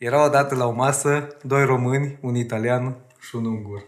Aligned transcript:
Era 0.00 0.24
odată 0.24 0.54
la 0.54 0.66
o 0.66 0.72
masă 0.72 1.26
doi 1.42 1.64
români, 1.64 2.18
un 2.20 2.34
italian 2.34 2.96
și 3.18 3.36
un 3.36 3.44
ungur. 3.44 3.84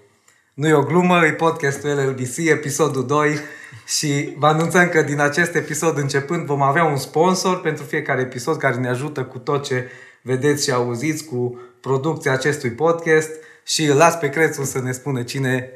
Nu 0.55 0.69
e 0.69 0.73
o 0.73 0.83
glumă, 0.83 1.27
e 1.27 1.33
podcastul 1.33 1.91
LLBC, 1.91 2.37
episodul 2.37 3.07
2 3.07 3.39
și 3.87 4.35
vă 4.37 4.47
anunțăm 4.47 4.89
că 4.89 5.03
din 5.03 5.21
acest 5.21 5.55
episod 5.55 5.97
începând 5.97 6.47
vom 6.47 6.63
avea 6.63 6.85
un 6.85 6.97
sponsor 6.97 7.61
pentru 7.61 7.85
fiecare 7.85 8.21
episod 8.21 8.57
care 8.57 8.77
ne 8.77 8.89
ajută 8.89 9.25
cu 9.25 9.39
tot 9.39 9.65
ce 9.65 9.91
vedeți 10.23 10.65
și 10.65 10.73
auziți 10.73 11.25
cu 11.25 11.61
producția 11.81 12.33
acestui 12.33 12.71
podcast 12.71 13.31
și 13.65 13.85
îl 13.85 13.97
las 13.97 14.17
pe 14.17 14.29
Crețu 14.29 14.65
să 14.65 14.81
ne 14.81 14.93
spună 14.93 15.23
cine 15.23 15.71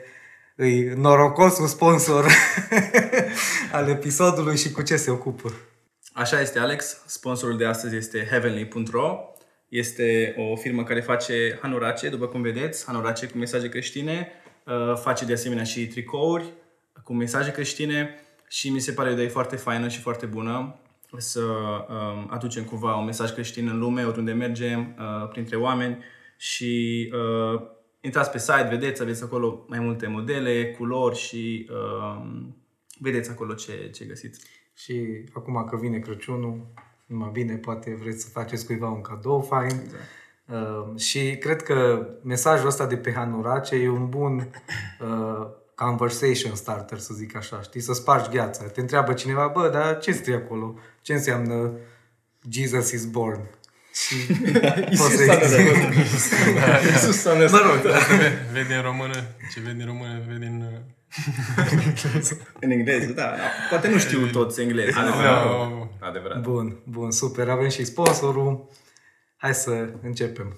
e 0.56 0.94
norocosul 0.94 1.66
sponsor 1.66 2.26
al 3.72 3.88
episodului 3.88 4.56
și 4.56 4.72
cu 4.72 4.82
ce 4.82 4.96
se 4.96 5.10
ocupă. 5.10 5.52
Așa 6.12 6.40
este, 6.40 6.58
Alex. 6.58 6.96
Sponsorul 7.06 7.56
de 7.56 7.64
astăzi 7.64 7.96
este 7.96 8.26
heavenly.ro. 8.30 9.35
Este 9.68 10.34
o 10.38 10.56
firmă 10.56 10.84
care 10.84 11.00
face 11.00 11.58
hanorace, 11.60 12.08
după 12.08 12.26
cum 12.26 12.42
vedeți, 12.42 12.86
hanorace 12.86 13.26
cu 13.26 13.38
mesaje 13.38 13.68
creștine. 13.68 14.28
Uh, 14.64 14.96
face 14.96 15.24
de 15.24 15.32
asemenea 15.32 15.64
și 15.64 15.86
tricouri 15.86 16.52
cu 17.04 17.14
mesaje 17.14 17.50
creștine 17.50 18.14
și 18.48 18.70
mi 18.70 18.80
se 18.80 18.92
pare 18.92 19.08
o 19.08 19.12
idee 19.12 19.28
foarte 19.28 19.56
faină 19.56 19.88
și 19.88 20.00
foarte 20.00 20.26
bună 20.26 20.80
să 21.16 21.40
um, 21.40 22.26
aducem 22.30 22.64
cumva 22.64 22.96
un 22.96 23.04
mesaj 23.04 23.32
creștin 23.32 23.68
în 23.68 23.78
lume, 23.78 24.04
oriunde 24.04 24.32
mergem, 24.32 24.96
uh, 24.98 25.28
printre 25.28 25.56
oameni 25.56 26.04
și 26.36 27.12
uh, 27.14 27.60
intrați 28.00 28.30
pe 28.30 28.38
site, 28.38 28.66
vedeți, 28.70 29.02
aveți 29.02 29.22
acolo 29.22 29.64
mai 29.68 29.78
multe 29.78 30.06
modele, 30.06 30.70
culori 30.70 31.16
și 31.16 31.70
uh, 31.70 32.26
vedeți 32.98 33.30
acolo 33.30 33.54
ce, 33.54 33.90
ce 33.94 34.04
găsiți. 34.04 34.46
Și 34.74 35.24
acum 35.32 35.66
că 35.70 35.76
vine 35.76 35.98
Crăciunul, 35.98 36.66
numai 37.06 37.30
bine, 37.32 37.54
poate 37.54 37.98
vreți 38.00 38.22
să 38.22 38.28
faceți 38.28 38.66
cuiva 38.66 38.88
un 38.88 39.00
cadou 39.00 39.40
fain. 39.40 39.80
Exact. 39.84 40.02
Uh, 40.46 40.98
și 41.00 41.36
cred 41.40 41.62
că 41.62 42.06
mesajul 42.22 42.66
ăsta 42.66 42.86
de 42.86 42.96
pe 42.96 43.12
Hanurace 43.12 43.74
e 43.74 43.88
un 43.88 44.08
bun 44.08 44.48
uh, 45.00 45.46
conversation 45.74 46.54
starter, 46.54 46.98
să 46.98 47.14
zic 47.14 47.36
așa, 47.36 47.60
știi, 47.62 47.80
să 47.80 47.92
spargi 47.92 48.30
gheața. 48.30 48.64
Te 48.64 48.80
întreabă 48.80 49.12
cineva, 49.12 49.46
bă, 49.46 49.68
dar 49.68 49.98
ce 49.98 50.12
scrie 50.12 50.34
acolo? 50.34 50.74
Ce 51.00 51.12
înseamnă 51.12 51.72
Jesus 52.50 52.90
is 52.90 53.04
born? 53.04 53.40
Și 53.92 54.32
poți 54.98 55.16
să 55.16 55.24
Iisus 56.92 57.20
s-a 57.20 57.32
născut. 57.38 57.60
Mă 57.60 57.70
rog, 57.70 57.92
Vede 58.52 58.74
în 58.74 58.82
română, 58.82 59.24
ce 59.54 59.60
vede 59.60 59.82
în 59.82 59.86
română, 59.86 60.22
vede 60.28 60.46
în... 60.46 60.64
În 62.60 62.70
engleză, 62.70 63.12
da. 63.12 63.22
da. 63.22 63.36
Poate 63.70 63.88
nu 63.88 63.98
știu 63.98 64.26
toți 64.26 64.60
engleză. 64.60 64.98
No. 65.00 65.86
Adevărat. 65.98 66.40
Bun, 66.40 66.76
bun, 66.84 67.10
super. 67.10 67.48
Avem 67.48 67.68
și 67.68 67.84
sponsorul. 67.84 68.68
Hai 69.36 69.54
să 69.54 69.88
începem. 70.02 70.56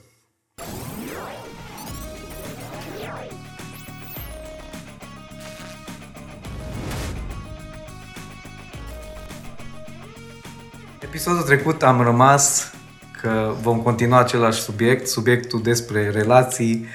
Episodul 11.00 11.42
trecut 11.42 11.82
am 11.82 12.02
rămas 12.02 12.72
că 13.20 13.54
vom 13.60 13.82
continua 13.82 14.18
același 14.18 14.60
subiect, 14.60 15.06
subiectul 15.06 15.62
despre 15.62 16.10
relații, 16.10 16.86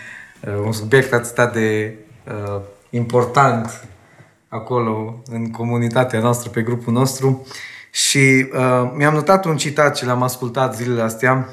uh, 0.48 0.56
un 0.66 0.72
subiect 0.72 1.14
atât 1.14 1.54
de 1.54 1.96
uh, 2.28 2.62
important 2.94 3.88
acolo 4.48 5.22
în 5.32 5.52
comunitatea 5.52 6.20
noastră, 6.20 6.50
pe 6.50 6.62
grupul 6.62 6.94
nostru. 6.94 7.48
Și 7.92 8.18
uh, 8.54 8.92
mi-am 8.96 9.14
notat 9.14 9.46
un 9.46 9.58
citat 9.58 9.96
ce 9.96 10.06
l-am 10.06 10.24
ascultat 10.24 10.76
zilele 10.76 11.02
astea. 11.02 11.50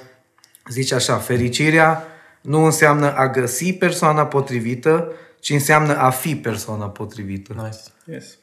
Zice 0.68 0.94
așa, 0.94 1.16
fericirea 1.16 2.04
nu 2.40 2.64
înseamnă 2.64 3.14
a 3.16 3.28
găsi 3.28 3.72
persoana 3.72 4.26
potrivită, 4.26 5.12
ci 5.40 5.50
înseamnă 5.50 5.96
a 5.96 6.10
fi 6.10 6.36
persoana 6.36 6.88
potrivită. 6.88 7.52
Nice. 7.56 8.16
Yes. 8.16 8.38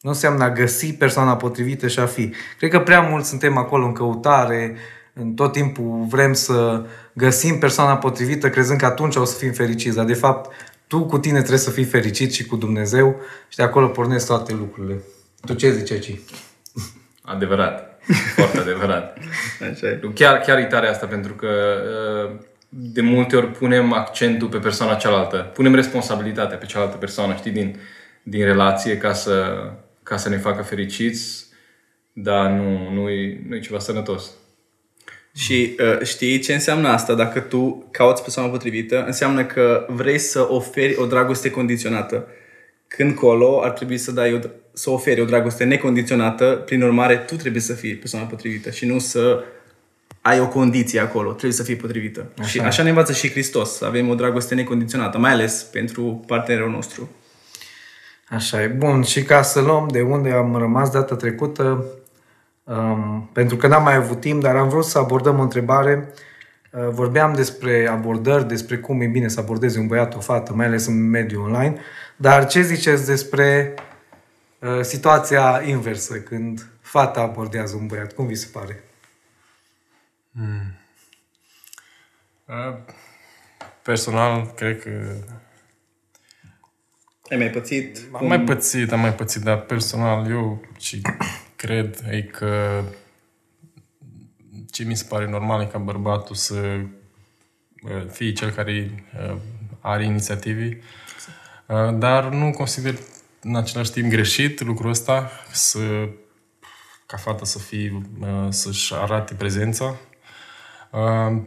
Nu 0.00 0.10
înseamnă 0.10 0.44
a 0.44 0.50
găsi 0.50 0.92
persoana 0.92 1.36
potrivită 1.36 1.88
și 1.88 1.98
a 1.98 2.06
fi. 2.06 2.32
Cred 2.58 2.70
că 2.70 2.80
prea 2.80 3.00
mult 3.00 3.24
suntem 3.24 3.56
acolo 3.56 3.84
în 3.84 3.92
căutare, 3.92 4.76
în 5.12 5.34
tot 5.34 5.52
timpul 5.52 6.06
vrem 6.08 6.32
să 6.32 6.84
găsim 7.12 7.58
persoana 7.58 7.96
potrivită 7.96 8.50
crezând 8.50 8.78
că 8.78 8.86
atunci 8.86 9.16
o 9.16 9.24
să 9.24 9.36
fim 9.36 9.52
fericiți. 9.52 9.96
Dar 9.96 10.04
de 10.04 10.14
fapt, 10.14 10.52
tu 10.86 11.04
cu 11.04 11.18
tine 11.18 11.38
trebuie 11.38 11.58
să 11.58 11.70
fii 11.70 11.84
fericit 11.84 12.32
și 12.32 12.46
cu 12.46 12.56
Dumnezeu 12.56 13.20
și 13.48 13.56
de 13.56 13.62
acolo 13.62 13.88
pornesc 13.88 14.26
toate 14.26 14.52
lucrurile. 14.52 15.02
Tu 15.44 15.54
ce 15.54 15.72
zici 15.72 15.90
aici? 15.90 16.20
Adevărat. 17.22 18.00
Foarte 18.34 18.58
adevărat. 18.58 19.18
Așa 19.70 19.86
e. 19.86 20.00
Chiar, 20.14 20.38
chiar 20.38 20.58
e 20.58 20.64
tare 20.64 20.88
asta, 20.88 21.06
pentru 21.06 21.34
că 21.34 21.48
uh, 22.28 22.36
de 22.68 23.00
multe 23.00 23.36
ori 23.36 23.50
punem 23.50 23.92
accentul 23.92 24.48
pe 24.48 24.58
persoana 24.58 24.94
cealaltă. 24.94 25.36
Punem 25.36 25.74
responsabilitatea 25.74 26.56
pe 26.56 26.66
cealaltă 26.66 26.96
persoană, 26.96 27.34
știi, 27.34 27.50
din, 27.50 27.80
din 28.22 28.44
relație 28.44 28.96
ca 28.96 29.12
să, 29.12 29.62
ca 30.02 30.16
să 30.16 30.28
ne 30.28 30.36
facă 30.36 30.62
fericiți, 30.62 31.46
dar 32.12 32.50
nu, 32.50 32.90
nu, 32.92 33.08
e, 33.08 33.44
nu 33.48 33.54
e 33.54 33.60
ceva 33.60 33.78
sănătos. 33.78 34.30
Și 35.36 35.76
uh, 35.78 36.06
știi 36.06 36.38
ce 36.38 36.52
înseamnă 36.52 36.88
asta? 36.88 37.14
Dacă 37.14 37.40
tu 37.40 37.86
cauți 37.90 38.22
persoana 38.22 38.48
potrivită, 38.48 39.04
înseamnă 39.06 39.44
că 39.44 39.86
vrei 39.88 40.18
să 40.18 40.46
oferi 40.50 40.96
o 40.96 41.06
dragoste 41.06 41.50
condiționată. 41.50 42.26
Când 42.88 43.14
colo 43.14 43.60
ar 43.62 43.70
trebui 43.70 43.98
să 43.98 44.12
dai 44.12 44.34
o, 44.34 44.38
să 44.72 44.90
oferi 44.90 45.20
o 45.20 45.24
dragoste 45.24 45.64
necondiționată, 45.64 46.62
prin 46.66 46.82
urmare 46.82 47.16
tu 47.16 47.34
trebuie 47.34 47.62
să 47.62 47.72
fii 47.72 47.94
persoana 47.94 48.26
potrivită 48.26 48.70
și 48.70 48.86
nu 48.86 48.98
să 48.98 49.44
ai 50.20 50.40
o 50.40 50.48
condiție 50.48 51.00
acolo, 51.00 51.30
trebuie 51.30 51.52
să 51.52 51.62
fii 51.62 51.76
potrivită. 51.76 52.26
Așa. 52.38 52.48
Și 52.48 52.60
așa 52.60 52.82
ne 52.82 52.88
învață 52.88 53.12
și 53.12 53.30
Hristos, 53.30 53.76
să 53.76 53.84
avem 53.84 54.08
o 54.08 54.14
dragoste 54.14 54.54
necondiționată, 54.54 55.18
mai 55.18 55.30
ales 55.30 55.62
pentru 55.62 56.24
partenerul 56.26 56.70
nostru. 56.70 57.10
Așa 58.28 58.62
e. 58.62 58.66
Bun, 58.66 59.02
și 59.02 59.22
ca 59.22 59.42
să 59.42 59.60
luăm 59.60 59.88
de 59.90 60.00
unde 60.00 60.30
am 60.30 60.56
rămas 60.56 60.90
data 60.90 61.16
trecută, 61.16 61.84
um, 62.66 63.30
pentru 63.32 63.56
că 63.56 63.66
n-am 63.66 63.82
mai 63.82 63.94
avut 63.94 64.20
timp, 64.20 64.42
dar 64.42 64.56
am 64.56 64.68
vrut 64.68 64.84
să 64.84 64.98
abordăm 64.98 65.38
o 65.38 65.42
întrebare. 65.42 66.08
Uh, 66.70 66.88
vorbeam 66.88 67.34
despre 67.34 67.88
abordări, 67.88 68.48
despre 68.48 68.78
cum 68.78 69.00
e 69.00 69.06
bine 69.06 69.28
să 69.28 69.40
abordeze 69.40 69.78
un 69.78 69.86
băiat, 69.86 70.14
o 70.14 70.20
fată, 70.20 70.52
mai 70.54 70.66
ales 70.66 70.86
în 70.86 71.10
mediul 71.10 71.42
online. 71.42 71.80
Dar 72.16 72.46
ce 72.46 72.62
ziceți 72.62 73.06
despre 73.06 73.74
uh, 74.58 74.80
situația 74.80 75.62
inversă, 75.64 76.20
când 76.20 76.66
fata 76.80 77.20
abordează 77.20 77.76
un 77.76 77.86
băiat? 77.86 78.12
Cum 78.12 78.26
vi 78.26 78.34
se 78.34 78.48
pare? 78.52 78.82
Uh, 82.46 82.76
Personal, 83.82 84.52
cred 84.56 84.82
că 84.82 84.90
Ai 87.30 87.36
mai 87.36 87.50
pățit? 87.50 87.98
am 88.12 88.26
mai 88.26 88.40
pățit, 88.40 88.92
am 88.92 89.00
mai 89.00 89.14
pățit, 89.14 89.42
dar 89.42 89.60
personal 89.60 90.30
eu 90.30 90.64
ce 90.78 91.00
cred 91.66 92.04
e 92.10 92.22
că 92.22 92.82
ce 94.70 94.84
mi 94.84 94.96
se 94.96 95.06
pare 95.08 95.28
normal 95.28 95.60
e 95.60 95.64
ca 95.64 95.78
bărbatul 95.78 96.34
să 96.34 96.54
uh, 97.82 98.06
fie 98.10 98.32
cel 98.32 98.50
care 98.50 99.04
uh, 99.30 99.36
are 99.80 100.04
inițiativi, 100.04 100.76
Uh, 101.66 101.98
dar 101.98 102.28
nu 102.28 102.50
consider 102.50 102.98
în 103.42 103.56
același 103.56 103.90
timp 103.90 104.10
greșit 104.10 104.60
lucrul 104.60 104.90
ăsta 104.90 105.30
să 105.52 106.08
ca 107.06 107.16
fata 107.16 107.44
să 107.44 107.58
fie, 107.58 108.02
uh, 108.20 108.46
să-și 108.48 108.94
arate 108.94 109.34
prezența. 109.34 109.96
Uh, 110.90 111.42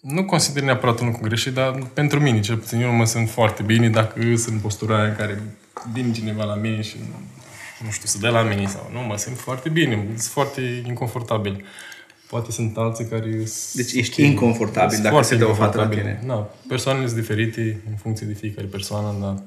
nu 0.00 0.24
consider 0.24 0.62
neapărat 0.62 1.00
un 1.00 1.06
lucru 1.06 1.22
greșit, 1.22 1.52
dar 1.52 1.90
pentru 1.94 2.20
mine, 2.20 2.40
cel 2.40 2.56
puțin, 2.56 2.80
eu 2.80 2.90
nu 2.90 2.96
mă 2.96 3.04
simt 3.04 3.30
foarte 3.30 3.62
bine 3.62 3.88
dacă 3.88 4.20
sunt 4.36 4.54
în 4.54 4.60
postura 4.60 4.96
aia 4.96 5.08
în 5.08 5.16
care 5.16 5.42
vine 5.92 6.12
cineva 6.12 6.44
la 6.44 6.54
mine 6.54 6.80
și 6.80 6.96
nu 7.84 7.90
știu, 7.90 8.08
să 8.08 8.18
dea 8.18 8.30
la 8.30 8.42
mine 8.42 8.66
sau 8.66 8.90
nu, 8.92 9.00
mă 9.00 9.16
simt 9.16 9.38
foarte 9.38 9.68
bine, 9.68 10.04
sunt 10.06 10.32
foarte 10.32 10.60
inconfortabil. 10.86 11.64
Poate 12.26 12.52
sunt 12.52 12.76
alții 12.76 13.06
care... 13.06 13.44
Deci 13.72 13.92
ești 13.92 14.24
inconfortabil 14.24 14.90
sunt 14.90 15.02
dacă 15.02 15.14
foarte 15.14 15.34
se 15.34 15.40
dă 15.40 15.44
o 15.44 15.54
fată 15.54 15.76
la 15.76 15.82
inconfortabili. 15.82 16.18
tine. 16.18 16.34
Da, 16.34 16.54
persoanele 16.68 17.06
sunt 17.06 17.20
diferite 17.20 17.80
în 17.90 17.96
funcție 17.96 18.26
de 18.26 18.32
fiecare 18.32 18.66
persoană, 18.66 19.16
dar 19.20 19.42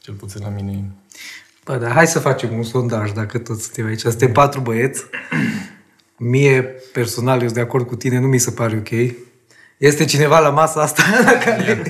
cel 0.00 0.14
puțin 0.14 0.40
la 0.42 0.48
mine 0.48 0.84
Bă, 1.64 1.76
dar 1.76 1.92
hai 1.92 2.06
să 2.06 2.18
facem 2.18 2.56
un 2.56 2.62
sondaj, 2.62 3.12
dacă 3.12 3.38
toți 3.38 3.62
suntem 3.62 3.86
aici. 3.86 4.00
Suntem 4.00 4.32
patru 4.32 4.60
băieți. 4.60 5.04
Mie, 6.16 6.62
personal, 6.92 7.34
eu 7.34 7.40
sunt 7.40 7.54
de 7.54 7.60
acord 7.60 7.86
cu 7.86 7.96
tine, 7.96 8.18
nu 8.18 8.26
mi 8.26 8.38
se 8.38 8.50
pare 8.50 8.76
ok. 8.76 9.14
Este 9.76 10.04
cineva 10.04 10.38
la 10.38 10.50
masa 10.50 10.80
asta 10.80 11.02
la 11.30 11.32
care... 11.32 11.82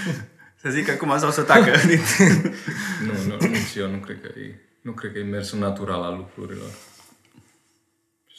Să 0.62 0.68
zic 0.70 0.88
acum 0.90 1.18
sau 1.18 1.30
să 1.30 1.42
tacă. 1.42 1.70
Nu, 3.06 3.12
nu, 3.26 3.46
nici 3.46 3.74
eu 3.76 3.90
nu 3.90 3.96
cred 3.96 4.20
că 4.20 4.28
e, 4.38 4.54
nu 4.88 4.94
cred 4.94 5.12
că 5.12 5.18
e 5.18 5.22
mersul 5.22 5.58
natural 5.58 6.02
al 6.02 6.16
lucrurilor. 6.16 6.70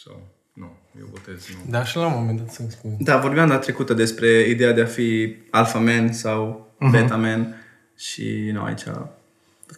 Sau, 0.03 0.21
nu, 0.53 0.71
eu 0.99 1.07
votez 1.11 1.47
nu. 1.47 1.71
Dar 1.71 1.85
și 1.87 1.97
la 1.97 2.05
un 2.05 2.13
moment 2.15 2.37
dat 2.37 2.51
să-mi 2.51 2.71
spun. 2.71 2.91
Da, 2.99 3.17
vorbeam 3.17 3.47
data 3.47 3.59
trecută 3.59 3.93
despre 3.93 4.27
ideea 4.47 4.71
de 4.73 4.81
a 4.81 4.85
fi 4.85 5.35
alpha 5.49 5.79
man 5.79 6.13
sau 6.13 6.67
beta 6.91 7.15
man 7.15 7.55
și 7.97 8.49
nu 8.53 8.63
aici 8.63 8.83
că 8.83 9.07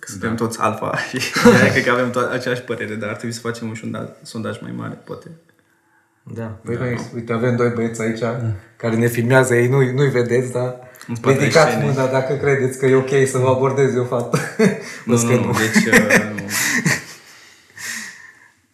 suntem 0.07 0.35
toți 0.35 0.59
alfa 0.59 0.97
și 1.09 1.31
cred 1.71 1.83
că 1.83 1.91
avem 1.91 2.11
to- 2.11 2.31
aceeași 2.31 2.61
părere, 2.61 2.95
dar 2.95 3.09
ar 3.09 3.15
trebui 3.15 3.35
să 3.35 3.41
facem 3.41 3.67
un 3.67 3.75
sondaj, 3.75 4.07
sondaj 4.23 4.61
mai 4.61 4.71
mare, 4.75 4.93
poate. 5.03 5.27
Da. 6.23 6.43
Păi 6.63 6.75
noi, 6.75 6.99
uite, 7.15 7.33
avem 7.33 7.55
doi 7.55 7.69
băieți 7.69 8.01
aici 8.01 8.19
care 8.75 8.95
ne 8.95 9.07
filmează, 9.07 9.55
ei 9.55 9.67
nu, 9.67 9.91
nu-i 9.91 10.09
vedeți, 10.09 10.51
dar 10.51 10.75
În 11.07 11.15
spatele 11.15 11.43
ridicați 11.43 11.71
scenei. 11.71 11.87
mâna 11.89 12.07
dacă 12.07 12.33
credeți 12.35 12.77
că 12.79 12.85
e 12.85 12.95
ok 12.95 13.09
să 13.27 13.37
vă 13.37 13.47
abordez 13.47 13.95
eu 13.95 14.03
faptul. 14.03 14.39
Nu, 15.05 15.21
nu, 15.21 15.45
nu, 15.45 15.51
deci... 15.51 15.83
uh, 16.51 17.01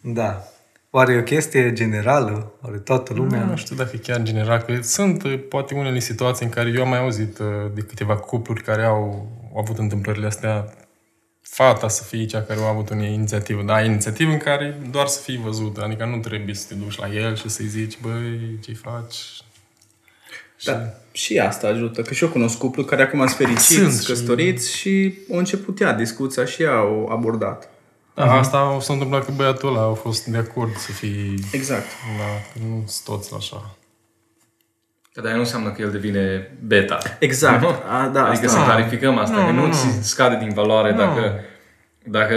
nu. 0.00 0.12
Da. 0.12 0.42
Oare 0.90 1.12
e 1.12 1.18
o 1.18 1.22
chestie 1.22 1.72
generală? 1.72 2.52
Oare 2.62 2.78
toată 2.78 3.12
lumea? 3.12 3.44
Nu 3.44 3.56
știu 3.56 3.76
dacă 3.76 3.96
chiar 3.96 4.18
în 4.18 4.24
general, 4.24 4.58
că 4.58 4.78
sunt 4.82 5.22
uh, 5.22 5.40
poate 5.48 5.74
unele 5.74 5.98
situații 5.98 6.44
în 6.44 6.50
care 6.50 6.72
eu 6.76 6.82
am 6.82 6.88
mai 6.88 6.98
auzit 6.98 7.38
uh, 7.38 7.46
de 7.74 7.80
câteva 7.80 8.16
cupluri 8.16 8.62
care 8.62 8.84
au, 8.84 9.28
au 9.54 9.58
avut 9.58 9.78
întâmplările 9.78 10.26
astea, 10.26 10.74
fata 11.40 11.88
să 11.88 12.04
fie 12.04 12.26
cea 12.26 12.42
care 12.42 12.60
a 12.60 12.68
avut 12.68 12.90
o 12.90 12.94
inițiativă. 12.94 13.62
Da, 13.62 13.82
inițiativă 13.82 14.30
în 14.30 14.38
care 14.38 14.80
doar 14.90 15.06
să 15.06 15.20
fii 15.20 15.38
văzută, 15.38 15.82
adică 15.82 16.04
nu 16.04 16.18
trebuie 16.18 16.54
să 16.54 16.66
te 16.68 16.74
duci 16.74 16.98
la 16.98 17.08
el 17.08 17.36
și 17.36 17.48
să-i 17.48 17.66
zici, 17.66 17.98
băi, 18.00 18.58
ce 18.64 18.72
faci? 18.72 19.16
Da, 20.64 20.80
și 21.12 21.38
asta 21.38 21.66
ajută, 21.66 22.02
că 22.02 22.14
și 22.14 22.24
eu 22.24 22.30
cunosc 22.30 22.58
cuplu 22.58 22.84
care 22.84 23.02
acum 23.02 23.18
sunt 23.18 23.30
fericiți, 23.30 23.74
Sunt 23.74 23.90
sunt 23.92 24.02
și- 24.02 24.06
căsătoriți 24.08 24.76
și 24.76 25.14
au 25.32 25.38
început 25.38 25.80
ea 25.80 25.92
discuția 25.92 26.44
și 26.44 26.62
ea 26.62 26.76
au 26.76 27.08
abordat. 27.12 27.68
Da, 28.14 28.24
uh-huh. 28.26 28.38
asta 28.38 28.74
o 28.76 28.80
s-a 28.80 28.92
întâmplat 28.92 29.24
că 29.24 29.32
băiatul 29.36 29.68
ăla 29.68 29.90
a 29.90 29.92
fost 29.92 30.24
de 30.24 30.36
acord 30.38 30.76
să 30.76 30.92
fie... 30.92 31.34
Exact. 31.52 31.86
Da, 32.18 32.24
că 32.52 32.58
nu 32.68 32.82
sunt 32.86 33.04
toți 33.04 33.34
așa. 33.36 33.76
Că 35.12 35.20
dar 35.20 35.32
nu 35.32 35.38
înseamnă 35.38 35.70
că 35.70 35.82
el 35.82 35.90
devine 35.90 36.56
beta. 36.66 36.98
Exact. 37.18 37.60
Nu? 37.62 37.68
A, 37.68 38.08
da, 38.12 38.26
adică 38.26 38.46
asta. 38.46 38.58
să 38.58 38.64
clarificăm 38.64 39.18
asta, 39.18 39.36
Nu, 39.36 39.44
că 39.44 39.50
nu, 39.50 39.56
nu, 39.56 39.60
nu 39.60 39.66
nu. 39.66 39.72
ți 39.72 40.08
scade 40.08 40.36
din 40.36 40.52
valoare 40.52 40.90
Nu. 40.90 40.96
dacă, 40.96 41.40
dacă 42.04 42.34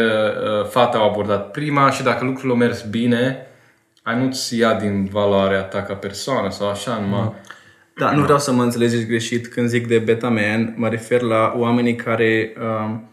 uh, 0.62 0.70
fata 0.70 0.98
a 0.98 1.04
abordat 1.04 1.52
prima 1.52 1.92
și 1.92 2.04
dacă 2.04 2.24
lucrurile 2.24 2.52
au 2.52 2.58
mers 2.58 2.82
bine, 2.82 3.46
ai 4.04 4.18
nu-ți 4.18 4.58
ia 4.58 4.74
din 4.74 5.06
valoarea 5.12 5.62
ta 5.62 5.82
ca 5.82 5.94
persoană 5.94 6.50
sau 6.50 6.70
așa, 6.70 6.98
numai... 7.00 7.34
Da, 7.96 8.12
nu 8.12 8.24
vreau 8.24 8.40
să 8.40 8.52
mă 8.52 8.64
înțelegeți 8.64 9.06
greșit 9.06 9.48
când 9.48 9.70
zic 9.70 9.88
de 9.88 9.98
beta 10.00 10.30
man, 10.30 10.74
mă 10.78 10.90
refer 10.90 11.22
la 11.22 11.54
oamenii 11.58 11.96
care, 11.96 12.54
um, 12.60 13.10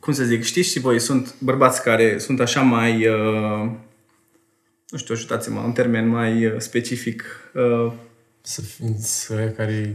cum 0.00 0.12
să 0.12 0.24
zic, 0.24 0.44
știți 0.44 0.70
și 0.70 0.80
voi, 0.80 0.98
sunt 0.98 1.34
bărbați 1.38 1.82
care 1.82 2.18
sunt 2.18 2.40
așa 2.40 2.60
mai, 2.60 3.06
uh, 3.06 3.70
nu 4.88 4.98
știu, 4.98 5.14
ajutați-mă, 5.14 5.60
un 5.60 5.72
termen 5.72 6.08
mai 6.08 6.46
uh, 6.46 6.52
specific, 6.58 7.24
uh, 7.54 7.92
Să 8.40 8.60
fiți 8.60 9.32
uh, 9.32 9.38
care... 9.56 9.92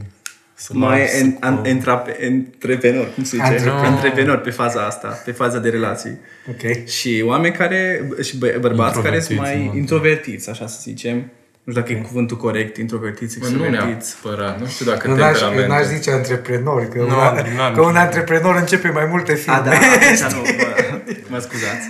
Să 0.54 0.72
mai 0.76 1.00
lasă 1.00 1.16
en, 1.18 1.32
cu- 1.34 1.40
an, 1.46 1.66
entrape, 1.66 2.18
antreprenor, 2.28 3.14
cum 3.14 3.24
se 3.24 3.36
zice? 3.36 3.42
Antreprenor. 3.48 3.86
Antreprenor 3.86 4.38
pe 4.38 4.50
faza 4.50 4.86
asta, 4.86 5.08
pe 5.26 5.32
faza 5.32 5.60
de 5.60 5.70
relații. 5.70 6.18
Ok. 6.50 6.86
Și 6.88 7.22
oameni 7.26 7.54
care, 7.54 8.10
și 8.24 8.38
bă, 8.38 8.58
bărbați 8.60 9.02
care 9.02 9.20
sunt 9.20 9.30
Introvertiți, 9.30 9.58
mai 9.64 9.72
mă. 9.74 9.78
introvertiți, 9.78 10.50
așa 10.50 10.68
să 10.68 10.80
zicem. 10.82 11.32
Nu 11.64 11.72
știu 11.72 11.82
dacă 11.84 11.94
e 11.94 11.96
cuvântul 11.96 12.38
corect, 12.38 12.78
introvertiți, 12.78 13.40
Mă, 13.40 13.48
nu 13.48 13.66
extrovertiți. 13.66 14.16
neapărat, 14.24 14.60
nu 14.60 14.66
știu 14.66 14.86
dacă 14.86 15.08
Nu 15.08 15.16
n-aș, 15.16 15.38
temperamentul... 15.40 15.76
n-aș 15.76 15.86
zice 15.86 16.12
antreprenori, 16.12 16.90
că, 16.90 16.98
Nu, 16.98 17.06
una, 17.06 17.32
n-am 17.56 17.74
că 17.74 17.82
un 17.82 17.88
nicio- 17.88 18.00
antreprenor 18.00 18.56
începe 18.56 18.90
mai 18.90 19.06
multe 19.06 19.34
filme. 19.34 19.58
A, 19.58 19.62
da, 19.62 19.72
atunci 19.72 20.34
nu, 20.36 20.42
bă, 20.42 21.00
mă 21.28 21.40
scuzați. 21.40 21.88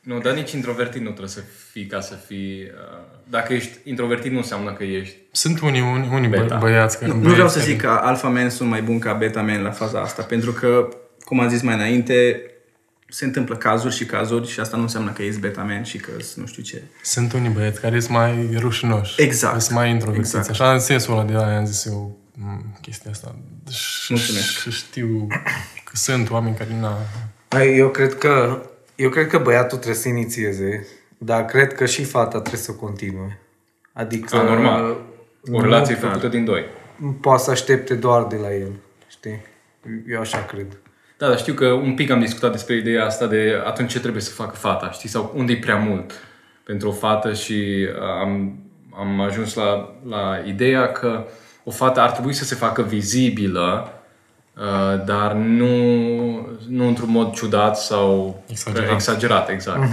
Nu, 0.00 0.18
dar 0.18 0.32
nici 0.34 0.52
introvertit 0.52 1.00
nu 1.00 1.06
trebuie 1.08 1.28
să 1.28 1.40
fii 1.72 1.86
ca 1.86 2.00
să 2.00 2.14
fii... 2.26 2.70
Uh, 2.74 2.98
dacă 3.30 3.52
ești 3.52 3.78
introvertit 3.84 4.30
nu 4.32 4.36
înseamnă 4.36 4.72
că 4.72 4.84
ești. 4.84 5.16
Sunt 5.30 5.60
unii, 5.60 5.80
unii, 5.80 6.08
unii 6.12 6.28
bă, 6.28 6.36
Beta. 6.36 6.56
băiați 6.56 6.98
care... 6.98 7.10
Nu, 7.10 7.14
nu 7.14 7.20
băieți 7.20 7.34
vreau 7.34 7.48
să 7.48 7.58
care- 7.58 7.70
zic 7.70 7.80
că 7.80 7.88
alpha 8.02 8.28
men 8.28 8.50
sunt 8.50 8.68
mai 8.68 8.82
buni 8.82 8.98
ca 9.00 9.12
beta 9.12 9.42
men 9.42 9.62
la 9.62 9.70
faza 9.70 10.00
asta, 10.00 10.22
pentru 10.22 10.52
că, 10.52 10.88
cum 11.24 11.40
am 11.40 11.48
zis 11.48 11.62
mai 11.62 11.74
înainte, 11.74 12.40
se 13.08 13.24
întâmplă 13.24 13.56
cazuri 13.56 13.94
și 13.94 14.04
cazuri 14.06 14.48
și 14.48 14.60
asta 14.60 14.76
nu 14.76 14.82
înseamnă 14.82 15.10
că 15.12 15.22
ești 15.22 15.40
beta 15.40 15.62
man 15.62 15.82
și 15.82 15.98
că 15.98 16.10
nu 16.34 16.46
știu 16.46 16.62
ce. 16.62 16.82
Sunt 17.02 17.32
unii 17.32 17.50
băieți 17.50 17.80
care 17.80 18.00
sunt 18.00 18.12
mai 18.12 18.50
rușinoși. 18.56 19.22
Exact. 19.22 19.60
Sunt 19.60 19.76
mai 19.76 19.90
introvertiți. 19.90 20.36
Exact. 20.36 20.60
Așa, 20.60 20.72
în 20.72 20.78
sensul 20.80 21.12
ăla 21.12 21.24
de 21.24 21.32
aia 21.36 21.58
am 21.58 21.64
zis 21.66 21.84
eu 21.84 22.18
m, 22.34 22.78
chestia 22.80 23.10
asta. 23.10 23.34
Și- 23.70 24.12
Mulțumesc. 24.12 24.58
Și 24.60 24.70
știu 24.70 25.26
că 25.84 25.92
sunt 25.96 26.30
oameni 26.30 26.56
care 26.56 26.70
na, 26.80 26.96
Ai, 27.48 27.76
Eu 27.76 27.88
cred 27.88 28.14
că 28.18 28.62
eu 28.96 29.08
cred 29.10 29.26
că 29.26 29.38
băiatul 29.38 29.78
trebuie 29.78 30.00
să 30.02 30.08
inițieze, 30.08 30.86
dar 31.18 31.44
cred 31.44 31.74
că 31.74 31.86
și 31.86 32.04
fata 32.04 32.40
trebuie 32.40 32.60
să 32.62 32.72
continue. 32.72 33.38
Adică 33.92 34.36
A, 34.36 34.42
normal. 34.42 34.90
O 34.90 34.96
nu 35.50 35.60
relație 35.60 35.94
făcută 35.94 36.28
din 36.28 36.44
doi. 36.44 36.64
poate 37.20 37.42
să 37.42 37.50
aștepte 37.50 37.94
doar 37.94 38.26
de 38.26 38.36
la 38.36 38.54
el, 38.54 38.72
știi? 39.08 39.40
Eu 40.08 40.20
așa 40.20 40.44
cred. 40.44 40.66
Da, 41.18 41.28
dar 41.28 41.38
știu 41.38 41.54
că 41.54 41.66
un 41.66 41.94
pic 41.94 42.10
am 42.10 42.20
discutat 42.20 42.52
despre 42.52 42.76
ideea 42.76 43.04
asta 43.04 43.26
de 43.26 43.62
atunci 43.64 43.90
ce 43.90 44.00
trebuie 44.00 44.22
să 44.22 44.30
facă 44.30 44.56
fata, 44.56 44.90
știi? 44.90 45.08
Sau 45.08 45.32
unde 45.36 45.52
e 45.52 45.56
prea 45.56 45.76
mult 45.76 46.12
pentru 46.64 46.88
o 46.88 46.92
fată 46.92 47.32
și 47.32 47.88
uh, 47.94 48.02
am, 48.20 48.58
am 48.98 49.20
ajuns 49.20 49.54
la, 49.54 49.94
la 50.08 50.42
ideea 50.46 50.92
că 50.92 51.26
o 51.64 51.70
fată 51.70 52.00
ar 52.00 52.10
trebui 52.10 52.32
să 52.32 52.44
se 52.44 52.54
facă 52.54 52.82
vizibilă, 52.82 53.92
uh, 54.56 55.04
dar 55.04 55.32
nu, 55.32 55.76
nu 56.68 56.86
într-un 56.86 57.10
mod 57.10 57.32
ciudat 57.32 57.78
sau 57.78 58.42
Exagerat. 58.46 58.92
exagerat 58.92 59.48
exact. 59.48 59.88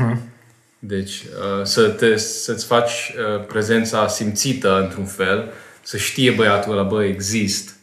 Deci 0.79 1.23
uh, 1.23 1.63
să 1.63 1.87
te, 1.89 2.15
să-ți 2.15 2.65
faci 2.65 2.91
uh, 2.91 3.45
prezența 3.45 4.07
simțită 4.07 4.79
într-un 4.81 5.05
fel, 5.05 5.51
să 5.81 5.97
știe 5.97 6.31
băiatul 6.31 6.71
ăla, 6.71 6.83
bă, 6.83 7.03
exist, 7.03 7.75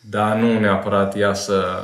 dar 0.00 0.36
nu 0.36 0.58
neapărat 0.58 1.16
ea 1.16 1.34
să, 1.34 1.82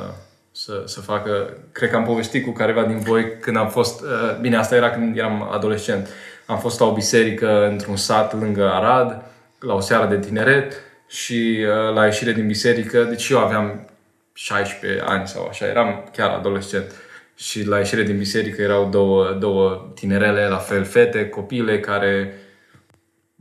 să, 0.67 0.83
să 0.85 1.01
facă... 1.01 1.57
Cred 1.71 1.89
că 1.89 1.95
am 1.95 2.03
povestit 2.03 2.45
cu 2.45 2.51
careva 2.51 2.83
din 2.83 2.99
voi 2.99 3.37
când 3.39 3.57
am 3.57 3.69
fost... 3.69 4.01
uh, 4.01 4.37
Bine, 4.41 4.55
asta 4.55 4.75
era 4.75 4.89
când 4.89 5.17
eram 5.17 5.49
adolescent. 5.51 6.07
Am 6.45 6.59
fost 6.59 6.79
la 6.79 6.85
o 6.85 6.93
biserică 6.93 7.67
într-un 7.67 7.95
sat 7.95 8.33
lângă 8.39 8.71
Arad, 8.71 9.21
la 9.59 9.73
o 9.73 9.79
seară 9.79 10.05
de 10.05 10.19
tineret 10.19 10.73
și 11.07 11.57
uh, 11.59 11.93
la 11.93 12.05
ieșire 12.05 12.31
din 12.31 12.47
biserică, 12.47 13.03
deci 13.03 13.29
eu 13.29 13.37
aveam 13.37 13.89
16 14.33 15.03
ani 15.05 15.27
sau 15.27 15.47
așa, 15.49 15.65
eram 15.65 16.09
chiar 16.15 16.29
adolescent. 16.29 16.91
Și 17.35 17.67
la 17.67 17.77
ieșire 17.77 18.03
din 18.03 18.17
biserică 18.17 18.61
erau 18.61 18.89
două, 18.89 19.37
două 19.39 19.91
tinerele, 19.95 20.47
la 20.47 20.57
fel 20.57 20.83
fete, 20.83 21.29
copile, 21.29 21.79
care 21.79 22.33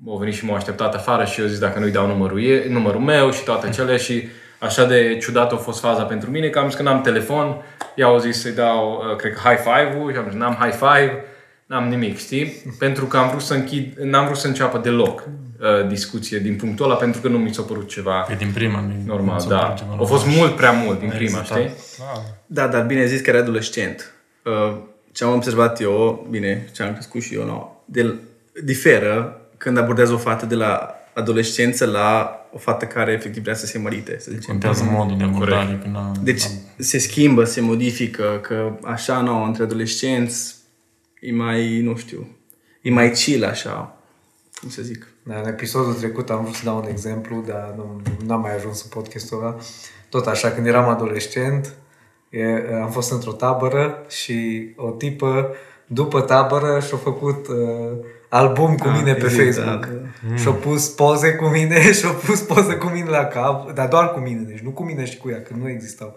au 0.06 0.16
venit 0.16 0.34
și 0.34 0.44
m-au 0.44 0.56
așteptat 0.56 0.94
afară 0.94 1.24
și 1.24 1.40
eu 1.40 1.46
zis 1.46 1.58
dacă 1.58 1.78
nu-i 1.78 1.90
dau 1.90 2.06
numărul, 2.06 2.44
e, 2.44 2.66
numărul 2.68 3.00
meu 3.00 3.30
și 3.30 3.44
toate 3.44 3.70
cele 3.70 3.96
și 3.96 4.28
așa 4.58 4.84
de 4.84 5.16
ciudat 5.20 5.52
a 5.52 5.56
fost 5.56 5.80
faza 5.80 6.02
pentru 6.02 6.30
mine 6.30 6.48
că 6.48 6.58
am 6.58 6.66
zis 6.66 6.76
că 6.76 6.82
n-am 6.82 7.00
telefon, 7.00 7.56
i-au 7.94 8.18
zis 8.18 8.40
să-i 8.40 8.52
dau, 8.52 9.04
uh, 9.10 9.16
cred 9.16 9.32
că 9.32 9.48
high 9.48 9.58
five-ul 9.58 10.12
și 10.12 10.18
am 10.18 10.24
zis 10.28 10.38
n-am 10.38 10.56
high 10.60 10.72
five, 10.74 11.24
n-am 11.66 11.88
nimic, 11.88 12.18
știi? 12.18 12.62
Pentru 12.78 13.04
că 13.04 13.16
am 13.16 13.28
vrut 13.28 13.42
să 13.42 13.54
închid, 13.54 13.96
n-am 14.02 14.24
vrut 14.24 14.36
să 14.38 14.46
înceapă 14.46 14.78
deloc 14.78 15.22
uh, 15.60 15.88
discuție 15.88 16.38
din 16.38 16.56
punctul 16.56 16.84
ăla 16.84 16.94
pentru 16.94 17.20
că 17.20 17.28
nu 17.28 17.38
mi 17.38 17.54
s-a 17.54 17.62
părut 17.62 17.88
ceva 17.88 18.20
pe 18.20 18.34
din 18.34 18.50
prima. 18.54 18.80
mi- 18.80 19.02
normal, 19.06 19.34
mi 19.34 19.40
s-a 19.40 19.48
da. 19.48 19.56
părut 19.58 19.76
ceva 19.76 19.90
A 20.00 20.04
fost 20.04 20.24
normal. 20.24 20.40
mult 20.44 20.56
prea 20.56 20.70
mult 20.72 20.98
din 20.98 21.08
prima, 21.08 21.38
Exact. 21.40 21.60
știi? 21.60 21.74
Da. 21.98 22.22
Da, 22.46 22.66
dar 22.66 22.82
bine 22.86 23.06
zis 23.06 23.20
că 23.20 23.30
era 23.30 23.38
adolescent. 23.38 24.12
Uh, 24.44 24.76
Ce 25.12 25.24
am 25.24 25.32
observat 25.34 25.80
eu, 25.80 26.26
bine, 26.30 26.68
ce 26.74 26.82
am 26.82 26.92
crescut 26.92 27.22
și 27.22 27.34
eu, 27.34 27.44
no, 27.44 27.68
de, 27.84 28.14
diferă 28.64 29.40
când 29.56 29.78
abordează 29.78 30.12
o 30.12 30.16
fată 30.16 30.46
de 30.46 30.54
la 30.54 30.94
adolescență 31.14 31.86
la 31.86 32.40
o 32.56 32.58
fată 32.58 32.84
care 32.86 33.12
efectiv 33.12 33.42
vrea 33.42 33.54
să 33.54 33.66
se 33.66 33.78
mărite, 33.78 34.18
să 34.18 34.30
zicem. 34.30 34.50
Contează 34.50 34.84
modul 34.84 35.16
de 35.16 35.24
abordare. 35.24 35.78
Când 35.82 35.96
a, 35.96 36.12
Deci 36.22 36.42
se 36.78 36.98
schimbă, 36.98 37.44
se 37.44 37.60
modifică, 37.60 38.38
că 38.42 38.78
așa, 38.82 39.20
nu, 39.20 39.42
între 39.42 39.62
adolescenți 39.62 40.54
e 41.20 41.32
mai, 41.32 41.80
nu 41.80 41.96
știu, 41.96 42.28
e 42.82 42.90
mai 42.90 43.10
chill 43.10 43.44
așa, 43.44 43.96
cum 44.60 44.68
să 44.68 44.82
zic. 44.82 45.06
Da, 45.22 45.38
în 45.38 45.46
episodul 45.46 45.94
trecut 45.94 46.30
am 46.30 46.42
vrut 46.42 46.54
să 46.54 46.64
dau 46.64 46.76
un 46.76 46.88
exemplu, 46.88 47.44
dar 47.46 47.74
nu 47.76 48.02
n-am 48.26 48.40
mai 48.40 48.54
ajuns 48.54 48.82
în 48.82 48.88
podcastul 48.88 49.38
ăla. 49.38 49.56
Tot 50.08 50.26
așa, 50.26 50.50
când 50.50 50.66
eram 50.66 50.88
adolescent, 50.88 51.74
e, 52.30 52.44
am 52.82 52.90
fost 52.90 53.12
într-o 53.12 53.32
tabără 53.32 54.04
și 54.08 54.68
o 54.76 54.90
tipă, 54.90 55.54
după 55.86 56.20
tabără, 56.20 56.80
și-a 56.80 56.96
făcut 56.96 57.46
uh, 57.48 57.98
album 58.36 58.74
cu 58.76 58.88
Ah, 58.88 58.94
mine 58.98 59.12
pe 59.14 59.24
exact, 59.24 59.44
Facebook. 59.44 59.86
da, 59.86 59.96
Da, 60.30 60.36
Și-a 60.36 60.50
pus 60.50 60.88
poze 60.88 61.32
cu 61.34 61.44
mine 61.44 61.92
și-a 61.98 62.08
pus 62.10 62.40
poze 62.40 62.74
cu 62.74 62.86
mine 62.86 63.08
la 63.08 63.24
cap, 63.24 63.70
dar 63.72 63.88
doar 63.88 64.12
cu 64.12 64.18
mine, 64.18 64.40
deci 64.40 64.58
nu 64.58 64.70
cu 64.70 64.82
mine 64.82 65.04
și 65.04 65.16
cu 65.16 65.28
ea, 65.30 65.42
că 65.42 65.54
nu 65.60 65.68
existau 65.68 66.14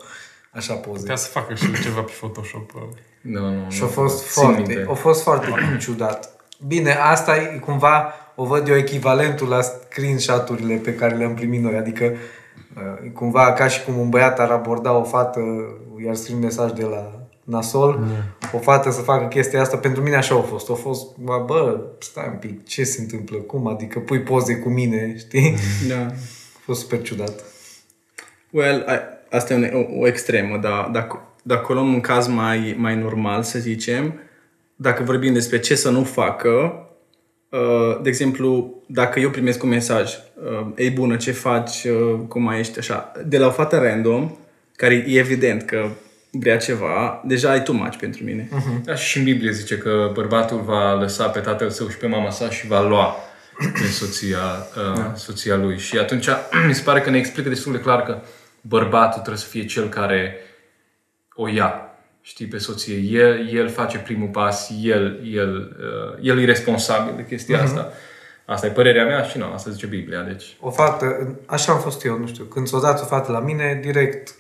așa 0.54 0.74
poze. 0.74 1.00
Putea 1.00 1.16
să 1.16 1.28
facă 1.30 1.54
și 1.56 1.82
ceva 1.84 2.02
pe 2.02 2.12
Photoshop. 2.20 2.72
uh, 2.76 2.82
Nu, 3.22 3.40
nu, 3.54 3.70
Și 3.70 3.82
a 3.82 3.86
nu. 3.86 3.92
fost 3.92 4.32
Țin 4.32 4.42
foarte, 4.44 4.62
minte. 4.68 4.86
a 4.90 4.94
fost 4.94 5.22
foarte 5.24 5.48
ciudat. 5.84 6.30
Bine, 6.68 6.92
asta 6.94 7.36
e 7.36 7.60
cumva, 7.66 8.14
o 8.36 8.46
văd 8.46 8.68
eu 8.68 8.76
echivalentul 8.76 9.48
la 9.48 9.62
screenshot-urile 9.62 10.76
pe 10.76 10.96
care 10.96 11.16
le-am 11.16 11.34
primit 11.34 11.62
noi. 11.62 11.76
Adică, 11.78 12.04
uh, 12.76 13.06
e 13.06 13.08
cumva 13.10 13.54
ca 13.54 13.68
și 13.68 13.84
cum 13.84 13.98
un 13.98 14.10
băiat 14.10 14.40
ar 14.40 14.50
aborda 14.52 14.94
o 14.94 15.04
fată, 15.04 15.40
iar 16.06 16.16
scrie 16.16 16.36
mesaj 16.36 16.72
de 16.72 16.84
la 16.84 17.12
nasol, 17.44 18.00
o 18.54 18.58
fată 18.58 18.92
să 18.92 19.02
facă 19.02 19.28
chestia 19.28 19.62
asta, 19.62 19.78
pentru 19.78 20.02
mine 20.02 20.16
așa 20.16 20.36
a 20.36 20.42
fost. 20.42 20.70
A 20.70 20.74
fost, 20.74 21.18
bă, 21.18 21.44
bă, 21.46 21.80
stai 22.00 22.28
un 22.32 22.38
pic, 22.38 22.66
ce 22.66 22.84
se 22.84 23.02
întâmplă? 23.02 23.38
Cum? 23.38 23.68
Adică 23.68 24.00
pui 24.00 24.20
poze 24.20 24.56
cu 24.56 24.70
mine, 24.70 25.16
știi? 25.18 25.56
Da. 25.88 26.06
A 26.06 26.62
fost 26.64 26.82
super 26.82 27.02
ciudat. 27.02 27.44
Well, 28.52 28.80
I- 28.80 29.36
asta 29.36 29.54
e 29.54 29.72
o, 29.74 30.00
o 30.00 30.08
extremă, 30.08 30.58
dar 30.58 30.90
dacă, 30.92 31.22
dacă 31.44 31.66
o 31.70 31.74
luăm 31.74 31.94
un 31.94 32.02
caz 32.02 32.28
mai, 32.28 32.76
mai 32.78 32.96
normal, 32.96 33.44
să 33.44 33.60
zicem, 33.60 34.14
dacă 34.76 35.04
vorbim 35.04 35.34
despre 35.34 35.60
ce 35.60 35.76
să 35.76 35.90
nu 35.90 36.04
facă, 36.04 36.84
Uh, 37.50 38.02
de 38.02 38.10
exemplu, 38.10 38.74
dacă 38.86 39.20
eu 39.20 39.30
primesc 39.30 39.64
un 39.64 39.70
mesaj, 39.70 40.14
uh, 40.14 40.68
ei 40.76 40.90
bună, 40.90 41.16
ce 41.16 41.32
faci, 41.32 41.84
uh, 41.84 42.20
cum 42.28 42.42
mai 42.42 42.60
ești, 42.60 42.80
așa, 42.80 43.12
de 43.26 43.38
la 43.38 43.48
o 43.48 43.52
fată 43.52 43.78
random, 43.78 44.32
care 44.76 44.94
e 45.08 45.20
evident 45.20 45.64
că 45.64 45.88
vrea 46.32 46.58
ceva, 46.58 47.22
deja 47.26 47.50
ai 47.50 47.64
too 47.64 47.76
much 47.76 47.98
pentru 47.98 48.24
mine. 48.24 48.50
Da, 48.84 48.96
și 48.96 49.18
în 49.18 49.24
Biblie 49.24 49.52
zice 49.52 49.78
că 49.78 50.12
bărbatul 50.14 50.62
va 50.62 50.94
lăsa 50.94 51.28
pe 51.28 51.40
tatăl 51.40 51.70
său 51.70 51.90
și 51.90 51.98
pe 51.98 52.08
mama 52.08 52.30
sa 52.30 52.50
și 52.50 52.68
va 52.68 52.82
lua 52.82 53.16
pe 53.58 53.88
soția, 53.92 54.38
uh, 54.38 54.96
da. 54.96 55.14
soția 55.16 55.56
lui. 55.56 55.78
Și 55.78 55.98
atunci 55.98 56.28
mi 56.68 56.74
se 56.74 56.82
pare 56.82 57.02
că 57.02 57.10
ne 57.10 57.18
explică 57.18 57.50
destul 57.50 57.72
de 57.72 57.80
clar 57.80 58.04
că 58.04 58.22
bărbatul 58.62 59.22
trebuie 59.22 59.38
să 59.38 59.48
fie 59.48 59.66
cel 59.66 59.90
care 59.90 60.36
o 61.34 61.48
ia, 61.48 61.82
știi, 62.22 62.46
pe 62.46 62.58
soție. 62.58 62.96
El, 62.96 63.50
el 63.54 63.70
face 63.70 63.98
primul 63.98 64.28
pas, 64.28 64.72
el, 64.82 65.20
el, 65.34 65.78
uh, 65.80 66.20
el 66.22 66.40
e 66.40 66.46
responsabil 66.46 67.14
de 67.16 67.26
chestia 67.26 67.60
uh-huh. 67.60 67.64
asta. 67.64 67.92
Asta 68.46 68.66
e 68.66 68.70
părerea 68.70 69.06
mea 69.06 69.24
și 69.24 69.38
nu, 69.38 69.54
asta 69.54 69.70
zice 69.70 69.86
Biblia, 69.86 70.22
deci... 70.22 70.58
O 70.60 70.70
fată, 70.70 71.38
așa 71.46 71.72
am 71.72 71.80
fost 71.80 72.06
eu, 72.06 72.18
nu 72.18 72.28
știu, 72.28 72.44
când 72.44 72.68
s-o 72.68 72.80
dat 72.80 73.02
o 73.02 73.06
fată 73.06 73.32
la 73.32 73.40
mine, 73.40 73.80
direct 73.82 74.36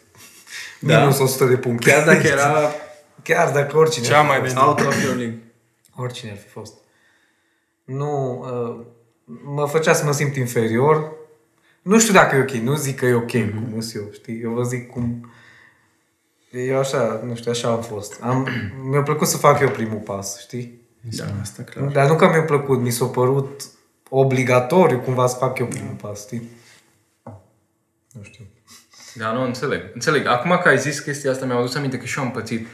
Da. 0.79 0.99
minus 0.99 1.19
100 1.19 1.45
de 1.45 1.57
puncte. 1.57 1.89
Chiar 1.91 2.05
dacă 2.05 2.27
era 2.27 2.71
Chiar 3.23 3.51
dacă 3.51 3.77
oricine 3.77 4.05
Cea 4.05 4.17
ar 4.17 4.23
fi 4.23 4.29
mai 4.29 4.39
fost. 4.39 4.53
de- 4.53 4.59
out 4.59 4.79
of 4.79 5.03
your 5.03 5.15
league. 5.15 5.41
Oricine 5.95 6.31
ar 6.31 6.37
fi 6.37 6.47
fost. 6.47 6.73
Nu, 7.83 8.39
uh, 8.39 8.85
mă 9.43 9.67
făcea 9.67 9.93
să 9.93 10.05
mă 10.05 10.11
simt 10.11 10.35
inferior. 10.35 11.11
Nu 11.81 11.99
știu 11.99 12.13
dacă 12.13 12.35
e 12.35 12.39
ok, 12.41 12.51
nu 12.51 12.75
zic 12.75 12.97
că 12.97 13.05
e 13.05 13.13
ok 13.13 13.31
mm-hmm. 13.31 13.71
cum 13.71 13.81
sunt 13.81 14.03
eu, 14.03 14.11
știi? 14.11 14.41
Eu 14.41 14.51
vă 14.51 14.63
zic 14.63 14.89
cum... 14.89 15.31
Eu 16.51 16.77
așa, 16.77 17.21
nu 17.25 17.35
știu, 17.35 17.51
așa 17.51 17.69
am 17.69 17.81
fost. 17.81 18.21
Am, 18.21 18.47
mi-a 18.89 19.01
plăcut 19.01 19.27
să 19.27 19.37
fac 19.37 19.59
eu 19.59 19.69
primul 19.69 19.99
pas, 19.99 20.39
știi? 20.39 20.81
Da, 21.01 21.25
asta 21.41 21.63
clar. 21.63 21.87
Dar 21.91 22.09
nu 22.09 22.15
că 22.15 22.27
mi-a 22.27 22.43
plăcut, 22.43 22.79
mi 22.79 22.91
s-a 22.91 23.05
părut 23.05 23.63
obligatoriu 24.09 24.99
cumva 24.99 25.27
să 25.27 25.35
fac 25.37 25.59
eu 25.59 25.65
primul 25.65 25.95
pas, 26.01 26.21
știi? 26.25 26.49
Nu 28.11 28.23
știu. 28.23 28.45
Da, 29.13 29.31
nu, 29.31 29.43
înțeleg. 29.43 29.81
Înțeleg. 29.93 30.27
Acum 30.27 30.59
că 30.63 30.69
ai 30.69 30.77
zis 30.77 30.99
chestia 30.99 31.31
asta, 31.31 31.45
mi-am 31.45 31.57
adus 31.57 31.75
aminte 31.75 31.97
că 31.97 32.05
și 32.05 32.19
eu 32.19 32.25
am 32.25 32.31
pățit, 32.31 32.67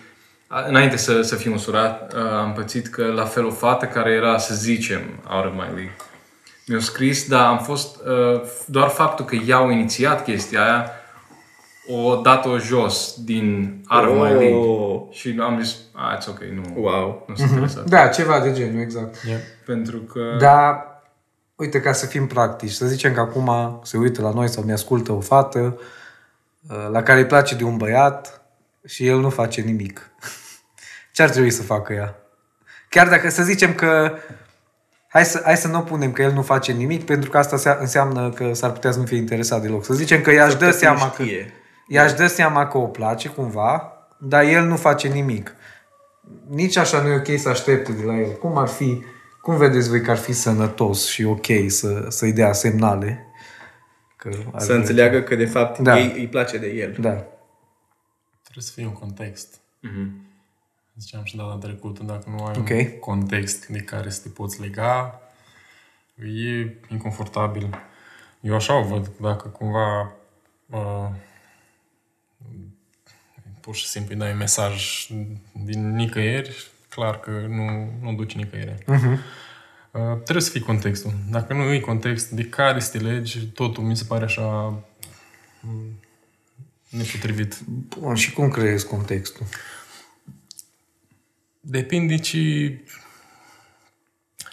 a, 0.47 0.65
înainte 0.67 0.97
să, 0.97 1.21
să 1.21 1.35
fiu 1.35 1.51
însurat, 1.51 2.13
uh, 2.13 2.21
am 2.21 2.53
pățit 2.53 2.87
că 2.87 3.05
la 3.05 3.25
fel 3.25 3.45
o 3.45 3.51
fată 3.51 3.85
care 3.85 4.11
era, 4.11 4.37
să 4.37 4.55
zicem, 4.55 5.01
out 5.29 5.45
of 5.45 5.51
my 5.51 5.59
league, 5.75 5.95
mi-a 6.67 6.79
scris, 6.79 7.27
dar 7.27 7.45
am 7.45 7.59
fost, 7.59 7.97
uh, 8.05 8.41
doar 8.65 8.87
faptul 8.87 9.25
că 9.25 9.37
i-au 9.45 9.69
inițiat 9.69 10.23
chestia 10.23 10.63
aia, 10.63 10.89
o 11.87 12.15
dat-o 12.15 12.57
jos 12.57 13.15
din 13.23 13.77
out 13.89 14.09
of 14.09 14.15
my 14.15 14.33
league. 14.33 14.55
Oh, 14.55 15.01
Și 15.11 15.37
am 15.41 15.61
zis, 15.61 15.75
ah, 15.93 16.17
it's 16.17 16.27
ok, 16.29 16.39
nu, 16.39 16.81
wow. 16.81 17.25
nu 17.27 17.35
sunt 17.35 17.49
interesat. 17.49 17.83
Da, 17.83 18.07
ceva 18.07 18.39
de 18.39 18.51
genul, 18.51 18.81
exact. 18.81 19.15
Yeah. 19.27 19.39
Pentru 19.65 19.97
că... 19.97 20.21
Dar, 20.39 20.85
uite, 21.55 21.81
ca 21.81 21.91
să 21.91 22.05
fim 22.05 22.27
practici, 22.27 22.71
să 22.71 22.85
zicem 22.85 23.13
că 23.13 23.19
acum 23.19 23.79
se 23.83 23.97
uită 23.97 24.21
la 24.21 24.31
noi 24.31 24.49
sau 24.49 24.63
ne 24.63 24.73
ascultă 24.73 25.11
o 25.11 25.19
fată 25.19 25.59
uh, 25.59 25.83
la 26.91 27.03
care 27.03 27.19
îi 27.19 27.25
place 27.25 27.55
de 27.55 27.63
un 27.63 27.77
băiat 27.77 28.41
și 28.85 29.07
el 29.07 29.19
nu 29.19 29.29
face 29.29 29.61
nimic. 29.61 30.09
Ce 31.13 31.23
ar 31.23 31.29
trebui 31.29 31.51
să 31.51 31.63
facă 31.63 31.93
ea? 31.93 32.15
Chiar 32.89 33.07
dacă 33.09 33.29
să 33.29 33.43
zicem 33.43 33.73
că 33.73 34.13
hai 35.07 35.25
să, 35.25 35.41
hai 35.43 35.57
să 35.57 35.67
nu 35.67 35.81
punem 35.81 36.11
că 36.11 36.21
el 36.21 36.31
nu 36.31 36.41
face 36.41 36.71
nimic, 36.71 37.05
pentru 37.05 37.29
că 37.29 37.37
asta 37.37 37.57
se- 37.57 37.77
înseamnă 37.79 38.29
că 38.29 38.53
s-ar 38.53 38.71
putea 38.71 38.91
să 38.91 38.99
nu 38.99 39.05
fie 39.05 39.17
interesat 39.17 39.61
deloc. 39.61 39.85
Să 39.85 39.93
zicem 39.93 40.21
că 40.21 40.31
ea 40.31 40.45
își 40.45 40.57
dă 40.57 40.65
nu 40.65 40.71
seama 40.71 41.09
că, 41.11 41.23
știe. 41.23 41.53
ea 41.87 42.03
își 42.03 42.15
dă 42.15 42.27
seama 42.27 42.67
că 42.67 42.77
o 42.77 42.85
place 42.87 43.29
cumva, 43.29 43.91
dar 44.19 44.43
el 44.43 44.65
nu 44.65 44.75
face 44.75 45.07
nimic. 45.07 45.55
Nici 46.49 46.77
așa 46.77 47.01
nu 47.01 47.07
e 47.07 47.15
ok 47.15 47.39
să 47.39 47.49
aștepte 47.49 47.91
de 47.91 48.03
la 48.03 48.15
el. 48.17 48.31
Cum 48.31 48.57
ar 48.57 48.67
fi, 48.67 49.03
cum 49.41 49.57
vedeți 49.57 49.89
voi 49.89 50.01
că 50.01 50.11
ar 50.11 50.17
fi 50.17 50.33
sănătos 50.33 51.05
și 51.07 51.23
ok 51.23 51.45
să, 51.67 52.05
să-i 52.09 52.33
dea 52.33 52.53
semnale? 52.53 53.24
Că 54.29 54.35
ar 54.53 54.59
Să 54.59 54.65
vrea- 54.65 54.77
înțeleagă 54.77 55.21
că 55.21 55.35
de 55.35 55.45
fapt 55.45 55.79
Da. 55.79 55.99
ei 55.99 56.11
îi 56.19 56.27
place 56.27 56.57
de 56.57 56.67
el. 56.67 56.91
Da. 56.99 57.11
Trebuie 58.43 58.63
să 58.63 58.71
fie 58.71 58.85
un 58.85 58.93
context. 58.93 59.59
Mhm. 59.79 60.27
Ziceam 60.99 61.23
și 61.23 61.35
data 61.35 61.57
trecută, 61.57 62.03
dacă 62.03 62.29
nu 62.29 62.45
ai 62.45 62.55
Ok. 62.57 62.69
un 62.69 62.99
context 62.99 63.67
de 63.67 63.79
care 63.79 64.09
să 64.09 64.21
te 64.21 64.29
poți 64.29 64.61
lega, 64.61 65.21
e 66.15 66.73
inconfortabil. 66.91 67.79
Eu 68.41 68.55
așa 68.55 68.77
o 68.77 68.83
văd, 68.83 69.11
dacă 69.21 69.47
cumva 69.47 70.11
uh, 70.69 71.09
pur 73.61 73.75
și 73.75 73.87
simplu 73.87 74.13
îi 74.13 74.19
dai 74.19 74.31
un 74.31 74.37
mesaj 74.37 75.07
din 75.63 75.95
nicăieri, 75.95 76.67
clar 76.89 77.19
că 77.19 77.29
nu, 77.31 77.89
nu 78.01 78.13
duci 78.13 78.35
nicăieri. 78.35 78.83
Uh-huh. 78.83 79.17
Uh, 79.95 80.01
trebuie 80.23 80.43
să 80.43 80.49
fie 80.49 80.61
contextul. 80.61 81.13
Dacă 81.29 81.53
nu 81.53 81.73
e 81.73 81.79
context 81.79 82.29
de 82.29 82.43
care 82.43 82.79
să 82.79 82.97
te 82.97 83.03
legi, 83.03 83.45
totul 83.45 83.83
mi 83.83 83.97
se 83.97 84.03
pare 84.07 84.23
așa 84.23 84.73
mm, 85.59 85.99
nepotrivit. 86.89 87.59
Bun, 87.99 88.15
și 88.15 88.33
cum 88.33 88.49
creezi 88.49 88.87
contextul? 88.87 89.45
Depinde 91.59 92.17
ce 92.17 92.73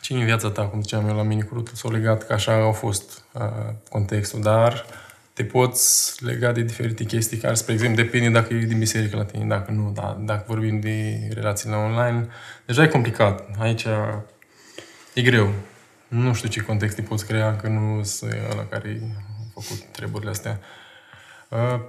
cine 0.01 0.19
în 0.19 0.25
viața 0.25 0.51
ta, 0.51 0.67
cum 0.67 0.83
ziceam 0.83 1.09
eu 1.09 1.17
la 1.17 1.23
mine 1.23 1.43
cu 1.43 1.55
Rutul, 1.55 1.75
s-au 1.75 1.91
legat 1.91 2.27
că 2.27 2.33
așa 2.33 2.55
au 2.55 2.73
fost 2.73 3.25
uh, 3.33 3.43
contextul, 3.91 4.41
dar 4.41 4.85
te 5.33 5.45
poți 5.45 6.15
lega 6.25 6.53
de 6.53 6.63
diferite 6.63 7.05
chestii 7.05 7.37
care, 7.37 7.55
spre 7.55 7.73
exemplu, 7.73 8.03
depinde 8.03 8.29
dacă 8.29 8.55
e 8.55 8.59
din 8.59 8.79
biserică 8.79 9.17
la 9.17 9.25
tine, 9.25 9.45
dacă 9.45 9.71
nu, 9.71 9.93
da, 9.95 10.21
dacă 10.21 10.45
vorbim 10.47 10.81
de 10.81 11.29
relațiile 11.35 11.75
online, 11.75 12.29
deja 12.67 12.83
e 12.83 12.89
complicat. 12.89 13.49
Aici 13.59 13.87
e 15.13 15.23
greu. 15.23 15.53
Nu 16.09 16.35
știu 16.35 16.49
ce 16.49 16.61
context 16.61 16.97
te 16.97 17.03
poți 17.03 17.27
crea, 17.27 17.57
că 17.57 17.69
nu 17.69 18.03
sunt 18.03 18.33
ăla 18.53 18.65
care 18.71 19.01
a 19.57 19.61
făcut 19.61 19.83
treburile 19.85 20.31
astea. 20.31 20.61
Uh, 21.49 21.81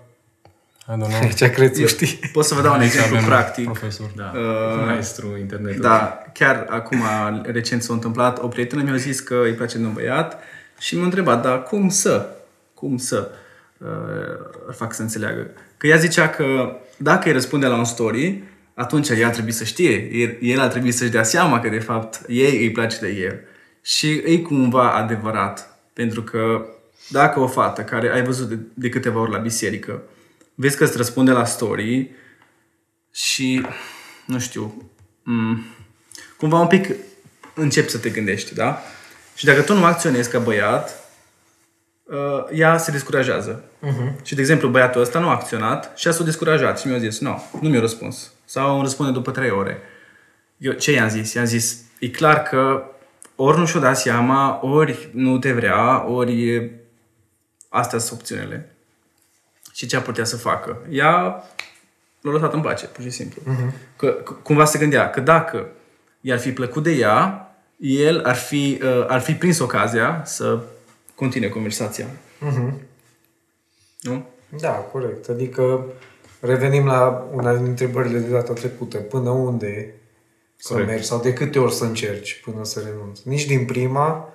I 0.88 0.92
don't 0.92 1.20
know. 1.20 1.30
Ce 1.36 1.50
creți, 1.50 1.82
Eu 1.82 1.88
știi? 1.88 2.20
pot 2.34 2.46
să 2.46 2.54
vă 2.54 2.62
dau 2.62 2.74
un 2.74 2.82
exemplu 2.82 3.16
Avem 3.16 3.28
practic. 3.28 3.64
Profesor. 3.64 4.12
Da, 4.16 4.32
Uh, 4.36 4.84
maestru 4.86 5.38
internet. 5.38 5.78
Da, 5.78 6.22
chiar 6.34 6.66
acum, 6.70 7.02
recent 7.44 7.84
s-a 7.84 7.94
întâmplat, 7.94 8.42
o 8.42 8.48
prietenă 8.48 8.82
mi-a 8.82 8.96
zis 8.96 9.20
că 9.20 9.42
îi 9.44 9.54
place 9.54 9.78
de 9.78 9.86
un 9.86 9.94
băiat 9.94 10.40
și 10.80 10.98
m-a 10.98 11.04
întrebat, 11.04 11.42
dar 11.42 11.64
cum 11.64 11.90
să? 11.90 12.30
Cum 12.74 12.98
să 12.98 13.32
uh, 13.78 13.88
îl 14.68 14.74
fac 14.74 14.94
să 14.94 15.02
înțeleagă? 15.02 15.48
Că 15.78 15.88
ea 15.88 15.98
zicea 15.98 16.30
că 16.30 16.76
dacă 16.98 17.28
îi 17.28 17.34
răspunde 17.34 17.66
la 17.66 17.78
un 17.78 17.86
story, 17.86 18.44
atunci 18.74 19.10
ea 19.10 19.28
ar 19.28 19.34
trebui 19.34 19.52
să 19.52 19.64
știe, 19.64 20.10
el, 20.12 20.38
el 20.42 20.60
ar 20.60 20.68
trebui 20.68 20.92
să-și 20.92 21.12
dea 21.12 21.24
seama 21.24 21.60
că 21.60 21.70
de 21.70 21.80
fapt 21.80 22.22
ei 22.28 22.58
îi 22.58 22.72
place 22.72 22.98
de 23.00 23.10
el. 23.10 23.40
Și 23.82 24.12
e 24.26 24.38
cumva 24.38 24.94
adevărat, 24.94 25.80
pentru 25.94 26.24
că 26.24 26.66
dacă 27.10 27.40
o 27.40 27.48
fată 27.48 27.82
care 27.82 28.10
ai 28.14 28.24
văzut 28.24 28.50
de, 28.50 28.58
de 28.74 28.90
câteva 28.90 29.20
ori 29.20 29.32
la 29.32 29.38
biserică, 29.38 30.02
vezi 30.56 30.78
că 30.78 30.84
îți 30.84 30.98
răspunde 30.98 31.32
la 31.32 31.46
story, 31.46 32.12
și, 33.14 33.66
nu 34.26 34.40
știu, 34.40 34.92
m- 35.22 35.78
cumva 36.38 36.60
un 36.60 36.68
pic 36.68 36.96
începi 37.56 37.90
să 37.90 37.98
te 37.98 38.10
gândești, 38.10 38.54
da? 38.54 38.82
Și 39.36 39.46
dacă 39.46 39.62
tu 39.62 39.74
nu 39.74 39.86
acționezi 39.86 40.30
ca 40.30 40.40
băiat, 40.40 41.10
uh, 42.04 42.18
ea 42.54 42.78
se 42.78 42.92
descurajează. 42.92 43.64
Uh-huh. 43.64 44.24
Și, 44.24 44.36
de 44.36 44.42
exemplu, 44.42 44.70
băiatul 44.70 45.02
ăsta 45.02 45.20
nu 45.20 45.28
a 45.28 45.32
acționat 45.32 45.98
și 45.98 46.08
ea 46.08 46.14
s-a 46.14 46.24
descurajat 46.24 46.80
și 46.80 46.88
mi-a 46.88 46.98
zis, 46.98 47.20
nu, 47.20 47.44
nu 47.62 47.70
mi-a 47.70 47.80
răspuns. 47.80 48.32
Sau 48.54 48.74
îmi 48.74 48.82
răspunde 48.84 49.12
după 49.12 49.32
trei 49.32 49.50
ore. 49.50 49.82
Eu 50.58 50.72
ce 50.72 50.92
i-am 50.92 51.10
zis? 51.10 51.34
I-am 51.34 51.46
zis, 51.46 51.82
e 52.00 52.10
clar 52.10 52.42
că 52.42 52.84
ori 53.36 53.58
nu 53.58 53.66
și-o 53.66 53.80
dat 53.80 53.98
seama, 53.98 54.60
ori 54.66 55.10
nu 55.14 55.38
te 55.38 55.52
vrea, 55.52 56.10
ori 56.10 56.50
e... 56.50 56.72
astea 57.70 58.00
sunt 58.00 58.20
opțiunile. 58.20 58.76
Și 59.72 59.86
ce 59.86 59.96
a 59.96 60.02
putea 60.02 60.24
să 60.24 60.38
facă? 60.38 60.78
Ea 60.90 61.44
l-a 62.22 62.32
lăsat 62.32 62.54
în 62.54 62.62
pace, 62.62 62.86
pur 62.86 63.04
și 63.04 63.10
simplu. 63.10 63.42
Uh-huh. 63.42 63.74
Că, 63.96 64.24
c- 64.24 64.42
cumva 64.44 64.66
se 64.66 64.78
gândea 64.80 65.10
că 65.10 65.20
dacă 65.20 65.68
i-ar 66.22 66.40
fi 66.40 66.52
plăcut 66.52 66.84
de 66.84 66.92
ea, 66.92 67.52
el 67.78 68.24
ar 68.24 68.36
fi, 68.36 68.80
uh, 68.84 69.06
ar 69.08 69.22
fi 69.22 69.34
prins 69.34 69.60
ocazia 69.60 70.22
să 70.26 70.60
continue 71.16 71.50
conversația. 71.50 72.08
Mhm. 72.40 72.82
Nu? 74.02 74.28
Da, 74.60 74.70
corect. 74.72 75.30
Adică 75.30 75.86
revenim 76.46 76.86
la 76.86 77.28
una 77.32 77.56
din 77.56 77.66
întrebările 77.66 78.20
de 78.20 78.30
data 78.30 78.54
trecută. 78.54 78.98
Până 78.98 79.30
unde 79.30 79.94
să 80.56 80.72
Corect. 80.72 80.90
mergi 80.90 81.06
sau 81.06 81.20
de 81.22 81.34
câte 81.34 81.60
ori 81.60 81.74
să 81.74 81.84
încerci 81.84 82.42
până 82.46 82.64
să 82.64 82.82
renunți. 82.86 83.28
Nici 83.28 83.46
din 83.46 83.66
prima, 83.66 84.28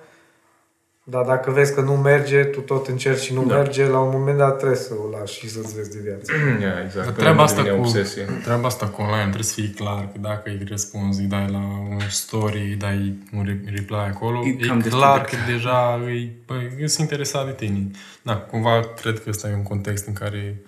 dar 1.03 1.25
dacă 1.25 1.51
vezi 1.51 1.73
că 1.73 1.81
nu 1.81 1.95
merge, 1.95 2.43
tu 2.43 2.59
tot 2.59 2.87
încerci 2.87 3.21
și 3.21 3.33
nu 3.33 3.43
da. 3.45 3.55
merge, 3.55 3.85
la 3.85 3.99
un 3.99 4.09
moment 4.11 4.37
dat 4.37 4.57
trebuie 4.57 4.77
să 4.77 4.93
o 5.05 5.09
lași 5.17 5.39
și 5.39 5.49
să-ți 5.49 5.75
vezi 5.75 5.91
de 5.91 5.99
viață. 6.03 6.31
Yeah, 6.65 6.83
exact. 6.85 6.93
Dar 6.93 7.03
Până 7.03 7.15
treaba 7.17 7.35
nu 7.35 7.41
asta, 7.41 7.55
devine 7.61 7.75
cu, 7.81 7.81
obsesie. 7.87 8.23
treaba 8.43 8.67
asta 8.67 8.87
cu 8.87 9.01
online 9.01 9.21
trebuie 9.21 9.43
să 9.43 9.53
fie 9.53 9.69
clar 9.75 10.09
că 10.11 10.17
dacă 10.21 10.49
îi 10.49 10.65
răspunzi, 10.69 11.21
îi 11.21 11.27
dai 11.27 11.47
la 11.51 11.87
un 11.89 11.99
story, 12.09 12.59
îi 12.59 12.75
dai 12.75 13.17
un 13.37 13.43
re- 13.45 13.71
reply 13.73 13.95
acolo, 14.13 14.39
E 14.45 14.55
e, 14.59 14.67
cam 14.67 14.79
destul 14.79 14.99
clar 14.99 15.19
de- 15.21 15.25
că 15.29 15.51
deja 15.51 16.01
îi, 16.05 16.31
băi, 16.45 16.71
eu 16.79 16.87
sunt 16.87 17.01
interesat 17.09 17.45
de 17.45 17.51
tine. 17.65 17.87
Da, 18.21 18.35
cumva 18.37 18.79
cred 19.01 19.19
că 19.23 19.29
ăsta 19.29 19.49
e 19.49 19.53
un 19.53 19.63
context 19.63 20.07
în 20.07 20.13
care 20.13 20.55
uh, 20.63 20.67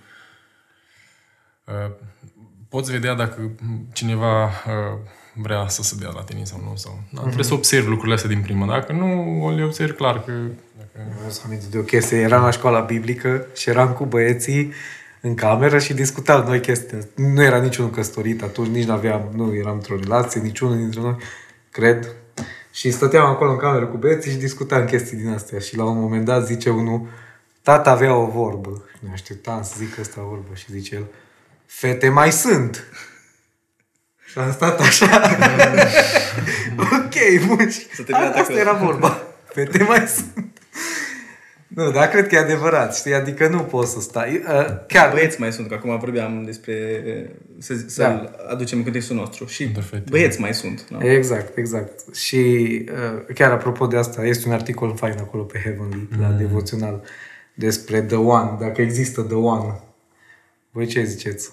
poți 2.69 2.91
vedea 2.91 3.13
dacă 3.13 3.51
cineva 3.93 4.45
uh, 4.45 4.97
vrea 5.33 5.67
să 5.67 5.83
se 5.83 5.95
dea 5.99 6.09
la 6.13 6.21
tine 6.21 6.43
sau 6.43 6.61
nu. 6.63 6.75
Sau, 6.75 6.99
da, 7.11 7.21
Trebuie 7.21 7.43
să 7.43 7.53
observi 7.53 7.87
lucrurile 7.87 8.15
astea 8.15 8.29
din 8.29 8.41
prima. 8.41 8.65
Dacă 8.65 8.91
nu, 8.91 9.55
le 9.55 9.63
observi 9.63 9.93
clar 9.93 10.23
că... 10.23 10.31
Dacă... 10.77 11.29
Să 11.29 11.41
aminte 11.45 11.65
de 11.71 11.77
o 11.77 11.81
chestie. 11.81 12.17
Eram 12.17 12.43
la 12.43 12.51
școala 12.51 12.79
biblică 12.79 13.45
și 13.55 13.69
eram 13.69 13.93
cu 13.93 14.05
băieții 14.05 14.73
în 15.21 15.35
cameră 15.35 15.79
și 15.79 15.93
discutam 15.93 16.45
noi 16.45 16.59
chestia. 16.59 16.97
Nu 17.15 17.43
era 17.43 17.57
niciunul 17.57 17.91
căsătorit 17.91 18.43
atunci, 18.43 18.67
nici 18.67 18.85
nu 18.85 18.93
aveam, 18.93 19.29
nu 19.35 19.55
eram 19.55 19.73
într-o 19.73 19.95
relație, 19.95 20.41
niciunul 20.41 20.77
dintre 20.77 21.01
noi, 21.01 21.15
cred. 21.71 22.15
Și 22.71 22.91
stăteam 22.91 23.25
acolo 23.25 23.51
în 23.51 23.57
cameră 23.57 23.85
cu 23.85 23.97
băieții 23.97 24.31
și 24.31 24.37
discutam 24.37 24.85
chestii 24.85 25.17
din 25.17 25.29
astea. 25.29 25.59
Și 25.59 25.77
la 25.77 25.83
un 25.83 25.99
moment 25.99 26.25
dat 26.25 26.45
zice 26.45 26.69
unul, 26.69 27.07
tata 27.61 27.91
avea 27.91 28.15
o 28.15 28.25
vorbă. 28.25 28.83
Și 28.93 28.99
ne 29.05 29.11
așteptam 29.11 29.63
să 29.63 29.73
zic 29.77 29.99
asta 29.99 30.21
vorbă 30.21 30.53
și 30.53 30.71
zice 30.71 30.95
el, 30.95 31.05
fete 31.73 32.09
mai 32.09 32.31
sunt. 32.31 32.83
Și 34.25 34.37
am 34.39 34.51
stat 34.51 34.79
așa. 34.79 35.21
ok, 36.97 37.45
bun. 37.47 37.69
Și 37.69 37.79
S-a 37.95 38.03
terminat 38.03 38.29
asta 38.35 38.41
acolo. 38.41 38.59
era 38.59 38.73
vorba. 38.73 39.21
Fete 39.53 39.83
mai 39.83 40.07
sunt. 40.07 40.47
Nu, 41.67 41.91
dar 41.91 42.07
cred 42.07 42.27
că 42.27 42.35
e 42.35 42.37
adevărat, 42.37 42.95
știi? 42.95 43.13
Adică 43.13 43.47
nu 43.47 43.59
poți 43.59 43.91
să 43.91 43.99
stai. 44.01 44.43
Uh, 44.47 44.65
Chiar, 44.87 45.11
Băieți 45.11 45.39
mai 45.39 45.51
sunt, 45.53 45.67
că 45.67 45.73
acum 45.73 45.99
vorbeam 45.99 46.43
despre 46.43 47.03
să, 47.59 47.73
să 47.87 48.01
Da. 48.01 48.31
aducem 48.49 48.77
în 48.77 48.83
contextul 48.83 49.15
nostru. 49.15 49.45
Și 49.45 49.63
Între 49.63 49.81
fete. 49.81 50.03
băieți 50.09 50.39
mai 50.39 50.53
sunt. 50.53 50.85
Da? 50.89 51.11
Exact, 51.11 51.57
exact. 51.57 52.15
Și 52.15 52.35
uh, 52.91 53.33
chiar 53.33 53.51
apropo 53.51 53.87
de 53.87 53.97
asta, 53.97 54.25
este 54.25 54.47
un 54.47 54.53
articol 54.53 54.95
fain 54.95 55.15
acolo 55.19 55.43
pe 55.43 55.59
Heavenly, 55.63 56.07
la 56.19 56.27
devoțional, 56.27 57.03
despre 57.53 58.01
The 58.01 58.15
One, 58.15 58.57
dacă 58.59 58.81
există 58.81 59.21
The 59.21 59.35
One. 59.35 59.79
Voi 60.71 60.85
ce 60.85 61.03
ziceți? 61.03 61.51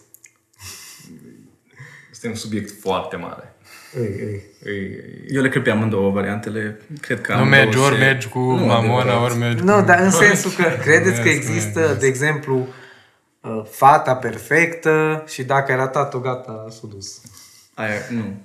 Este 2.19 2.31
un 2.31 2.35
subiect 2.35 2.81
foarte 2.81 3.17
mare. 3.17 3.55
Ei, 3.97 4.03
ei. 4.05 4.43
E- 4.75 5.05
Eu 5.29 5.43
le 5.43 5.49
cred 5.49 5.63
pe 5.63 5.71
amândouă 5.71 6.11
variantele. 6.11 6.81
Cred 7.01 7.21
că 7.21 7.33
Nu 7.33 7.39
amândouă 7.39 7.63
mergi, 7.65 7.79
ori 7.79 7.95
se- 7.95 8.01
mergi 8.01 8.29
cu 8.29 8.39
Nu, 8.39 8.65
mamona, 8.65 8.99
adevărat. 9.01 9.23
ori 9.31 9.39
mergi 9.39 9.63
Nu, 9.63 9.75
cu... 9.75 9.81
dar 9.87 9.99
în 10.01 10.11
sensul 10.11 10.51
că 10.51 10.63
credeți 10.83 11.21
că 11.21 11.29
Yes, 11.29 11.37
există, 11.37 11.81
yes. 11.81 11.97
de 11.99 12.07
exemplu, 12.07 12.69
uh, 13.41 13.63
fata 13.71 14.15
perfectă 14.15 15.25
și 15.29 15.43
dacă 15.43 15.73
era 15.73 15.87
tatăl, 15.89 16.21
gata, 16.21 16.67
s-a 16.71 16.89
dus. 16.95 17.21
Aia, 17.75 17.91
nu. 18.11 18.37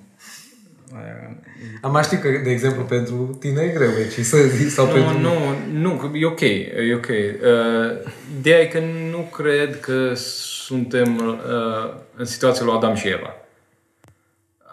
Aia, 0.95 1.37
Am 1.81 1.91
mai 1.91 2.03
știu 2.03 2.17
că, 2.17 2.29
de 2.43 2.51
exemplu, 2.51 2.83
pentru 2.83 3.37
tine 3.39 3.61
e 3.61 3.67
greu, 3.67 3.89
ci 4.11 4.25
să 4.25 4.37
zici, 4.37 4.71
sau 4.71 4.85
pentru... 4.87 5.19
Nu, 5.19 5.29
nu, 5.71 5.79
nu, 5.79 5.91
că 5.95 6.09
e 6.13 6.25
ok, 6.25 6.39
e 6.41 6.93
ok. 6.95 7.07
Uh, 7.07 8.11
ideea 8.39 8.59
e 8.59 8.65
că 8.65 8.79
nu 9.11 9.17
cred 9.17 9.79
că 9.79 10.11
suntem 10.15 11.15
uh, 11.17 11.93
în 12.15 12.25
situația 12.25 12.65
lui 12.65 12.73
Adam 12.73 12.95
și 12.95 13.07
Eva. 13.07 13.35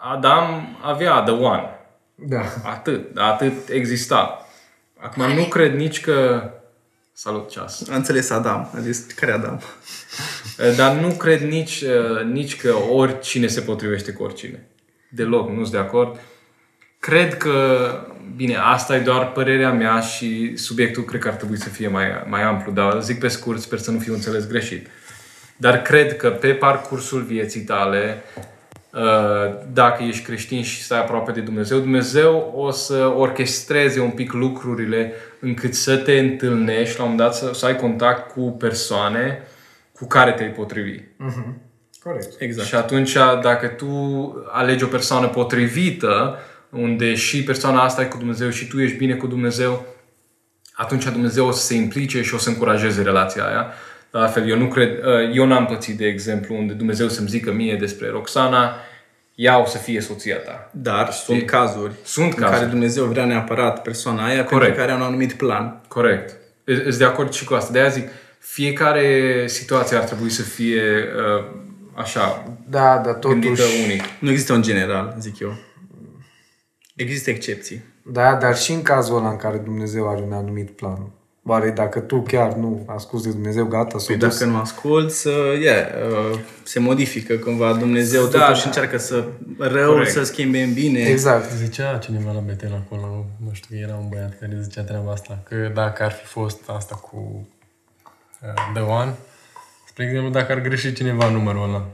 Adam 0.03 0.77
avea 0.81 1.21
the 1.21 1.33
one. 1.33 1.69
Da. 2.15 2.41
Atât, 2.63 3.17
atât 3.17 3.69
exista. 3.69 4.47
Acum 4.99 5.31
nu 5.31 5.43
cred 5.43 5.73
nici 5.73 6.01
că... 6.01 6.49
Salut, 7.13 7.49
ceas. 7.49 7.89
a 7.89 7.95
înțeles 7.95 8.29
Adam. 8.29 8.71
A 8.75 8.79
zis, 8.79 8.99
care 8.99 9.31
Adam? 9.31 9.61
Uh, 10.59 10.75
Dar 10.77 10.95
nu 10.95 11.09
cred 11.09 11.41
nici, 11.41 11.81
uh, 11.81 12.23
nici 12.23 12.57
că 12.57 12.75
oricine 12.89 13.47
se 13.47 13.61
potrivește 13.61 14.11
cu 14.11 14.23
oricine. 14.23 14.67
Deloc, 15.09 15.49
nu 15.49 15.55
sunt 15.55 15.71
de 15.71 15.77
acord. 15.77 16.19
Cred 16.99 17.37
că, 17.37 17.87
bine, 18.35 18.55
asta 18.55 18.95
e 18.95 18.99
doar 18.99 19.31
părerea 19.31 19.71
mea 19.71 19.99
și 19.99 20.57
subiectul 20.57 21.03
cred 21.03 21.21
că 21.21 21.27
ar 21.27 21.33
trebui 21.33 21.57
să 21.57 21.69
fie 21.69 21.87
mai, 21.87 22.05
mai 22.27 22.43
amplu, 22.43 22.71
dar 22.71 23.01
zic 23.01 23.19
pe 23.19 23.27
scurt, 23.27 23.61
sper 23.61 23.79
să 23.79 23.91
nu 23.91 23.99
fiu 23.99 24.13
înțeles 24.13 24.47
greșit. 24.47 24.87
Dar 25.57 25.81
cred 25.81 26.17
că 26.17 26.29
pe 26.29 26.53
parcursul 26.53 27.21
vieții 27.21 27.61
tale, 27.61 28.23
uh, 28.37 28.43
dacă 29.73 30.03
ești 30.03 30.23
creștin 30.23 30.63
și 30.63 30.81
stai 30.81 30.99
aproape 30.99 31.31
de 31.31 31.39
Dumnezeu, 31.41 31.79
Dumnezeu 31.79 32.53
o 32.55 32.71
să 32.71 33.13
orchestreze 33.17 33.99
un 33.99 34.09
pic 34.09 34.31
lucrurile 34.31 35.13
încât 35.39 35.73
să 35.73 35.97
te 35.97 36.19
întâlnești, 36.19 36.97
la 36.97 37.03
un 37.03 37.09
moment 37.09 37.29
dat 37.29 37.37
să, 37.37 37.53
să 37.53 37.65
ai 37.65 37.75
contact 37.75 38.31
cu 38.31 38.41
persoane 38.51 39.43
cu 39.93 40.05
care 40.05 40.31
te-ai 40.31 40.49
potrivi. 40.49 40.99
Corect. 42.03 42.41
Exact. 42.41 42.67
Și 42.67 42.75
atunci, 42.75 43.13
dacă 43.41 43.67
tu 43.67 43.87
alegi 44.51 44.83
o 44.83 44.87
persoană 44.87 45.27
potrivită, 45.27 46.37
unde 46.69 47.15
și 47.15 47.43
persoana 47.43 47.83
asta 47.83 48.01
e 48.01 48.05
cu 48.05 48.17
Dumnezeu 48.17 48.49
și 48.49 48.67
tu 48.67 48.79
ești 48.79 48.97
bine 48.97 49.13
cu 49.13 49.27
Dumnezeu, 49.27 49.85
atunci 50.73 51.03
Dumnezeu 51.03 51.47
o 51.47 51.51
să 51.51 51.65
se 51.65 51.75
implice 51.75 52.21
și 52.21 52.33
o 52.33 52.37
să 52.37 52.49
încurajeze 52.49 53.01
relația 53.01 53.45
aia. 53.45 53.73
La 54.11 54.21
altfel, 54.21 54.49
eu 54.49 54.57
nu 54.57 54.67
cred, 54.67 54.89
uh, 54.89 55.35
eu 55.35 55.45
n-am 55.45 55.65
pățit, 55.65 55.97
de 55.97 56.05
exemplu, 56.05 56.55
unde 56.55 56.73
Dumnezeu 56.73 57.07
să-mi 57.07 57.27
zică 57.27 57.51
mie 57.51 57.75
despre 57.75 58.09
Roxana, 58.09 58.75
ea 59.35 59.61
o 59.61 59.65
să 59.65 59.77
fie 59.77 60.01
soția 60.01 60.35
ta. 60.37 60.69
Dar 60.73 61.11
sunt 61.11 61.45
cazuri 61.45 61.93
Sunt 62.03 62.25
în 62.25 62.39
cazuri. 62.39 62.57
care 62.57 62.69
Dumnezeu 62.69 63.05
vrea 63.05 63.25
neapărat 63.25 63.81
persoana 63.81 64.25
aia 64.25 64.35
pentru 64.35 64.55
Corect. 64.57 64.77
care 64.77 64.91
are 64.91 65.01
un 65.01 65.07
anumit 65.07 65.33
plan. 65.33 65.81
Corect. 65.87 66.35
Sunt 66.65 66.95
de 66.97 67.03
acord 67.05 67.33
și 67.33 67.43
cu 67.45 67.53
asta. 67.53 67.71
De-aia 67.71 67.89
zic, 67.89 68.07
fiecare 68.39 69.43
situație 69.47 69.97
ar 69.97 70.03
trebui 70.03 70.29
să 70.29 70.41
fie 70.41 70.81
uh, 70.83 71.45
așa, 71.93 72.43
Da, 72.69 73.01
dar 73.05 73.19
gândită 73.19 73.53
totuși... 73.55 73.83
unic. 73.83 74.01
Nu 74.19 74.29
există 74.29 74.53
un 74.53 74.61
general, 74.61 75.15
zic 75.19 75.39
eu. 75.39 75.53
Există 76.95 77.29
excepții. 77.29 77.83
Da, 78.05 78.35
dar 78.35 78.57
și 78.57 78.71
în 78.71 78.81
cazul 78.81 79.17
ăla 79.17 79.29
în 79.29 79.35
care 79.37 79.57
Dumnezeu 79.57 80.09
are 80.09 80.21
un 80.21 80.33
anumit 80.33 80.69
plan. 80.71 81.11
Oare 81.45 81.69
dacă 81.69 81.99
tu 81.99 82.21
chiar 82.21 82.53
nu 82.53 82.83
asculti 82.87 83.25
de 83.25 83.31
Dumnezeu, 83.31 83.65
gata, 83.65 83.97
s-a 83.97 84.05
Păi 84.07 84.17
dus? 84.17 84.37
dacă 84.39 84.51
nu 84.51 84.57
asculți, 84.57 85.27
uh, 85.27 85.33
yeah, 85.61 85.85
uh, 86.31 86.39
se 86.63 86.79
modifică 86.79 87.35
cumva. 87.35 87.73
Dumnezeu 87.73 88.25
Da, 88.25 88.39
totuși 88.39 88.61
da. 88.61 88.67
încearcă 88.67 88.97
să 88.97 89.23
rău 89.57 89.91
Corect. 89.91 90.11
să 90.11 90.23
schimbe 90.23 90.61
în 90.61 90.73
bine. 90.73 90.99
Exact. 90.99 91.51
Zicea 91.51 91.97
cineva 91.97 92.31
la 92.31 92.39
Betel 92.39 92.83
acolo, 92.85 93.25
nu 93.45 93.49
știu, 93.53 93.77
era 93.77 93.95
un 93.95 94.09
băiat 94.09 94.37
care 94.39 94.57
zicea 94.61 94.81
treaba 94.81 95.11
asta, 95.11 95.43
că 95.49 95.71
dacă 95.73 96.03
ar 96.03 96.11
fi 96.11 96.25
fost 96.25 96.61
asta 96.65 96.95
cu 96.95 97.47
uh, 98.41 98.71
The 98.73 98.83
One, 98.83 99.13
spre 99.87 100.05
exemplu, 100.05 100.29
dacă 100.29 100.51
ar 100.51 100.61
greși 100.61 100.93
cineva 100.93 101.29
numărul 101.29 101.63
ăla, 101.63 101.85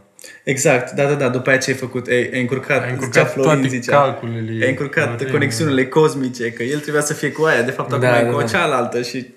Exact, 0.43 0.91
da, 0.91 1.05
da, 1.05 1.13
da. 1.13 1.29
După 1.29 1.49
aceea 1.49 1.59
ce 1.59 1.71
ai 1.71 1.77
făcut, 1.77 2.07
ai, 2.07 2.29
ai 2.33 2.41
încurcat, 2.41 2.83
Ai 2.83 2.89
încurcat 2.89 3.13
zicea 3.13 3.25
Florin, 3.25 3.51
toate 3.51 3.67
zicea, 3.67 4.01
calculele. 4.01 4.63
Ai 4.63 4.69
încurcat 4.69 5.09
Corect. 5.11 5.31
conexiunile 5.31 5.87
cosmice, 5.87 6.51
că 6.51 6.63
el 6.63 6.79
trebuia 6.79 7.01
să 7.01 7.13
fie 7.13 7.31
cu 7.31 7.43
aia, 7.43 7.61
de 7.61 7.71
fapt 7.71 7.91
acum 7.91 8.01
Da, 8.01 8.19
e 8.19 8.23
da, 8.23 8.29
cu 8.29 8.35
o 8.35 8.39
da. 8.39 8.45
cealaltă 8.45 9.01
și... 9.01 9.35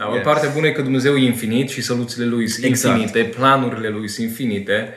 Da, 0.00 0.08
o 0.14 0.18
parte 0.22 0.50
bună 0.54 0.66
e 0.66 0.70
că 0.72 0.82
Dumnezeu 0.82 1.16
e 1.16 1.24
infinit 1.26 1.70
și 1.70 1.82
soluțiile 1.82 2.26
lui 2.26 2.48
sunt 2.48 2.64
Exact. 2.64 2.98
infinite, 2.98 3.28
planurile 3.36 3.88
lui 3.88 4.08
sunt 4.08 4.26
infinite. 4.28 4.88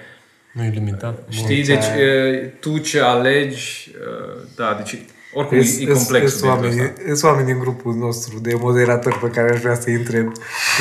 Nu 0.52 0.64
e 0.64 0.70
limitat. 0.74 1.14
Bun. 1.14 1.24
Știi? 1.30 1.64
Deci 1.64 1.86
e, 2.00 2.54
tu 2.60 2.78
ce 2.78 3.00
alegi, 3.00 3.92
e, 3.96 3.98
da, 4.56 4.74
deci 4.78 4.98
oricum 5.34 5.58
e, 5.58 5.62
e 5.62 5.86
complex 5.86 5.96
Sunt 5.98 6.06
subiectul 6.30 6.48
oameni, 6.48 6.82
ăsta. 6.82 6.94
sunt 7.06 7.24
oameni 7.24 7.46
din 7.48 7.60
grupul 7.60 7.94
nostru 7.96 8.40
de 8.40 8.54
moderatori 8.60 9.20
pe 9.20 9.28
care 9.28 9.54
aș 9.54 9.60
vrea 9.60 9.76
să-i 9.76 9.94
întreb 9.94 10.32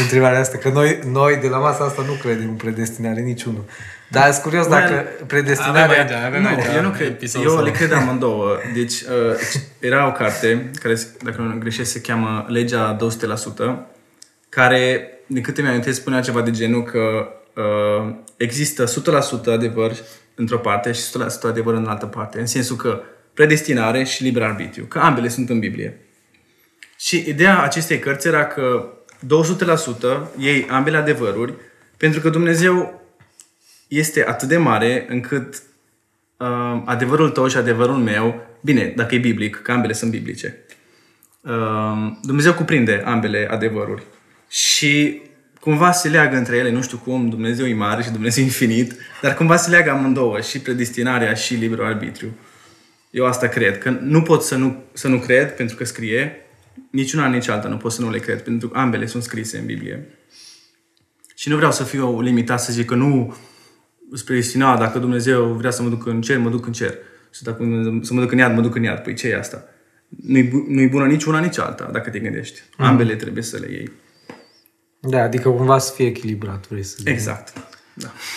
întrebarea 0.02 0.40
asta. 0.40 0.58
Că 0.58 0.68
noi, 0.68 0.98
noi 1.10 1.36
de 1.40 1.48
la 1.48 1.58
masa 1.58 1.84
asta 1.84 2.02
nu 2.06 2.12
credem 2.12 2.48
în 2.48 2.54
predestinare 2.54 3.20
niciunul. 3.20 3.64
Dar 4.08 4.30
sunt 4.30 4.42
curios 4.42 4.66
dacă 4.66 4.92
Avem 4.92 5.06
predestinarea... 5.26 6.00
aici, 6.02 6.10
avem 6.26 6.42
Nu, 6.42 6.48
aici 6.48 6.64
eu 6.76 6.82
nu 6.82 6.90
cred. 6.90 7.06
episodul 7.08 7.46
Eu 7.46 7.52
ăsta. 7.52 7.64
le 7.64 7.70
cred 7.70 7.92
amândouă. 8.02 8.56
Deci, 8.74 9.00
uh, 9.00 9.08
era 9.78 10.06
o 10.06 10.12
carte, 10.12 10.70
care, 10.82 10.94
se- 10.94 11.06
dacă 11.24 11.40
nu 11.40 11.58
greșesc, 11.58 11.90
se 11.90 12.00
cheamă 12.00 12.44
Legea 12.48 12.96
200%, 12.96 13.86
care, 14.54 15.10
din 15.26 15.42
câte 15.42 15.60
mi-am 15.60 15.72
amintesc, 15.72 16.00
spunea 16.00 16.20
ceva 16.20 16.42
de 16.42 16.50
genul 16.50 16.82
că 16.82 17.28
uh, 17.54 18.14
există 18.36 18.84
100% 18.84 19.52
adevăr 19.52 19.92
într-o 20.34 20.58
parte 20.58 20.92
și 20.92 21.02
100% 21.02 21.02
adevăr 21.42 21.74
în 21.74 21.86
altă 21.86 22.06
parte. 22.06 22.40
În 22.40 22.46
sensul 22.46 22.76
că 22.76 23.02
predestinare 23.34 24.04
și 24.04 24.22
liber 24.22 24.42
arbitru, 24.42 24.84
că 24.84 24.98
ambele 24.98 25.28
sunt 25.28 25.48
în 25.48 25.58
Biblie. 25.58 26.00
Și 26.98 27.24
ideea 27.28 27.62
acestei 27.62 27.98
cărți 27.98 28.26
era 28.26 28.46
că 28.46 28.92
200% 30.26 30.38
ei 30.38 30.66
ambele 30.68 30.96
adevăruri, 30.96 31.54
pentru 31.96 32.20
că 32.20 32.28
Dumnezeu 32.28 33.02
este 33.88 34.24
atât 34.26 34.48
de 34.48 34.56
mare 34.56 35.06
încât 35.08 35.62
uh, 36.36 36.82
adevărul 36.84 37.30
tău 37.30 37.48
și 37.48 37.56
adevărul 37.56 37.96
meu, 37.96 38.46
bine, 38.60 38.92
dacă 38.96 39.14
e 39.14 39.18
biblic, 39.18 39.56
că 39.62 39.72
ambele 39.72 39.92
sunt 39.92 40.10
biblice, 40.10 40.64
uh, 41.40 42.12
Dumnezeu 42.22 42.54
cuprinde 42.54 43.02
ambele 43.04 43.48
adevăruri. 43.50 44.02
Și 44.52 45.22
cumva 45.60 45.92
se 45.92 46.08
leagă 46.08 46.36
între 46.36 46.56
ele, 46.56 46.70
nu 46.70 46.82
știu 46.82 46.98
cum, 46.98 47.28
Dumnezeu 47.28 47.66
e 47.66 47.74
mare 47.74 48.02
și 48.02 48.10
Dumnezeu 48.10 48.42
e 48.42 48.46
infinit, 48.46 48.96
dar 49.22 49.34
cumva 49.34 49.56
se 49.56 49.70
leagă 49.70 49.90
amândouă, 49.90 50.40
și 50.40 50.58
predestinarea 50.60 51.34
și 51.34 51.54
liberul 51.54 51.84
arbitru. 51.84 52.26
Eu 53.10 53.26
asta 53.26 53.48
cred, 53.48 53.78
că 53.78 53.90
nu 53.90 54.22
pot 54.22 54.42
să 54.42 54.56
nu, 54.56 54.82
să 54.92 55.08
nu 55.08 55.18
cred, 55.18 55.54
pentru 55.56 55.76
că 55.76 55.84
scrie, 55.84 56.36
niciuna, 56.90 57.26
nici 57.26 57.48
alta 57.48 57.68
nu 57.68 57.76
pot 57.76 57.92
să 57.92 58.02
nu 58.02 58.10
le 58.10 58.18
cred, 58.18 58.42
pentru 58.42 58.68
că 58.68 58.78
ambele 58.78 59.06
sunt 59.06 59.22
scrise 59.22 59.58
în 59.58 59.66
Biblie. 59.66 60.08
Și 61.34 61.48
nu 61.48 61.56
vreau 61.56 61.72
să 61.72 61.84
fiu 61.84 62.20
limitat 62.20 62.60
să 62.60 62.72
zic 62.72 62.86
că 62.86 62.94
nu 62.94 63.36
spre 64.14 64.34
destina, 64.34 64.76
dacă 64.76 64.98
Dumnezeu 64.98 65.44
vrea 65.44 65.70
să 65.70 65.82
mă 65.82 65.88
duc 65.88 66.06
în 66.06 66.20
cer, 66.20 66.38
mă 66.38 66.50
duc 66.50 66.66
în 66.66 66.72
cer. 66.72 66.94
Și 67.34 67.42
dacă 67.42 67.58
să 68.02 68.14
mă 68.14 68.20
duc 68.20 68.32
în 68.32 68.38
iad, 68.38 68.54
mă 68.54 68.60
duc 68.60 68.74
în 68.74 68.82
iad. 68.82 68.98
Păi 68.98 69.14
ce 69.14 69.28
e 69.28 69.38
asta? 69.38 69.64
Nu-i, 70.08 70.42
bu- 70.42 70.66
nu-i 70.68 70.88
bună 70.88 71.06
nici 71.06 71.24
una, 71.24 71.38
nici 71.38 71.58
alta, 71.58 71.88
dacă 71.92 72.10
te 72.10 72.18
gândești. 72.18 72.60
Ambele 72.76 73.14
trebuie 73.16 73.42
să 73.42 73.58
le 73.58 73.70
iei. 73.70 73.90
Da, 75.04 75.22
adică 75.22 75.48
cumva 75.50 75.78
să 75.78 75.92
fie 75.92 76.06
echilibrat, 76.06 76.68
vrei 76.68 76.82
să 76.82 76.94
zic. 76.98 77.08
Exact. 77.08 77.52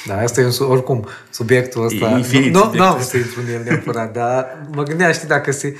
Da, 0.06 0.18
asta 0.18 0.42
e 0.42 0.46
un, 0.46 0.52
su- 0.52 0.64
oricum 0.70 1.08
subiectul 1.30 1.84
ăsta. 1.86 2.10
E 2.10 2.18
infinit 2.18 2.54
nu, 2.54 2.60
nu, 2.60 2.64
subiectul 2.64 2.80
nu 2.80 2.94
am 2.96 3.02
să 3.04 3.18
intru 3.18 3.40
în 3.42 3.48
el 3.48 3.64
neapărat, 3.64 4.14
dar 4.14 4.68
mă 4.72 4.84
gândeam, 4.84 5.12
știi, 5.12 5.28
dacă 5.28 5.52
se 5.52 5.78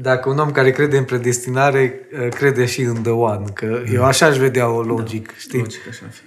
dacă 0.00 0.28
un 0.28 0.38
om 0.38 0.50
care 0.50 0.70
crede 0.70 0.96
în 0.98 1.04
predestinare 1.04 2.00
uh, 2.12 2.28
crede 2.28 2.66
și 2.66 2.80
în 2.80 3.02
The 3.02 3.10
One, 3.10 3.50
că 3.50 3.82
eu 3.92 4.04
așa 4.04 4.26
aș 4.26 4.36
vedea 4.38 4.68
o 4.68 4.82
logic, 4.82 5.36
știi? 5.38 5.58
Logic, 5.58 5.88
așa 5.88 6.04
ar 6.06 6.12
fi. 6.12 6.22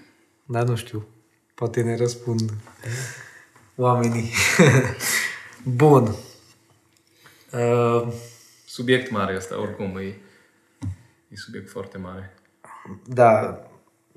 Dar 0.45 0.63
nu 0.63 0.75
știu. 0.75 1.07
Poate 1.55 1.81
ne 1.81 1.95
răspund 1.95 2.51
oamenii. 3.75 4.31
Bun. 5.63 6.15
Uh, 7.51 8.07
Subiect 8.65 9.11
mare 9.11 9.35
ăsta, 9.35 9.59
oricum, 9.61 9.97
e, 9.97 10.03
e 11.27 11.35
subiect 11.35 11.69
foarte 11.69 11.97
mare. 11.97 12.33
da, 13.05 13.61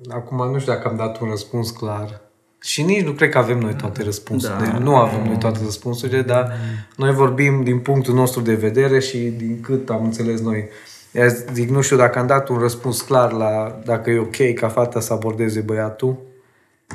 acum 0.09 0.51
nu 0.51 0.59
știu 0.59 0.73
dacă 0.73 0.87
am 0.87 0.95
dat 0.95 1.19
un 1.19 1.29
răspuns 1.29 1.69
clar. 1.69 2.21
Și 2.61 2.81
nici 2.81 3.05
nu 3.05 3.11
cred 3.11 3.29
că 3.29 3.37
avem 3.37 3.59
noi 3.59 3.73
toate 3.73 4.03
răspunsurile. 4.03 4.67
Da. 4.71 4.77
Nu 4.77 4.95
avem 4.95 5.23
noi 5.23 5.37
toate 5.37 5.59
răspunsurile, 5.63 6.21
dar 6.21 6.53
noi 6.95 7.13
vorbim 7.13 7.63
din 7.63 7.79
punctul 7.79 8.13
nostru 8.13 8.41
de 8.41 8.53
vedere 8.53 8.99
și 8.99 9.17
din 9.17 9.61
cât 9.61 9.89
am 9.89 10.03
înțeles 10.03 10.41
noi. 10.41 10.67
Iar 11.11 11.29
zic, 11.53 11.69
nu 11.69 11.81
știu 11.81 11.97
dacă 11.97 12.19
am 12.19 12.27
dat 12.27 12.49
un 12.49 12.57
răspuns 12.57 13.01
clar 13.01 13.31
la 13.31 13.81
dacă 13.85 14.09
e 14.09 14.19
ok 14.19 14.53
ca 14.55 14.67
fata 14.67 14.99
să 14.99 15.13
abordeze 15.13 15.59
băiatul, 15.59 16.17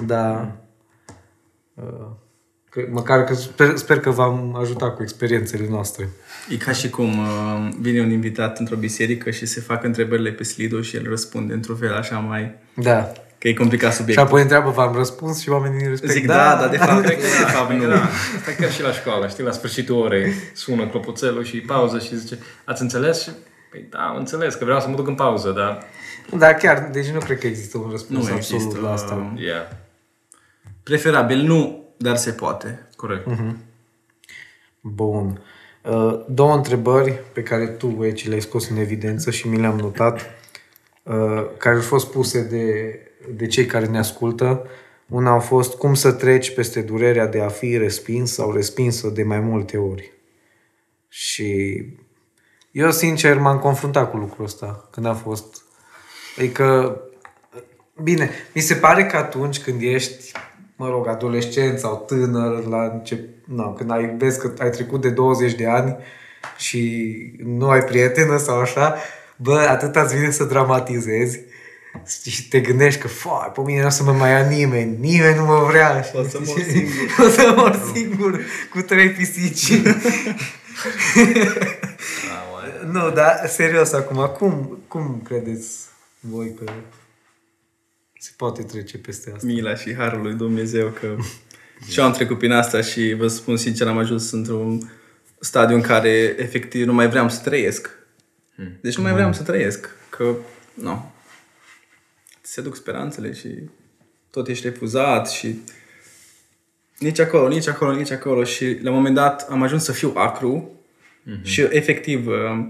dar 0.06 0.52
uh, 1.74 2.06
că, 2.78 2.88
măcar 2.90 3.24
că 3.24 3.34
sper, 3.34 3.76
sper 3.76 4.00
că 4.00 4.10
v-am 4.10 4.56
ajutat 4.60 4.96
cu 4.96 5.02
experiențele 5.02 5.66
noastre. 5.70 6.08
E 6.48 6.56
ca 6.56 6.72
și 6.72 6.90
cum 6.90 7.18
uh, 7.18 7.68
vine 7.80 8.00
un 8.00 8.10
invitat 8.10 8.58
într-o 8.58 8.76
biserică 8.76 9.30
și 9.30 9.46
se 9.46 9.60
fac 9.60 9.84
întrebările 9.84 10.30
pe 10.30 10.42
Slido 10.42 10.80
și 10.80 10.96
el 10.96 11.06
răspunde 11.08 11.52
într-un 11.52 11.76
fel 11.76 11.94
așa 11.94 12.18
mai... 12.18 12.54
Da. 12.74 13.12
Că 13.38 13.48
e 13.48 13.52
complicat 13.54 13.90
Și 13.90 13.96
subiectul. 13.96 14.26
apoi 14.26 14.40
întreabă, 14.40 14.70
v-am 14.70 14.94
răspuns 14.94 15.40
și 15.40 15.48
oamenii 15.48 15.88
respect. 15.88 16.12
Zic 16.12 16.26
da, 16.26 16.56
dar 16.60 16.68
de 16.68 16.76
fapt, 16.76 17.06
de 17.06 17.16
fapt 17.54 17.72
nu. 17.72 17.88
Da, 17.88 17.94
asta 18.36 18.52
chiar 18.58 18.72
și 18.72 18.82
la 18.82 18.92
școală, 18.92 19.28
știi, 19.28 19.44
la 19.44 19.50
sfârșitul 19.50 19.96
orei 19.96 20.32
sună 20.54 20.86
clopoțelul 20.86 21.44
și 21.44 21.56
pauză 21.56 21.98
și 21.98 22.16
zice, 22.16 22.38
ați 22.64 22.82
înțeles? 22.82 23.22
Și, 23.22 23.30
păi 23.70 23.86
da, 23.90 23.98
am 23.98 24.16
înțeles, 24.16 24.54
că 24.54 24.64
vreau 24.64 24.80
să 24.80 24.88
mă 24.88 24.96
duc 24.96 25.06
în 25.06 25.14
pauză, 25.14 25.50
dar... 25.50 25.82
Da, 26.38 26.54
chiar, 26.54 26.88
deci 26.92 27.06
nu 27.06 27.18
cred 27.18 27.38
că 27.38 27.46
există 27.46 27.78
un 27.78 27.88
răspuns 27.90 28.28
Nu 28.28 28.34
absolut 28.34 28.62
există, 28.62 28.80
la 28.80 28.92
asta. 28.92 29.32
Yeah, 29.36 29.66
Preferabil 30.88 31.42
nu, 31.42 31.77
dar 31.98 32.16
se 32.16 32.30
poate. 32.30 32.88
corect. 32.96 33.26
Bun. 34.80 35.42
Uh, 35.84 36.24
Două 36.28 36.54
întrebări 36.54 37.20
pe 37.32 37.42
care 37.42 37.66
tu, 37.66 38.04
Eci, 38.04 38.28
le-ai 38.28 38.40
scos 38.40 38.68
în 38.68 38.76
evidență 38.76 39.30
și 39.30 39.48
mi 39.48 39.58
le-am 39.58 39.76
notat, 39.76 40.20
uh, 41.02 41.44
care 41.56 41.74
au 41.74 41.80
fost 41.80 42.10
puse 42.10 42.42
de, 42.42 42.94
de 43.34 43.46
cei 43.46 43.66
care 43.66 43.86
ne 43.86 43.98
ascultă. 43.98 44.66
Una 45.08 45.30
a 45.30 45.38
fost 45.38 45.74
cum 45.76 45.94
să 45.94 46.12
treci 46.12 46.54
peste 46.54 46.80
durerea 46.82 47.26
de 47.26 47.40
a 47.40 47.48
fi 47.48 47.76
respins 47.76 48.32
sau 48.32 48.52
respinsă 48.52 49.08
de 49.08 49.22
mai 49.22 49.40
multe 49.40 49.76
ori. 49.76 50.12
Și 51.08 51.82
eu, 52.72 52.90
sincer, 52.90 53.38
m-am 53.38 53.58
confruntat 53.58 54.10
cu 54.10 54.16
lucrul 54.16 54.44
ăsta 54.44 54.88
când 54.90 55.06
a 55.06 55.14
fost. 55.14 55.62
Adică, 56.38 57.00
bine, 58.02 58.30
mi 58.54 58.60
se 58.60 58.74
pare 58.74 59.06
că 59.06 59.16
atunci 59.16 59.60
când 59.60 59.82
ești, 59.82 60.32
mă 60.78 60.88
rog, 60.88 61.08
adolescent 61.08 61.78
sau 61.78 62.04
tânăr, 62.06 62.64
la 62.64 62.90
încep, 62.92 63.28
na, 63.44 63.72
când 63.72 63.90
ai, 63.90 64.14
vezi 64.18 64.38
că 64.38 64.52
ai 64.58 64.70
trecut 64.70 65.00
de 65.00 65.10
20 65.10 65.54
de 65.54 65.66
ani 65.66 65.96
și 66.56 67.12
nu 67.44 67.68
ai 67.68 67.80
prietenă 67.80 68.36
sau 68.36 68.60
așa, 68.60 68.96
bă, 69.36 69.66
atât 69.68 69.96
îți 69.96 70.16
vine 70.16 70.30
să 70.30 70.44
dramatizezi 70.44 71.40
și 72.26 72.48
te 72.48 72.60
gândești 72.60 73.00
că, 73.00 73.08
fai, 73.08 73.50
pe 73.54 73.60
mine 73.60 73.80
nu 73.80 73.86
o 73.86 73.90
să 73.90 74.02
mă 74.02 74.12
mai 74.12 74.30
ia 74.30 74.48
nimeni, 74.48 74.96
nimeni 75.00 75.36
nu 75.36 75.44
mă 75.44 75.64
vrea. 75.68 76.04
O 76.14 76.22
să 76.22 76.40
mor 76.44 76.60
singur. 76.72 77.26
o 77.26 77.28
să 77.28 77.54
mor 77.56 77.90
singur 77.94 78.40
cu 78.70 78.80
trei 78.80 79.10
pisici. 79.10 79.72
nu, 82.92 83.10
dar 83.10 83.48
serios 83.48 83.92
acum, 83.92 84.30
cum, 84.38 84.78
cum 84.88 85.20
credeți 85.24 85.68
voi 86.20 86.54
că 86.54 86.72
se 88.18 88.30
poate 88.36 88.62
trece 88.62 88.98
peste 88.98 89.32
asta? 89.34 89.46
Mila 89.46 89.74
și 89.74 89.94
harul 89.94 90.22
lui 90.22 90.34
Dumnezeu 90.34 90.88
că 90.88 91.16
și 91.90 91.98
eu 91.98 92.04
am 92.04 92.12
trecut 92.12 92.38
prin 92.38 92.52
asta 92.52 92.80
și 92.80 93.12
vă 93.12 93.28
spun 93.28 93.56
sincer 93.56 93.86
am 93.86 93.98
ajuns 93.98 94.30
într-un 94.30 94.90
stadiu 95.40 95.76
în 95.76 95.82
care 95.82 96.34
efectiv 96.38 96.86
nu 96.86 96.92
mai 96.92 97.08
vreau 97.08 97.28
să 97.28 97.40
trăiesc. 97.42 97.90
Deci 98.80 98.96
nu 98.96 99.02
mai 99.02 99.12
vreau 99.12 99.32
să 99.32 99.42
trăiesc. 99.42 99.88
Că, 100.10 100.34
nu. 100.74 101.12
Se 102.40 102.60
duc 102.60 102.76
speranțele 102.76 103.32
și 103.32 103.48
tot 104.30 104.48
ești 104.48 104.64
refuzat 104.68 105.30
și 105.30 105.58
nici 106.98 107.18
acolo, 107.18 107.48
nici 107.48 107.68
acolo, 107.68 107.94
nici 107.94 108.10
acolo 108.10 108.44
și 108.44 108.78
la 108.82 108.90
un 108.90 108.96
moment 108.96 109.14
dat 109.14 109.46
am 109.50 109.62
ajuns 109.62 109.84
să 109.84 109.92
fiu 109.92 110.12
acru 110.14 110.72
și 111.42 111.60
efectiv 111.60 112.26
uh, 112.26 112.66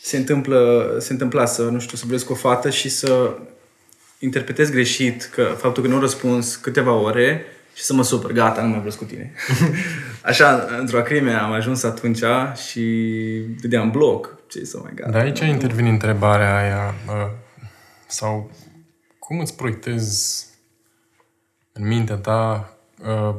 se 0.00 0.16
întâmplă, 0.16 0.96
se 1.00 1.12
întâmpla 1.12 1.46
să, 1.46 1.62
nu 1.62 1.78
știu, 1.78 1.96
să 1.96 2.02
vorbesc 2.04 2.26
cu 2.26 2.32
o 2.32 2.36
fată 2.36 2.70
și 2.70 2.88
să 2.88 3.38
interpretez 4.18 4.70
greșit 4.70 5.24
că 5.24 5.42
faptul 5.42 5.82
că 5.82 5.88
nu 5.88 6.00
răspuns 6.00 6.56
câteva 6.56 6.92
ore 6.92 7.44
și 7.74 7.82
să 7.82 7.94
mă 7.94 8.02
supăr, 8.02 8.32
gata, 8.32 8.62
nu 8.62 8.68
mai 8.68 8.78
vreau 8.78 8.94
cu 8.96 9.04
tine. 9.04 9.32
Așa, 10.22 10.66
într-o 10.78 10.98
acrime 10.98 11.32
am 11.32 11.52
ajuns 11.52 11.82
atunci 11.82 12.22
și 12.68 12.82
dădeam 13.60 13.90
bloc. 13.90 14.36
Ce 14.48 14.64
să 14.64 14.78
mai 14.82 14.92
gata. 14.94 15.10
Dar 15.10 15.20
aici 15.20 15.38
intervine 15.38 15.88
întrebarea 15.88 16.56
aia, 16.56 16.94
uh, 17.06 17.30
sau 18.06 18.50
cum 19.18 19.40
îți 19.40 19.56
proiectezi 19.56 20.46
în 21.72 21.86
mintea 21.86 22.16
ta 22.16 22.72
uh, 23.06 23.34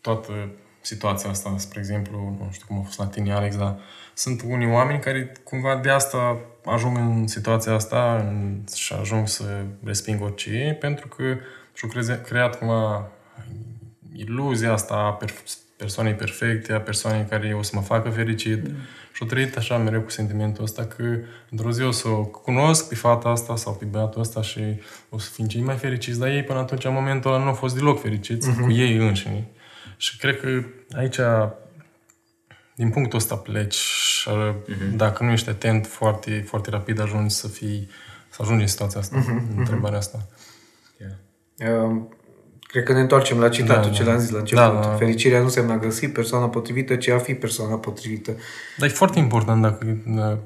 toată 0.00 0.32
situația 0.80 1.30
asta, 1.30 1.54
spre 1.58 1.78
exemplu, 1.78 2.36
nu 2.38 2.48
știu 2.52 2.66
cum 2.66 2.78
a 2.78 2.82
fost 2.82 2.98
la 2.98 3.06
tine, 3.06 3.32
Alex, 3.32 3.56
dar 3.56 3.78
sunt 4.14 4.42
unii 4.46 4.70
oameni 4.70 5.00
care 5.00 5.32
cumva 5.44 5.80
de 5.82 5.90
asta 5.90 6.40
ajung 6.64 6.96
în 6.96 7.26
situația 7.26 7.72
asta 7.72 8.26
în, 8.28 8.64
și 8.74 8.92
ajung 8.92 9.28
să 9.28 9.44
resping 9.84 10.22
orice, 10.22 10.76
pentru 10.80 11.08
că 11.08 11.22
și-au 11.74 11.90
creze- 11.90 12.20
creat 12.20 12.58
cumva 12.58 13.10
iluzia 14.12 14.72
asta 14.72 14.94
a 14.94 15.24
perf- 15.24 15.60
persoanei 15.76 16.14
perfecte, 16.14 16.72
a 16.72 16.80
persoanei 16.80 17.26
care 17.28 17.54
o 17.58 17.62
să 17.62 17.72
mă 17.74 17.80
facă 17.80 18.08
fericit. 18.08 18.68
Mm. 18.68 18.74
Și-au 19.12 19.28
trăit 19.28 19.56
așa 19.56 19.78
mereu 19.78 20.00
cu 20.00 20.10
sentimentul 20.10 20.64
ăsta 20.64 20.84
că 20.84 21.04
într-o 21.50 21.70
zi 21.70 21.82
o 21.82 21.90
să 21.90 22.08
o 22.08 22.24
cunosc 22.24 22.88
pe 22.88 22.94
fata 22.94 23.28
asta 23.28 23.56
sau 23.56 23.72
pe 23.72 23.84
băiatul 23.84 24.20
ăsta 24.20 24.42
și 24.42 24.60
o 25.08 25.18
să 25.18 25.30
fim 25.32 25.46
cei 25.46 25.60
mai 25.60 25.76
fericiți, 25.76 26.18
dar 26.18 26.28
ei 26.28 26.42
până 26.42 26.58
atunci, 26.58 26.84
în 26.84 26.92
momentul 26.92 27.32
ăla, 27.32 27.42
nu 27.42 27.48
au 27.48 27.54
fost 27.54 27.74
deloc 27.74 28.00
fericiți 28.00 28.50
uh-huh. 28.50 28.64
cu 28.64 28.70
ei 28.70 28.96
înșine. 28.96 29.46
Și 29.96 30.16
cred 30.16 30.40
că 30.40 30.48
aici, 30.96 31.18
din 32.74 32.90
punctul 32.90 33.18
ăsta 33.18 33.36
pleci 33.36 33.74
și 33.74 34.28
uh-huh. 34.30 34.96
dacă 34.96 35.24
nu 35.24 35.30
ești 35.30 35.48
atent, 35.48 35.86
foarte, 35.86 36.44
foarte 36.46 36.70
rapid 36.70 37.00
ajungi 37.00 37.34
să 37.34 37.48
fii, 37.48 37.88
să 38.28 38.38
ajungi 38.42 38.62
în 38.62 38.68
situația 38.68 39.00
asta, 39.00 39.16
uh-huh. 39.20 39.26
în 39.26 39.58
întrebarea 39.58 39.98
asta. 39.98 40.26
Yeah. 40.98 41.82
Uh, 41.84 42.02
Cred 42.72 42.84
că 42.84 42.92
ne 42.92 43.00
întoarcem 43.00 43.38
la 43.38 43.48
citatul 43.48 43.90
Da, 43.90 43.96
ce 43.96 44.04
da. 44.04 44.10
l-am 44.10 44.20
zis 44.20 44.30
la 44.30 44.38
început. 44.38 44.64
Da, 44.64 44.80
da. 44.80 44.94
Fericirea 44.96 45.38
nu 45.38 45.44
înseamnă 45.44 45.72
a 45.72 45.78
găsi 45.78 46.08
persoana 46.08 46.48
potrivită, 46.48 46.96
ci 46.96 47.08
a 47.08 47.18
fi 47.18 47.34
persoana 47.34 47.76
potrivită. 47.76 48.36
Dar 48.78 48.88
e 48.88 48.92
foarte 48.92 49.18
important 49.18 49.62
dacă 49.62 49.96
uh, 50.06 50.38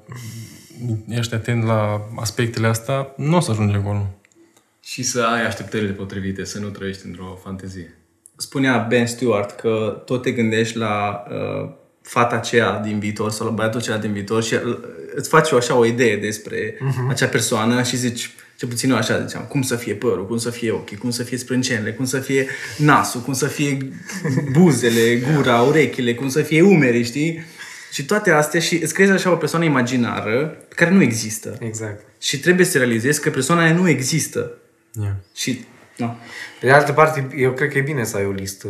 ești 1.08 1.34
atent 1.34 1.64
la 1.64 2.08
aspectele 2.16 2.66
astea, 2.66 3.12
nu 3.16 3.36
o 3.36 3.40
să 3.40 3.50
ajungi 3.50 3.74
acolo. 3.74 4.06
Și 4.82 5.02
să 5.02 5.22
ai 5.22 5.46
așteptările 5.46 5.92
potrivite, 5.92 6.44
să 6.44 6.58
nu 6.58 6.68
trăiești 6.68 7.06
într-o 7.06 7.38
fantezie. 7.42 7.98
Spunea 8.36 8.78
Ben 8.78 9.06
Stewart 9.06 9.50
că 9.50 10.02
tot 10.04 10.22
te 10.22 10.30
gândești 10.30 10.76
la 10.76 11.24
uh, 11.30 11.70
fata 12.06 12.34
aceea 12.34 12.78
din 12.78 12.98
viitor 12.98 13.30
sau 13.30 13.46
la 13.46 13.52
băiatul 13.52 13.80
acela 13.80 13.96
din 13.96 14.12
viitor 14.12 14.42
și 14.42 14.54
uh, 14.54 14.78
îți 15.14 15.28
faci 15.28 15.50
o, 15.50 15.56
așa 15.56 15.74
o 15.74 15.84
idee 15.84 16.16
despre 16.16 16.74
uh-huh. 16.74 17.08
acea 17.08 17.26
persoană 17.26 17.82
și 17.82 17.96
zici, 17.96 18.30
ce 18.56 18.66
puțin 18.66 18.90
eu 18.90 18.96
așa 18.96 19.24
ziceam, 19.26 19.44
cum 19.44 19.62
să 19.62 19.76
fie 19.76 19.94
părul, 19.94 20.26
cum 20.26 20.38
să 20.38 20.50
fie 20.50 20.70
ochii, 20.70 20.96
cum 20.96 21.10
să 21.10 21.22
fie 21.22 21.36
sprâncenele, 21.36 21.92
cum 21.92 22.04
să 22.04 22.18
fie 22.18 22.46
nasul, 22.76 23.20
cum 23.20 23.32
să 23.32 23.46
fie 23.46 23.78
buzele, 24.52 25.16
gura, 25.34 25.60
urechile, 25.60 26.14
cum 26.14 26.28
să 26.28 26.42
fie 26.42 26.62
umerii, 26.62 27.04
știi? 27.04 27.44
Și 27.92 28.04
toate 28.04 28.30
astea 28.30 28.60
și 28.60 28.76
îți 28.82 28.94
creezi 28.94 29.12
așa 29.12 29.30
o 29.30 29.36
persoană 29.36 29.64
imaginară 29.64 30.56
care 30.68 30.90
nu 30.90 31.02
există. 31.02 31.56
Exact. 31.60 32.04
Și 32.20 32.40
trebuie 32.40 32.66
să 32.66 32.78
realizezi 32.78 33.20
că 33.20 33.30
persoana 33.30 33.62
aia 33.62 33.74
nu 33.74 33.88
există. 33.88 34.52
Yeah. 35.00 35.12
Și, 35.34 35.64
nu. 35.96 36.16
Pe 36.60 36.66
de 36.66 36.72
altă 36.72 36.92
parte, 36.92 37.28
eu 37.36 37.52
cred 37.52 37.70
că 37.70 37.78
e 37.78 37.80
bine 37.80 38.04
să 38.04 38.16
ai 38.16 38.24
o 38.24 38.30
listă. 38.30 38.68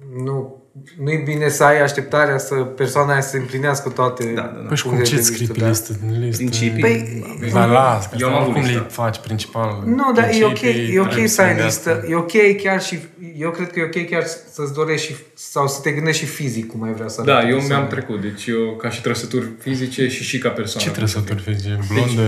Ai- 0.00 0.22
Nu, 0.24 0.54
nu 1.02 1.10
e 1.10 1.22
bine 1.24 1.48
să 1.48 1.64
ai 1.64 1.82
așteptarea 1.82 2.38
să 2.38 2.54
persoana 2.54 3.12
aia 3.12 3.20
să 3.20 3.36
împlinească 3.36 3.88
toate 3.88 4.24
Da, 4.34 4.40
da, 4.42 4.48
da. 4.60 4.66
Păi 4.68 4.76
și 4.76 4.82
cum 4.82 4.90
punctele 4.92 5.16
ce 5.16 5.22
de 5.22 5.32
scrii 5.32 5.46
pe 5.46 5.60
da. 5.60 5.68
listă? 5.68 5.92
listă? 6.18 6.36
Principii. 6.36 6.80
Păi, 6.80 7.50
Dar 7.52 7.68
las, 7.68 8.06
că 8.08 8.16
Eu 8.18 8.26
am 8.26 8.32
asta 8.32 8.42
avut 8.44 8.54
oricum 8.54 8.62
listă. 8.70 8.82
le 8.82 8.88
faci 8.90 9.18
principal. 9.18 9.82
Nu, 9.86 10.12
dar 10.14 10.24
e 10.40 10.44
ok, 10.44 10.58
Principii, 10.58 10.94
e 10.94 11.00
ok 11.00 11.06
trebuie 11.06 11.28
să 11.28 11.40
ai 11.42 11.48
gândească. 11.48 11.90
listă. 11.92 12.06
E 12.12 12.14
ok 12.16 12.32
chiar 12.62 12.82
și... 12.82 12.98
Eu 13.36 13.50
cred 13.50 13.70
că 13.72 13.78
e 13.80 13.82
ok 13.84 14.08
chiar 14.10 14.24
să-ți 14.52 14.72
dorești 14.74 15.06
și, 15.06 15.14
sau 15.34 15.66
să 15.68 15.80
te 15.80 15.90
gândești 15.90 16.24
și 16.24 16.30
fizic 16.30 16.66
cum 16.70 16.82
ai 16.82 16.92
vrea 16.92 17.08
să 17.08 17.22
Da, 17.22 17.32
arate 17.32 17.48
eu 17.48 17.54
persoana. 17.56 17.78
mi-am 17.78 17.90
trecut. 17.90 18.20
Deci 18.20 18.46
eu 18.46 18.76
ca 18.76 18.90
și 18.90 19.00
trăsături 19.02 19.46
fizice 19.58 20.08
și 20.08 20.22
și 20.22 20.38
ca 20.38 20.48
persoană. 20.48 20.86
Ce 20.88 20.94
trăsături 20.96 21.40
fizice? 21.42 21.78
Blondă? 21.92 22.22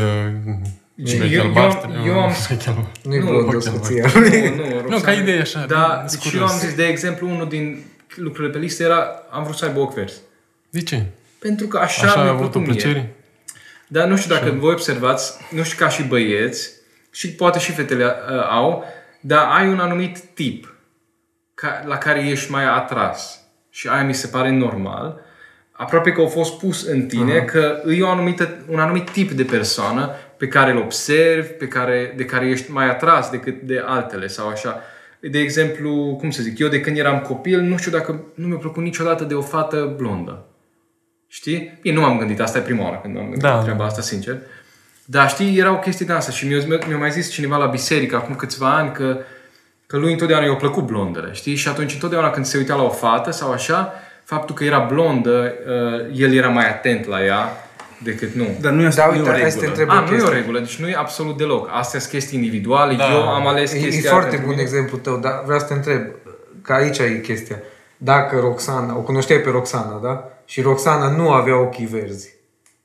Deci 0.45 0.59
Vechi 1.05 1.33
eu, 1.33 1.43
albastru, 1.43 1.91
eu, 1.93 2.05
eu 2.07 2.21
am 2.21 2.33
vechi 2.49 2.67
albastru. 2.67 2.91
Nu-i 3.03 3.19
Nu, 3.19 3.27
blondă 3.27 3.57
ochi 3.57 3.63
soția. 3.63 4.11
nu, 4.15 4.21
nu, 4.21 4.65
Nu, 4.65 4.81
Roxana- 4.81 5.03
ca 5.05 5.13
idee 5.13 5.41
așa, 5.41 5.65
Da, 5.69 6.05
sunt 6.09 6.23
deci 6.23 6.25
eu 6.25 6.31
curios. 6.41 6.51
am 6.53 6.59
zis, 6.59 6.75
de 6.75 6.85
exemplu, 6.85 7.29
unul 7.31 7.49
din 7.49 7.85
lucrurile 8.15 8.53
pe 8.53 8.59
listă 8.59 8.83
era, 8.83 9.23
am 9.31 9.43
vrut 9.43 9.57
să 9.57 9.65
aibă 9.65 9.81
ochi 9.81 9.95
verzi. 9.95 10.21
De 10.71 10.83
ce? 10.83 11.05
Pentru 11.39 11.67
că 11.67 11.79
așa, 11.79 12.07
Așa 12.07 12.21
mi-a 12.23 12.31
a 12.31 12.33
avut 12.35 12.45
o 12.47 12.49
plăcut 12.49 12.61
mie. 12.69 12.81
plăcere? 12.81 13.15
Dar 13.89 14.07
nu 14.09 14.17
știu 14.17 14.35
dacă 14.35 14.51
voi 14.59 14.73
observați, 14.73 15.33
nu 15.51 15.63
știu 15.63 15.85
ca 15.85 15.91
și 15.91 16.03
băieți, 16.03 16.71
și 17.11 17.29
poate 17.33 17.59
și 17.59 17.73
fetele 17.73 18.05
uh, 18.05 18.47
au, 18.51 18.85
dar 19.21 19.47
ai 19.59 19.69
un 19.69 19.79
anumit 19.79 20.19
tip 20.35 20.75
ca, 21.55 21.83
la 21.87 21.99
care 21.99 22.27
ești 22.29 22.51
mai 22.51 22.65
atras. 22.65 23.41
Și 23.71 23.89
aia 23.89 24.05
mi 24.05 24.15
se 24.15 24.27
pare 24.27 24.51
normal. 24.51 25.21
Aproape 25.73 26.13
că 26.13 26.21
au 26.21 26.27
fost 26.27 26.59
pus 26.59 26.87
în 26.87 27.07
tine 27.07 27.43
uh-huh. 27.43 27.47
că 27.47 27.83
e 27.89 28.03
o 28.03 28.09
anumită, 28.09 28.49
un 28.69 28.79
anumit 28.81 29.11
tip 29.11 29.31
de 29.31 29.45
persoană 29.45 30.11
pe 30.43 30.49
care 30.49 30.71
îl 30.71 30.77
observi, 30.77 31.49
pe 31.49 31.69
care, 31.69 32.13
de 32.17 32.25
care 32.25 32.49
ești 32.49 32.71
mai 32.71 32.89
atras 32.89 33.31
decât 33.31 33.61
de 33.61 33.83
altele 33.87 34.27
sau 34.27 34.49
așa. 34.49 34.81
De 35.21 35.39
exemplu, 35.39 36.17
cum 36.21 36.31
să 36.31 36.43
zic, 36.43 36.59
eu 36.59 36.69
de 36.69 36.81
când 36.81 36.97
eram 36.97 37.21
copil, 37.21 37.61
nu 37.61 37.77
știu 37.77 37.91
dacă 37.91 38.25
nu 38.35 38.47
mi-a 38.47 38.57
plăcut 38.57 38.83
niciodată 38.83 39.25
de 39.25 39.35
o 39.35 39.41
fată 39.41 39.95
blondă. 39.97 40.45
Știi? 41.29 41.79
Bine, 41.83 41.95
nu 41.95 42.01
m-am 42.01 42.19
gândit, 42.19 42.41
asta 42.41 42.59
e 42.59 42.61
prima 42.61 42.83
oară 42.85 42.99
când 43.03 43.17
am 43.17 43.23
gândit 43.23 43.43
Da. 43.43 43.49
da. 43.49 43.63
treaba 43.63 43.85
asta, 43.85 44.01
sincer. 44.01 44.37
Dar 45.05 45.29
știi, 45.29 45.59
era 45.59 45.73
o 45.73 45.79
chestie 45.79 46.07
de 46.07 46.13
asta 46.13 46.33
și 46.33 46.47
mi-a, 46.47 46.79
mi-a 46.87 46.99
mai 46.99 47.11
zis 47.11 47.31
cineva 47.31 47.57
la 47.57 47.67
biserică 47.67 48.17
acum 48.17 48.35
câțiva 48.35 48.77
ani 48.77 48.93
că, 48.93 49.19
că 49.87 49.97
lui 49.97 50.13
întotdeauna 50.13 50.47
i-au 50.47 50.57
plăcut 50.57 50.87
blondele, 50.87 51.33
știi? 51.33 51.55
Și 51.55 51.69
atunci 51.69 51.93
întotdeauna 51.93 52.31
când 52.31 52.47
se 52.47 52.59
uita 52.59 52.75
la 52.75 52.83
o 52.83 52.91
fată 52.91 53.31
sau 53.31 53.53
așa, 53.53 53.93
faptul 54.25 54.55
că 54.55 54.65
era 54.65 54.79
blondă, 54.79 55.55
uh, 55.67 56.21
el 56.21 56.35
era 56.35 56.49
mai 56.49 56.69
atent 56.69 57.07
la 57.07 57.25
ea 57.25 57.49
decât 58.05 58.35
nu. 58.35 58.47
Dar 58.61 58.73
nu 58.73 58.83
e, 58.83 58.89
Da, 58.97 59.07
nu 59.07 59.13
e 59.15 59.17
uite, 59.19 59.31
o 59.31 59.33
hai 59.33 59.51
să 59.51 59.59
te 59.59 59.65
regulă. 59.65 59.69
întreb 59.69 59.89
A, 59.89 59.93
o 59.93 60.01
nu 60.01 60.07
e 60.07 60.09
o 60.11 60.15
chestie. 60.19 60.35
regulă, 60.39 60.59
deci 60.59 60.77
nu 60.77 60.89
e 60.89 60.95
absolut 60.99 61.37
deloc. 61.37 61.69
Astea 61.73 62.01
sunt 62.01 62.13
chestii 62.13 62.39
individuale, 62.39 62.95
Da. 62.95 63.05
eu 63.13 63.29
am 63.29 63.47
ales 63.47 63.73
E, 63.73 63.79
chestia 63.79 64.09
e 64.09 64.13
foarte 64.13 64.29
pentru 64.29 64.47
bun 64.47 64.55
mine. 64.57 64.63
exemplu 64.63 64.97
tău, 64.99 65.17
dar 65.17 65.43
vreau 65.45 65.59
să 65.59 65.65
te 65.67 65.73
întreb, 65.75 66.03
că 66.63 66.73
aici 66.73 66.99
e 66.99 67.21
chestia. 67.23 67.59
Dacă 67.97 68.39
Roxana, 68.41 68.97
o 68.97 69.01
cunoșteai 69.01 69.39
pe 69.41 69.51
Roxana, 69.51 70.01
da? 70.03 70.29
Și 70.45 70.61
Roxana 70.61 71.09
nu 71.09 71.31
avea 71.31 71.61
ochii 71.61 71.87
verzi. 71.87 72.31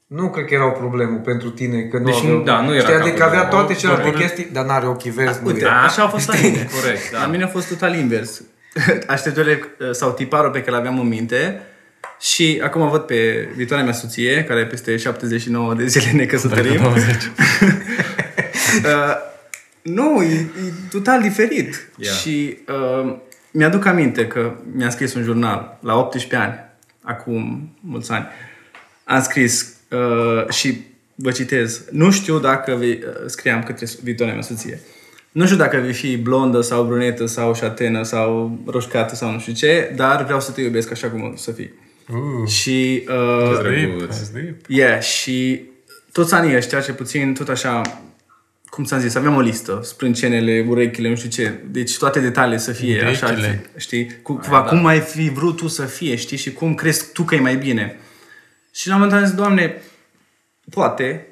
Nu 0.07 0.29
cred 0.29 0.45
că 0.45 0.53
era 0.53 0.65
o 0.67 0.69
problemă 0.69 1.17
pentru 1.17 1.49
tine 1.49 1.81
că 1.81 1.97
nu 1.97 2.03
Deci, 2.03 2.15
avea... 2.23 2.35
da, 2.45 2.61
nu 2.61 2.73
era 2.73 2.79
Știi, 2.83 2.93
ca 2.93 3.01
adică 3.03 3.23
avea 3.23 3.39
problemă. 3.39 3.63
toate 3.65 3.79
celelalte 3.79 4.09
Corect. 4.11 4.21
chestii, 4.33 4.53
dar 4.53 4.65
n-are 4.65 4.87
ochii 4.87 5.11
verzi. 5.11 5.39
nu 5.41 5.47
Uite, 5.47 5.65
e. 5.65 5.67
așa 5.85 6.03
a 6.03 6.07
fost 6.07 6.27
la 6.27 6.33
mine. 6.41 6.67
Corect, 6.81 7.11
da. 7.11 7.19
La 7.19 7.25
mine 7.27 7.43
a 7.43 7.47
fost 7.47 7.67
total 7.67 7.95
invers. 7.95 8.41
Așteptările 9.07 9.59
uh, 9.79 9.91
sau 9.91 10.11
tiparul 10.11 10.51
pe 10.51 10.59
care 10.59 10.71
l-aveam 10.71 10.99
în 10.99 11.07
minte 11.07 11.61
și 12.19 12.61
acum 12.63 12.89
văd 12.89 13.01
pe 13.01 13.49
viitoarea 13.55 13.85
mea 13.85 13.93
soție, 13.93 14.43
care 14.43 14.65
peste 14.65 14.97
79 14.97 15.73
de 15.73 15.85
zile 15.85 16.11
ne 16.11 16.25
căsătorim. 16.25 16.81
20. 16.81 17.05
Uh, 18.77 19.25
nu, 19.81 20.21
e, 20.21 20.33
e 20.35 20.71
total 20.89 21.21
diferit. 21.21 21.89
Yeah. 21.97 22.15
Și 22.15 22.57
uh, 22.67 23.15
mi-aduc 23.51 23.85
aminte 23.85 24.27
că 24.27 24.55
mi-am 24.75 24.89
scris 24.89 25.13
un 25.13 25.23
jurnal 25.23 25.77
la 25.81 25.95
18 25.97 26.35
ani, 26.35 26.55
acum 27.01 27.69
mulți 27.79 28.11
ani. 28.11 28.27
Am 29.03 29.21
scris 29.21 29.75
uh, 29.89 30.49
și 30.49 30.81
vă 31.15 31.31
citez. 31.31 31.85
Nu 31.91 32.11
știu 32.11 32.39
dacă 32.39 32.75
vei, 32.75 32.91
uh, 32.91 33.25
scriam 33.25 33.63
către 33.63 33.85
viitoarea 34.03 34.33
mea 34.33 34.43
soție. 34.43 34.79
Nu 35.31 35.45
știu 35.45 35.57
dacă 35.57 35.77
vei 35.77 35.93
fi 35.93 36.17
blondă 36.17 36.61
sau 36.61 36.83
brunetă 36.83 37.25
sau 37.25 37.55
șatenă 37.55 38.03
sau 38.03 38.59
roșcată 38.65 39.15
sau 39.15 39.31
nu 39.31 39.39
știu 39.39 39.53
ce, 39.53 39.93
dar 39.95 40.23
vreau 40.23 40.41
să 40.41 40.51
te 40.51 40.61
iubesc 40.61 40.91
așa 40.91 41.09
cum 41.09 41.23
o 41.23 41.35
să 41.35 41.51
fii. 41.51 41.73
Uh, 42.13 42.47
Și 42.47 43.03
uh, 43.09 43.59
deep, 43.61 43.97
drăguț. 43.97 44.17
that's 44.17 44.33
deep. 44.33 44.55
Yeah, 44.67 45.01
și 45.01 45.61
toți 46.11 46.33
anii 46.33 46.55
ăștia, 46.55 46.81
ce 46.81 46.93
puțin, 46.93 47.33
tot 47.33 47.47
așa, 47.49 47.81
cum 48.69 48.83
ți-am 48.83 48.99
zis, 48.99 49.15
aveam 49.15 49.35
o 49.35 49.39
listă, 49.39 49.79
sprâncenele, 49.83 50.65
urechile, 50.67 51.09
nu 51.09 51.15
știu 51.15 51.29
ce, 51.29 51.59
deci 51.69 51.97
toate 51.97 52.19
detaliile 52.19 52.57
să 52.59 52.71
fie 52.71 53.01
așa, 53.03 53.25
Urechile. 53.25 53.65
știi, 53.77 54.19
cu, 54.21 54.33
cumva, 54.33 54.63
cum 54.63 54.85
ai 54.85 54.99
fi 54.99 55.29
vrut 55.29 55.55
tu 55.55 55.67
să 55.67 55.85
fie, 55.85 56.15
știi, 56.15 56.37
și 56.37 56.53
cum 56.53 56.75
crezi 56.75 57.11
tu 57.11 57.23
că 57.23 57.35
e 57.35 57.39
mai 57.39 57.55
bine. 57.55 57.99
Și 58.73 58.87
la 58.87 58.93
un 58.95 58.99
moment 59.01 59.19
dat 59.19 59.25
am 59.29 59.33
zis, 59.35 59.39
Doamne, 59.43 59.81
poate 60.69 61.27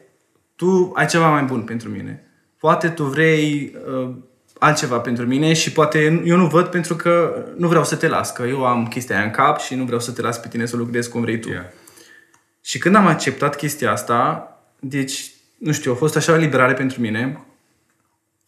tu 0.55 0.91
ai 0.95 1.05
ceva 1.07 1.29
mai 1.29 1.43
bun 1.43 1.61
pentru 1.61 1.89
mine. 1.89 2.23
Poate 2.59 2.89
tu 2.89 3.03
vrei 3.03 3.75
uh, 4.03 4.15
altceva 4.59 4.99
pentru 4.99 5.25
mine 5.25 5.53
și 5.53 5.71
poate 5.71 6.21
eu 6.25 6.37
nu 6.37 6.47
văd 6.47 6.65
pentru 6.65 6.95
că 6.95 7.43
nu 7.57 7.67
vreau 7.67 7.83
să 7.83 7.95
te 7.95 8.07
las, 8.07 8.31
că 8.31 8.43
eu 8.43 8.65
am 8.65 8.87
chestia 8.87 9.15
aia 9.15 9.25
în 9.25 9.31
cap 9.31 9.59
și 9.59 9.75
nu 9.75 9.83
vreau 9.83 9.99
să 9.99 10.11
te 10.11 10.21
las 10.21 10.37
pe 10.37 10.47
tine 10.47 10.65
să 10.65 10.75
lucrezi 10.75 11.09
cum 11.09 11.21
vrei 11.21 11.39
tu. 11.39 11.49
Yeah. 11.49 11.63
Și 12.61 12.77
când 12.77 12.95
am 12.95 13.07
acceptat 13.07 13.55
chestia 13.55 13.91
asta, 13.91 14.49
deci, 14.79 15.31
nu 15.57 15.71
știu, 15.71 15.91
a 15.91 15.95
fost 15.95 16.15
așa 16.15 16.31
o 16.31 16.35
eliberare 16.35 16.73
pentru 16.73 17.01
mine, 17.01 17.45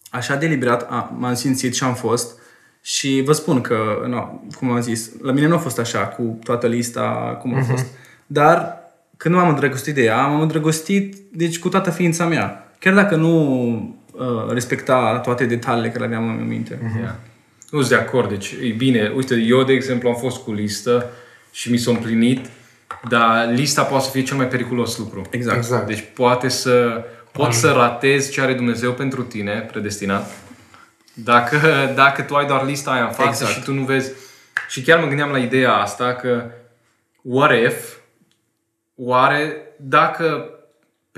așa 0.10 0.36
de 0.36 0.46
eliberat 0.46 0.88
a, 0.90 1.16
m-am 1.18 1.34
simțit 1.34 1.76
și 1.76 1.84
am 1.84 1.94
fost 1.94 2.40
și 2.82 3.22
vă 3.26 3.32
spun 3.32 3.62
că, 3.62 4.06
nu, 4.08 4.48
cum 4.58 4.72
am 4.72 4.82
zis, 4.82 5.12
la 5.22 5.32
mine 5.32 5.48
nu 5.48 5.56
a 5.56 5.58
fost 5.58 5.80
așa 5.80 6.08
cu 6.08 6.40
toată 6.44 6.68
lista 6.68 7.38
cum 7.42 7.56
a 7.56 7.62
fost, 7.62 7.86
dar 8.28 8.78
când 9.18 9.36
m-am 9.36 9.50
îndrăgostit 9.50 9.94
de 9.94 10.04
ea, 10.04 10.28
m-am 10.28 10.42
îndrăgostit, 10.42 11.16
deci 11.32 11.60
cu 11.60 11.70
toată 11.70 11.90
ființa 11.90 12.26
mea. 12.26 12.72
Chiar 12.80 12.94
dacă 12.94 13.16
nu 13.16 13.98
uh, 14.18 14.52
respecta 14.52 15.20
toate 15.20 15.46
detaliile 15.46 15.90
care 15.90 16.08
le 16.08 16.16
aveam 16.16 16.38
în 16.38 16.48
minte. 16.48 16.80
Yeah. 17.00 17.14
Nu 17.72 17.82
sunt 17.82 17.90
de 17.90 18.06
acord, 18.06 18.30
deci 18.30 18.56
e 18.64 18.74
bine. 18.78 19.12
Uite, 19.16 19.36
eu, 19.36 19.64
de 19.64 19.74
exemplu, 19.74 20.10
am 20.10 20.16
fost 20.16 20.44
cu 20.44 20.52
listă 20.52 21.10
și 21.52 21.72
mi 21.72 21.78
s-a 21.78 21.92
împlinit, 21.92 22.46
dar 23.10 23.50
lista 23.50 23.84
poate 23.84 24.04
să 24.04 24.12
fie 24.12 24.24
cel 24.24 24.38
mai 24.38 24.48
periculos 24.48 24.98
lucru. 24.98 25.22
Exact. 25.30 25.58
Exact. 25.58 25.88
Deci 25.88 26.04
poate 26.14 26.48
să, 26.48 27.06
poți 27.32 27.60
să 27.60 27.72
ratezi 27.72 28.32
ce 28.32 28.42
are 28.42 28.54
Dumnezeu 28.54 28.92
pentru 28.92 29.24
tine, 29.24 29.68
predestinat, 29.72 30.32
dacă, 31.14 31.58
dacă 31.96 32.22
tu 32.22 32.36
ai 32.36 32.46
doar 32.46 32.66
lista 32.66 32.92
aia 32.92 33.04
în 33.04 33.12
față 33.12 33.30
Exact. 33.30 33.52
și 33.52 33.64
tu 33.64 33.74
nu 33.74 33.84
vezi. 33.84 34.12
Și 34.70 34.82
chiar 34.82 35.00
mă 35.00 35.08
gândeam 35.08 35.32
la 35.32 35.38
ideea 35.38 35.74
asta 35.74 36.14
că 36.14 36.44
what 37.22 37.52
if, 37.52 37.96
oare 38.96 39.58
dacă 39.78 40.50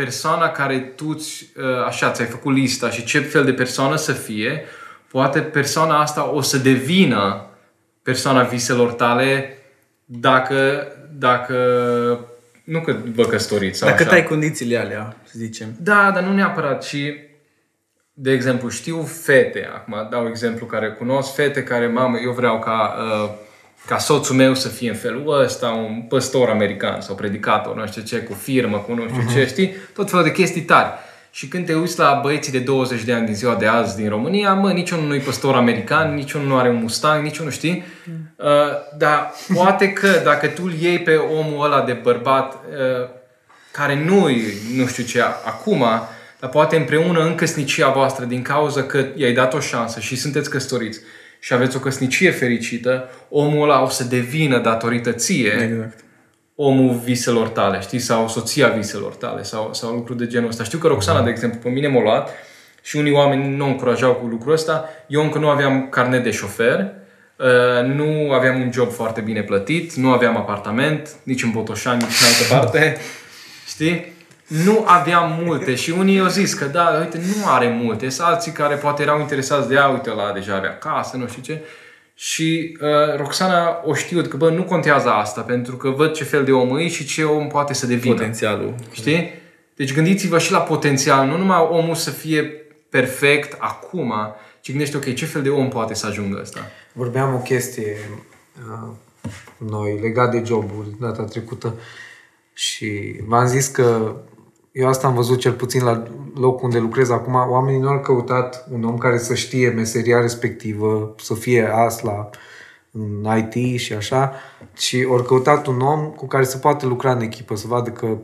persoana 0.04 0.50
care 0.50 0.80
tu 0.80 1.14
ți- 1.14 1.50
așa 1.88 2.12
ți-ai 2.12 2.28
făcut 2.28 2.54
lista 2.54 2.90
și 2.90 3.04
ce 3.06 3.20
fel 3.20 3.46
de 3.46 3.54
persoană 3.54 3.96
să 3.96 4.12
fie, 4.12 4.64
poate 5.12 5.40
persoana 5.40 6.02
asta 6.02 6.30
o 6.30 6.42
să 6.42 6.58
devină 6.58 7.46
persoana 8.04 8.44
viselor 8.44 8.92
tale 8.94 9.58
dacă, 10.06 10.88
dacă 11.18 11.56
nu 12.64 12.82
că 12.82 12.96
vă 13.16 13.24
căsătoriți 13.26 13.78
sau 13.80 13.90
Dacă 13.90 14.04
așa. 14.04 14.12
ai 14.14 14.24
condițiile 14.24 14.78
alea, 14.78 15.16
să 15.24 15.34
zicem. 15.38 15.68
Da, 15.82 16.12
dar 16.14 16.24
nu 16.24 16.34
neapărat. 16.34 16.84
Și, 16.84 17.14
de 18.14 18.32
exemplu, 18.32 18.70
știu 18.70 19.02
fete, 19.04 19.70
acum 19.74 20.08
dau 20.12 20.28
exemplu 20.28 20.66
care 20.66 20.90
cunosc, 20.92 21.34
fete 21.34 21.64
care, 21.64 21.88
mamă, 21.88 22.18
eu 22.24 22.32
vreau 22.32 22.60
ca, 22.60 22.96
uh, 23.24 23.30
ca 23.86 23.98
soțul 23.98 24.36
meu 24.36 24.56
să 24.56 24.68
fie 24.68 24.90
în 24.90 24.96
felul 24.96 25.42
ăsta, 25.44 25.70
un 25.70 26.02
păstor 26.02 26.50
american 26.50 27.02
sau 27.02 27.16
predicator, 27.16 27.76
nu 27.76 27.88
știu 27.88 28.02
ce, 28.02 28.18
cu 28.18 28.34
firmă, 28.34 28.78
cu 28.78 28.94
nu 28.94 29.08
știu 29.08 29.34
ce, 29.34 29.48
știi? 29.48 29.76
Tot 29.94 30.10
felul 30.10 30.26
de 30.26 30.32
chestii 30.32 30.62
tari. 30.62 30.90
Și 31.32 31.48
când 31.48 31.66
te 31.66 31.74
uiți 31.74 32.00
la 32.00 32.20
băieții 32.24 32.52
de 32.52 32.60
20 32.60 33.04
de 33.04 33.14
ani 33.14 33.26
din 33.26 33.36
ziua 33.36 33.56
de 33.56 33.66
azi 33.66 33.96
din 33.96 34.10
România, 34.10 34.54
mă, 34.54 34.72
niciunul 34.72 35.08
nu 35.08 35.16
e 35.16 35.20
păstor 35.20 35.56
american, 35.56 36.14
niciunul 36.14 36.48
nu 36.48 36.58
are 36.58 36.70
un 36.70 36.76
Mustang, 36.76 37.24
niciunul, 37.24 37.52
știi? 37.52 37.84
Uh, 38.36 38.46
dar 38.98 39.32
poate 39.54 39.94
că 39.94 40.22
dacă 40.24 40.48
tu 40.48 40.62
îl 40.66 40.74
iei 40.74 41.00
pe 41.00 41.16
omul 41.16 41.66
ăla 41.66 41.82
de 41.82 41.94
bărbat 41.94 42.54
uh, 42.54 43.10
care 43.72 44.04
nu 44.06 44.28
nu 44.76 44.86
știu 44.88 45.04
ce 45.04 45.22
acum, 45.22 45.86
dar 46.40 46.50
poate 46.50 46.76
împreună 46.76 47.24
în 47.24 47.36
căsnicia 47.36 47.90
voastră 47.90 48.26
din 48.26 48.42
cauza 48.42 48.84
că 48.84 49.06
i-ai 49.16 49.34
dat 49.34 49.54
o 49.54 49.60
șansă 49.60 50.00
și 50.00 50.16
sunteți 50.16 50.50
căsătoriți 50.50 51.00
și 51.40 51.54
aveți 51.54 51.76
o 51.76 51.80
căsnicie 51.80 52.32
fericită, 52.32 53.10
omul 53.30 53.64
ăla 53.64 53.84
o 53.84 53.90
să 53.90 54.04
devină 54.04 54.60
datorită 54.60 55.12
ție 55.12 55.52
Exact. 55.62 56.00
omul 56.56 56.96
viselor 57.04 57.48
tale, 57.48 57.80
știi? 57.82 58.00
Sau 58.00 58.28
soția 58.28 58.68
viselor 58.68 59.14
tale 59.16 59.44
sau, 59.44 59.74
sau 59.74 59.94
lucruri 59.94 60.18
de 60.20 60.28
genul 60.28 60.50
ăsta. 60.50 60.64
Știu 60.64 60.78
că 60.78 60.88
Roxana, 60.88 61.22
de 61.24 61.30
exemplu, 61.30 61.60
pe 61.60 61.70
mine 61.70 61.88
m-a 61.88 62.02
luat 62.02 62.30
și 62.82 62.96
unii 62.96 63.12
oameni 63.12 63.56
nu 63.56 63.66
încurajau 63.66 64.14
cu 64.14 64.26
lucrul 64.26 64.54
ăsta. 64.54 64.90
Eu 65.08 65.22
încă 65.22 65.38
nu 65.38 65.50
aveam 65.50 65.88
carnet 65.90 66.24
de 66.24 66.32
șofer, 66.32 66.92
uh, 67.36 67.94
nu 67.94 68.32
aveam 68.32 68.62
un 68.62 68.72
job 68.72 68.92
foarte 68.92 69.22
bine 69.22 69.42
plătit, 69.42 69.94
nu 69.94 70.12
aveam 70.12 70.38
apartament, 70.38 71.10
nici 71.24 71.44
în 71.44 71.52
Botoșani, 71.52 72.02
nici 72.02 72.22
în 72.22 72.28
altă 72.28 72.54
parte, 72.54 72.98
știi? 73.74 74.18
Nu 74.50 74.84
aveam 74.88 75.40
multe 75.44 75.76
și 75.76 75.92
unii 75.92 76.20
au 76.20 76.28
zis 76.28 76.54
că 76.54 76.66
da, 76.66 76.98
uite, 77.00 77.18
nu 77.18 77.48
are 77.48 77.70
multe. 77.70 78.10
Sunt 78.10 78.28
alții 78.28 78.52
care 78.52 78.76
poate 78.76 79.02
erau 79.02 79.20
interesați 79.20 79.68
de 79.68 79.74
ea, 79.74 79.88
uite, 79.88 80.10
la 80.10 80.32
deja 80.34 80.56
avea 80.56 80.78
casă, 80.78 81.18
nu 81.18 81.28
știu 81.28 81.42
ce. 81.42 81.64
Și 82.14 82.78
uh, 82.82 83.18
Roxana 83.18 83.82
o 83.86 83.94
știut 83.94 84.28
că, 84.28 84.38
bă, 84.38 84.50
nu 84.50 84.64
contează 84.64 85.10
asta, 85.10 85.42
pentru 85.42 85.78
că 85.78 85.90
văd 85.90 86.14
ce 86.14 86.24
fel 86.24 86.44
de 86.44 86.52
om 86.52 86.78
e 86.78 86.88
și 86.88 87.06
ce 87.06 87.24
om 87.24 87.48
poate 87.48 87.74
să 87.74 87.86
devină. 87.88 88.14
Potențialul. 88.14 88.76
Știi? 88.92 89.32
Deci 89.76 89.94
gândiți-vă 89.94 90.40
și 90.40 90.52
la 90.52 90.60
potențial, 90.60 91.28
nu 91.28 91.38
numai 91.38 91.68
omul 91.72 91.96
să 91.96 92.10
fie 92.10 92.44
perfect 92.90 93.56
acum, 93.60 94.14
ci 94.62 94.70
gândește, 94.70 94.98
ok, 94.98 95.14
ce 95.14 95.26
fel 95.26 95.42
de 95.42 95.50
om 95.50 95.70
poate 95.70 95.94
să 95.94 96.08
ajungă 96.08 96.40
ăsta? 96.42 96.60
Vorbeam 96.94 97.34
o 97.34 97.38
chestie 97.38 97.96
uh, 98.58 98.90
noi 99.58 100.00
legat 100.02 100.32
de 100.32 100.44
joburi 100.46 100.88
data 101.00 101.24
trecută 101.24 101.74
și 102.54 103.16
v-am 103.28 103.48
zis 103.48 103.68
că 103.68 104.16
eu 104.80 104.88
asta 104.88 105.08
am 105.08 105.14
văzut 105.14 105.40
cel 105.40 105.54
puțin 105.54 105.84
la 105.84 106.04
locul 106.36 106.64
unde 106.66 106.80
lucrez 106.80 107.10
acum, 107.10 107.34
oamenii 107.34 107.80
nu 107.80 107.88
au 107.88 108.00
căutat 108.00 108.68
un 108.72 108.84
om 108.84 108.98
care 108.98 109.18
să 109.18 109.34
știe 109.34 109.70
meseria 109.70 110.20
respectivă, 110.20 111.16
să 111.18 111.34
fie 111.34 111.70
as 111.74 112.02
la 112.02 112.30
în 112.92 113.28
IT 113.38 113.80
și 113.80 113.94
așa, 113.94 114.34
ci 114.74 114.96
au 115.10 115.22
căutat 115.22 115.68
un 115.68 115.82
om 115.82 116.10
cu 116.10 116.28
care 116.28 116.44
să 116.44 116.58
poată 116.58 116.86
lucra 116.86 117.12
în 117.12 117.22
echipă, 117.22 117.56
să 117.56 117.68
vadă 117.68 117.90
că 117.90 118.18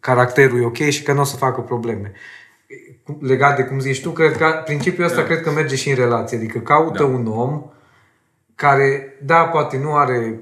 caracterul 0.00 0.60
e 0.60 0.64
ok 0.64 0.76
și 0.76 1.02
că 1.02 1.12
nu 1.12 1.20
o 1.20 1.24
să 1.24 1.36
facă 1.36 1.60
probleme. 1.60 2.12
Legat 3.20 3.56
de 3.56 3.62
cum 3.62 3.78
zici 3.78 4.02
tu, 4.02 4.10
cred 4.10 4.36
că 4.36 4.62
principiul 4.64 5.06
ăsta 5.06 5.20
Da. 5.20 5.26
cred 5.26 5.40
că 5.40 5.50
merge 5.50 5.74
și 5.74 5.88
în 5.90 5.94
relație, 5.96 6.36
adică 6.36 6.58
caută 6.58 7.02
Da. 7.02 7.08
un 7.08 7.26
om 7.26 7.62
care, 8.54 9.16
da, 9.22 9.42
poate 9.42 9.78
nu 9.78 9.94
are 9.94 10.40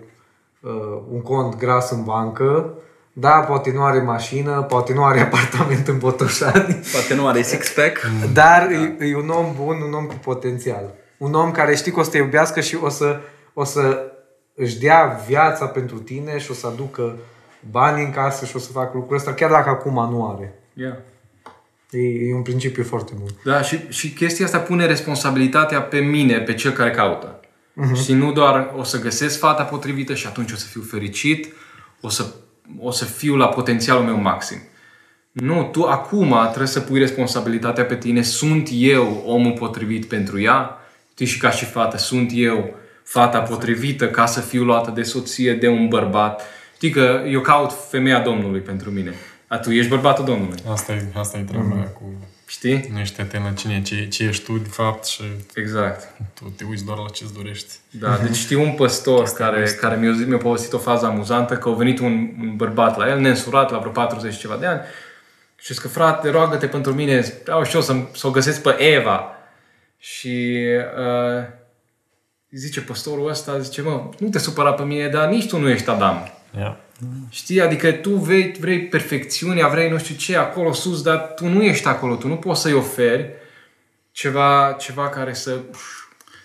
uh, 0.60 1.02
un 1.10 1.22
cont 1.22 1.56
gras 1.56 1.90
în 1.90 2.04
bancă, 2.04 2.74
da, 3.20 3.30
poate 3.30 3.72
nu 3.72 3.82
are 3.82 4.00
mașină, 4.00 4.62
poate 4.62 4.92
nu 4.92 5.04
are 5.04 5.20
apartament 5.30 5.88
în 5.88 5.98
Botoșani, 5.98 6.80
Poate 6.92 7.14
nu 7.14 7.26
are 7.26 7.42
six-pack. 7.42 8.00
dar 8.32 8.70
e, 8.70 8.96
e 9.06 9.16
un 9.16 9.28
om 9.28 9.54
bun, 9.56 9.80
un 9.86 9.92
om 9.92 10.04
cu 10.04 10.14
potențial. 10.14 10.94
Un 11.16 11.34
om 11.34 11.50
care 11.50 11.76
știi 11.76 11.92
că 11.92 12.00
o 12.00 12.02
să 12.02 12.10
te 12.10 12.16
iubească 12.16 12.60
și 12.60 12.76
o 12.82 12.88
să, 12.88 13.20
o 13.54 13.64
să 13.64 14.12
își 14.54 14.78
dea 14.78 15.20
viața 15.26 15.66
pentru 15.66 15.98
tine 15.98 16.38
și 16.38 16.50
o 16.50 16.54
să 16.54 16.66
aducă 16.66 17.16
bani 17.70 18.04
în 18.04 18.10
casă 18.10 18.44
și 18.44 18.56
o 18.56 18.58
să 18.58 18.72
facă 18.72 18.90
lucrul 18.94 19.16
ăsta, 19.16 19.32
chiar 19.32 19.50
dacă 19.50 19.68
acum 19.68 20.10
nu 20.10 20.30
are. 20.34 20.54
Yeah. 20.72 20.96
E, 21.90 22.28
e 22.28 22.34
un 22.34 22.42
principiu 22.42 22.84
foarte 22.84 23.12
bun. 23.18 23.28
Da, 23.44 23.62
și, 23.62 23.80
și 23.88 24.12
chestia 24.12 24.44
asta 24.44 24.58
pune 24.58 24.86
responsabilitatea 24.86 25.82
pe 25.82 25.98
mine, 25.98 26.38
pe 26.38 26.54
cel 26.54 26.72
care 26.72 26.90
caută. 26.90 27.40
Uh-huh. 27.40 28.04
Și 28.04 28.12
nu 28.12 28.32
doar 28.32 28.74
o 28.76 28.82
să 28.82 29.00
găsesc 29.00 29.38
fata 29.38 29.62
potrivită 29.62 30.14
și 30.14 30.26
atunci 30.26 30.52
o 30.52 30.56
să 30.56 30.66
fiu 30.66 30.80
fericit, 30.80 31.52
o 32.00 32.08
să, 32.08 32.26
o 32.80 32.90
să 32.90 33.04
fiu 33.04 33.36
la 33.36 33.46
potențialul 33.46 34.04
meu 34.04 34.16
maxim. 34.16 34.58
Nu, 35.32 35.68
tu 35.72 35.84
acum 35.84 36.36
trebuie 36.46 36.66
să 36.66 36.80
pui 36.80 36.98
responsabilitatea 36.98 37.84
pe 37.84 37.96
tine. 37.96 38.22
Sunt 38.22 38.68
eu 38.72 39.22
omul 39.26 39.52
potrivit 39.52 40.04
pentru 40.04 40.40
ea? 40.40 40.78
Știi, 41.12 41.26
și 41.26 41.38
ca 41.38 41.50
și 41.50 41.64
fată, 41.64 41.96
sunt 41.96 42.30
eu 42.34 42.74
fata 43.02 43.40
potrivită 43.40 44.08
ca 44.08 44.26
să 44.26 44.40
fiu 44.40 44.64
luată 44.64 44.90
de 44.90 45.02
soție 45.02 45.54
de 45.54 45.68
un 45.68 45.88
bărbat. 45.88 46.42
Știi 46.74 46.90
că 46.90 47.24
eu 47.26 47.40
caut 47.40 47.72
femeia 47.88 48.20
Domnului 48.20 48.60
pentru 48.60 48.90
mine. 48.90 49.14
A, 49.46 49.58
tu 49.58 49.70
ești 49.70 49.90
bărbatul 49.90 50.24
Domnului. 50.24 50.58
Asta 50.70 50.92
e, 50.92 51.04
asta 51.14 51.38
e 51.38 51.42
treaba 51.42 51.74
mm. 51.74 51.88
cu... 51.94 52.02
Știi? 52.48 52.88
Nu 52.92 52.98
ești 52.98 53.20
atent 53.20 53.44
la 53.44 53.52
cine 53.52 53.74
e, 53.74 53.82
ce, 53.82 54.08
ce 54.08 54.24
ești 54.24 54.44
tu, 54.44 54.58
de 54.58 54.68
fapt, 54.68 55.04
și 55.04 55.22
Exact. 55.54 56.08
tu 56.34 56.52
te 56.56 56.64
uiți 56.64 56.84
doar 56.84 56.98
la 56.98 57.08
ce-ți 57.08 57.34
dorești. 57.34 57.74
Da, 57.90 58.16
deci 58.16 58.36
știu 58.36 58.62
un 58.62 58.72
păstor 58.72 59.32
care, 59.32 59.76
care 59.80 59.96
mi-a, 59.96 60.12
zis, 60.12 60.26
mi-a 60.26 60.36
povestit 60.36 60.72
o 60.72 60.78
fază 60.78 61.06
amuzantă 61.06 61.56
că 61.56 61.68
a 61.68 61.72
venit 61.72 61.98
un, 61.98 62.12
un 62.40 62.56
bărbat 62.56 62.96
la 62.96 63.08
el, 63.08 63.18
neînsurat, 63.18 63.70
la 63.70 63.78
vreo 63.78 63.90
40 63.90 64.32
și 64.32 64.38
ceva 64.38 64.56
de 64.56 64.66
ani, 64.66 64.80
și 65.56 65.66
zice 65.66 65.80
că 65.80 65.88
frate, 65.88 66.30
roagă-te 66.30 66.66
pentru 66.66 66.94
mine, 66.94 67.40
vreau 67.42 67.64
și 67.64 67.74
eu 67.74 67.82
să, 67.82 67.96
să 68.14 68.26
o 68.26 68.30
găsesc 68.30 68.62
pe 68.62 68.82
Eva. 68.82 69.24
Și 69.98 70.56
uh, 70.98 71.44
zice 72.50 72.80
păstorul 72.80 73.28
ăsta, 73.28 73.58
zice, 73.58 73.82
mă, 73.82 74.08
nu 74.18 74.28
te 74.28 74.38
supăra 74.38 74.72
pe 74.72 74.82
mine, 74.82 75.08
dar 75.08 75.28
nici 75.28 75.48
tu 75.48 75.58
nu 75.58 75.68
ești 75.68 75.88
Adam. 75.90 76.32
Yeah. 76.56 76.76
Știi? 77.28 77.60
Adică 77.60 77.92
tu 77.92 78.14
vrei, 78.14 78.56
vrei 78.60 78.86
perfecțiunea, 78.86 79.68
vrei 79.68 79.90
nu 79.90 79.98
știu 79.98 80.14
ce 80.14 80.36
acolo 80.36 80.72
sus, 80.72 81.02
dar 81.02 81.18
tu 81.18 81.46
nu 81.46 81.62
ești 81.62 81.86
acolo, 81.86 82.16
tu 82.16 82.28
nu 82.28 82.36
poți 82.36 82.60
să-i 82.60 82.72
oferi 82.72 83.30
ceva, 84.12 84.76
ceva 84.80 85.08
care 85.08 85.34
să... 85.34 85.60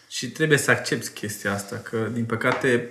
Și 0.08 0.32
trebuie 0.32 0.58
să 0.58 0.72
accepti 0.72 1.10
chestia 1.10 1.54
asta, 1.54 1.76
că 1.76 2.10
din 2.14 2.26
păcate 2.26 2.90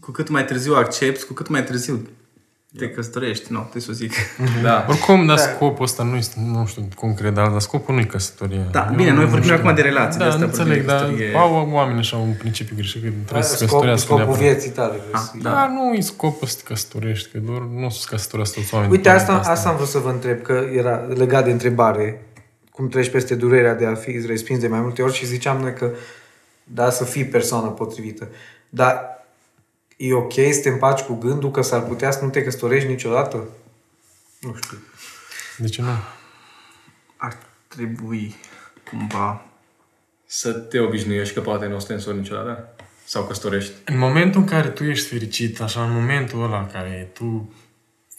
cu 0.00 0.10
cât 0.10 0.28
mai 0.28 0.44
târziu 0.44 0.74
accepti, 0.74 1.24
cu 1.24 1.32
cât 1.32 1.48
mai 1.48 1.64
târziu 1.64 2.08
te 2.78 2.90
căsătorești. 2.90 3.52
Nu, 3.52 3.58
trebuie 3.58 3.82
să 3.82 3.88
o 3.90 3.94
zic. 3.94 4.12
Da. 4.62 4.86
Oricum, 4.88 5.26
dar 5.26 5.36
scopul 5.38 5.84
ăsta 5.84 6.02
nu 6.02 6.16
este, 6.16 6.40
nu 6.46 6.66
știu 6.66 6.88
cum 6.94 7.14
cred, 7.14 7.32
dar 7.34 7.58
scopul 7.58 7.94
nu 7.94 8.00
e 8.00 8.04
căsătoria. 8.04 8.68
Da, 8.70 8.86
Eu 8.90 8.96
bine, 8.96 9.10
nu 9.10 9.16
noi 9.16 9.24
vorbim 9.24 9.42
știu. 9.48 9.54
acum 9.62 9.74
de 9.74 9.82
relații, 9.82 10.18
de 10.18 10.24
Da, 10.24 10.30
asta 10.30 10.40
nu 10.44 10.46
vorbim 10.46 10.60
înțeleg, 10.64 10.86
de 10.86 10.92
dar 10.92 11.00
căsătorie. 11.00 11.36
au 11.36 11.68
oameni 11.72 11.98
așa 11.98 12.16
un 12.16 12.32
principiu 12.38 12.76
greșit, 12.76 13.02
că 13.02 13.08
trebuie 13.22 13.42
să 13.42 13.48
se 13.48 13.56
Scop, 13.56 13.68
căsătorească 13.68 14.06
scopul 14.06 14.24
neapărat. 14.24 14.42
vieții 14.50 14.70
tale. 14.70 14.92
Ah, 15.12 15.20
vezi. 15.32 15.42
da. 15.42 15.50
Da, 15.50 15.66
nu 15.68 15.92
e 15.92 16.00
scopul 16.00 16.46
să 16.48 16.56
te 16.56 16.62
căsătorești, 16.62 17.28
că 17.30 17.38
doar 17.38 17.60
nu 17.60 17.84
o 17.86 17.88
să 17.88 18.00
se 18.00 18.06
căsătorească 18.10 18.60
toți 18.60 18.74
oamenii. 18.74 18.96
Uite, 18.96 19.08
pe 19.08 19.14
asta, 19.14 19.26
planeta 19.32 19.50
asta 19.50 19.68
am 19.68 19.76
vrut 19.76 19.88
să 19.88 19.98
vă 19.98 20.08
întreb, 20.10 20.42
că 20.42 20.64
era 20.74 20.96
legat 20.96 21.44
de 21.44 21.50
întrebare. 21.50 22.26
Cum 22.70 22.88
treci 22.88 23.10
peste 23.10 23.34
durerea 23.34 23.74
de 23.74 23.86
a 23.86 23.94
fi 23.94 24.24
respins 24.26 24.60
de 24.60 24.68
mai 24.68 24.80
multe 24.80 25.02
ori 25.02 25.12
și 25.14 25.26
ziceam 25.26 25.60
noi 25.60 25.74
că 25.74 25.90
da, 26.64 26.90
să 26.90 27.04
fii 27.04 27.24
persoana 27.24 27.68
potrivită. 27.68 28.28
Dar 28.68 29.10
e 30.08 30.12
ok 30.14 30.32
să 30.32 30.60
te 30.62 30.68
împaci 30.68 31.00
cu 31.00 31.14
gândul 31.14 31.50
că 31.50 31.62
s-ar 31.62 31.82
putea 31.82 32.10
să 32.10 32.24
nu 32.24 32.30
te 32.30 32.42
căsătorești 32.42 32.88
niciodată? 32.88 33.48
Nu 34.40 34.54
știu. 34.62 34.76
De 35.58 35.68
ce 35.68 35.82
nu? 35.82 35.88
Ar 37.16 37.38
trebui 37.68 38.34
cumva... 38.90 39.44
Să 40.26 40.52
te 40.52 40.78
obișnuiești 40.80 41.34
că 41.34 41.40
poate 41.40 41.66
nu 41.66 41.74
o 41.74 41.78
să 41.78 41.86
te 41.86 41.92
însori 41.92 42.16
niciodată? 42.16 42.74
Sau 43.04 43.24
căsătorești? 43.24 43.72
În 43.84 43.98
momentul 43.98 44.40
în 44.40 44.46
care 44.46 44.68
tu 44.68 44.84
ești 44.84 45.06
fericit, 45.08 45.60
așa, 45.60 45.84
în 45.84 45.92
momentul 45.92 46.42
ăla 46.42 46.58
în 46.58 46.66
care 46.66 47.10
tu 47.14 47.52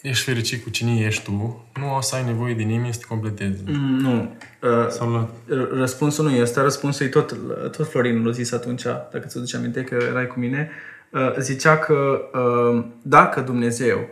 ești 0.01 0.23
fericit 0.25 0.63
cu 0.63 0.69
cine 0.69 0.99
ești 0.99 1.23
tu, 1.23 1.65
nu 1.79 1.95
o 1.95 2.01
să 2.01 2.15
ai 2.15 2.25
nevoie 2.25 2.53
de 2.53 2.63
nimeni 2.63 2.93
să 2.93 2.99
te 2.99 3.05
completeze. 3.05 3.63
Mm, 3.65 3.97
Nu. 3.99 4.35
Uh, 4.61 4.89
Sau 4.89 5.11
la... 5.11 5.29
R- 5.47 5.69
Răspunsul 5.71 6.25
nu 6.25 6.35
e 6.35 6.41
ăsta, 6.41 6.61
răspunsul 6.61 7.05
e 7.05 7.09
tot, 7.09 7.35
tot 7.71 7.89
Florin 7.89 8.25
l-a 8.25 8.31
zis 8.31 8.51
atunci, 8.51 8.83
dacă 8.83 9.23
ți 9.27 9.39
duce 9.39 9.55
aminte 9.57 9.83
că 9.83 9.95
erai 10.09 10.27
cu 10.27 10.39
mine, 10.39 10.69
Uh, 10.69 11.02
zicea 11.39 11.77
că 11.77 12.21
uh, 12.33 12.85
dacă 13.01 13.41
Dumnezeu 13.41 14.09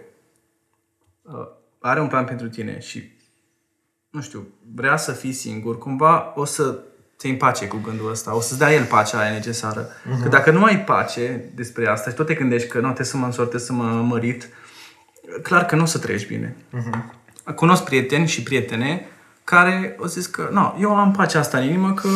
uh, 1.22 1.48
are 1.80 2.02
un 2.02 2.08
plan 2.08 2.26
pentru 2.26 2.50
tine 2.50 2.80
și, 2.80 3.12
nu 4.10 4.22
știu, 4.22 4.48
vrea 4.76 4.98
să 4.98 5.12
fii 5.12 5.32
singur, 5.32 5.78
cumva 5.78 6.34
o 6.36 6.46
să 6.46 6.80
te 7.18 7.28
împace 7.28 7.68
cu 7.68 7.80
gândul 7.84 8.12
ăsta, 8.12 8.36
o 8.36 8.42
să-ți 8.42 8.60
dea 8.60 8.74
el 8.74 8.84
pacea 8.84 9.20
aia 9.20 9.32
necesară. 9.32 9.88
Uh-huh. 9.88 10.22
Că 10.22 10.30
dacă 10.30 10.52
nu 10.52 10.64
ai 10.64 10.84
pace 10.84 11.52
despre 11.56 11.88
asta 11.88 12.10
și 12.10 12.16
tot 12.16 12.26
te 12.26 12.34
gândești 12.34 12.68
că 12.68 12.78
nu, 12.78 12.84
trebuie 12.84 13.06
să 13.06 13.18
mă 13.18 13.26
însor, 13.26 13.48
trebuie 13.48 13.68
să 13.68 13.74
mă 13.74 13.84
mărit, 13.84 14.50
clar 15.42 15.66
că 15.66 15.76
nu 15.76 15.82
o 15.82 15.86
să 15.86 16.00
treci 16.00 16.28
bine. 16.28 16.56
Uh-huh. 16.56 17.54
Cunosc 17.56 17.84
prieteni 17.84 18.28
și 18.28 18.44
prietene 18.44 19.06
care 19.44 19.98
au 20.00 20.06
zis 20.06 20.26
că, 20.26 20.50
nu, 20.52 20.78
eu 20.80 20.96
am 20.96 21.12
pacea 21.12 21.40
asta 21.40 21.58
în 21.58 21.64
inimă 21.64 21.94
că 21.94 22.10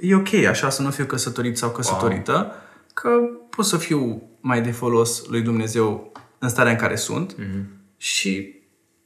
e 0.00 0.14
ok 0.14 0.34
așa 0.34 0.70
să 0.70 0.82
nu 0.82 0.90
fiu 0.90 1.04
căsătorit 1.04 1.58
sau 1.58 1.70
căsătorită, 1.70 2.32
wow. 2.32 2.52
Că 2.94 3.10
pot 3.50 3.64
să 3.64 3.76
fiu 3.76 4.22
mai 4.40 4.62
de 4.62 4.70
folos 4.70 5.26
lui 5.26 5.42
Dumnezeu 5.42 6.12
în 6.38 6.48
starea 6.48 6.72
în 6.72 6.78
care 6.78 6.96
sunt 6.96 7.34
mm-hmm. 7.34 7.64
și 7.96 8.54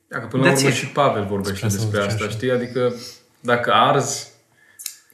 Dacă 0.08 0.26
până 0.26 0.44
la 0.44 0.52
That's 0.52 0.56
urmă 0.56 0.68
it. 0.68 0.74
și 0.74 0.86
Pavel 0.86 1.24
vorbește 1.24 1.56
Spre 1.56 1.68
să 1.68 1.76
despre 1.76 2.00
zice 2.00 2.12
asta, 2.12 2.24
așa. 2.24 2.34
știi? 2.34 2.50
Adică 2.50 2.94
dacă 3.40 3.72
arzi, 3.72 4.28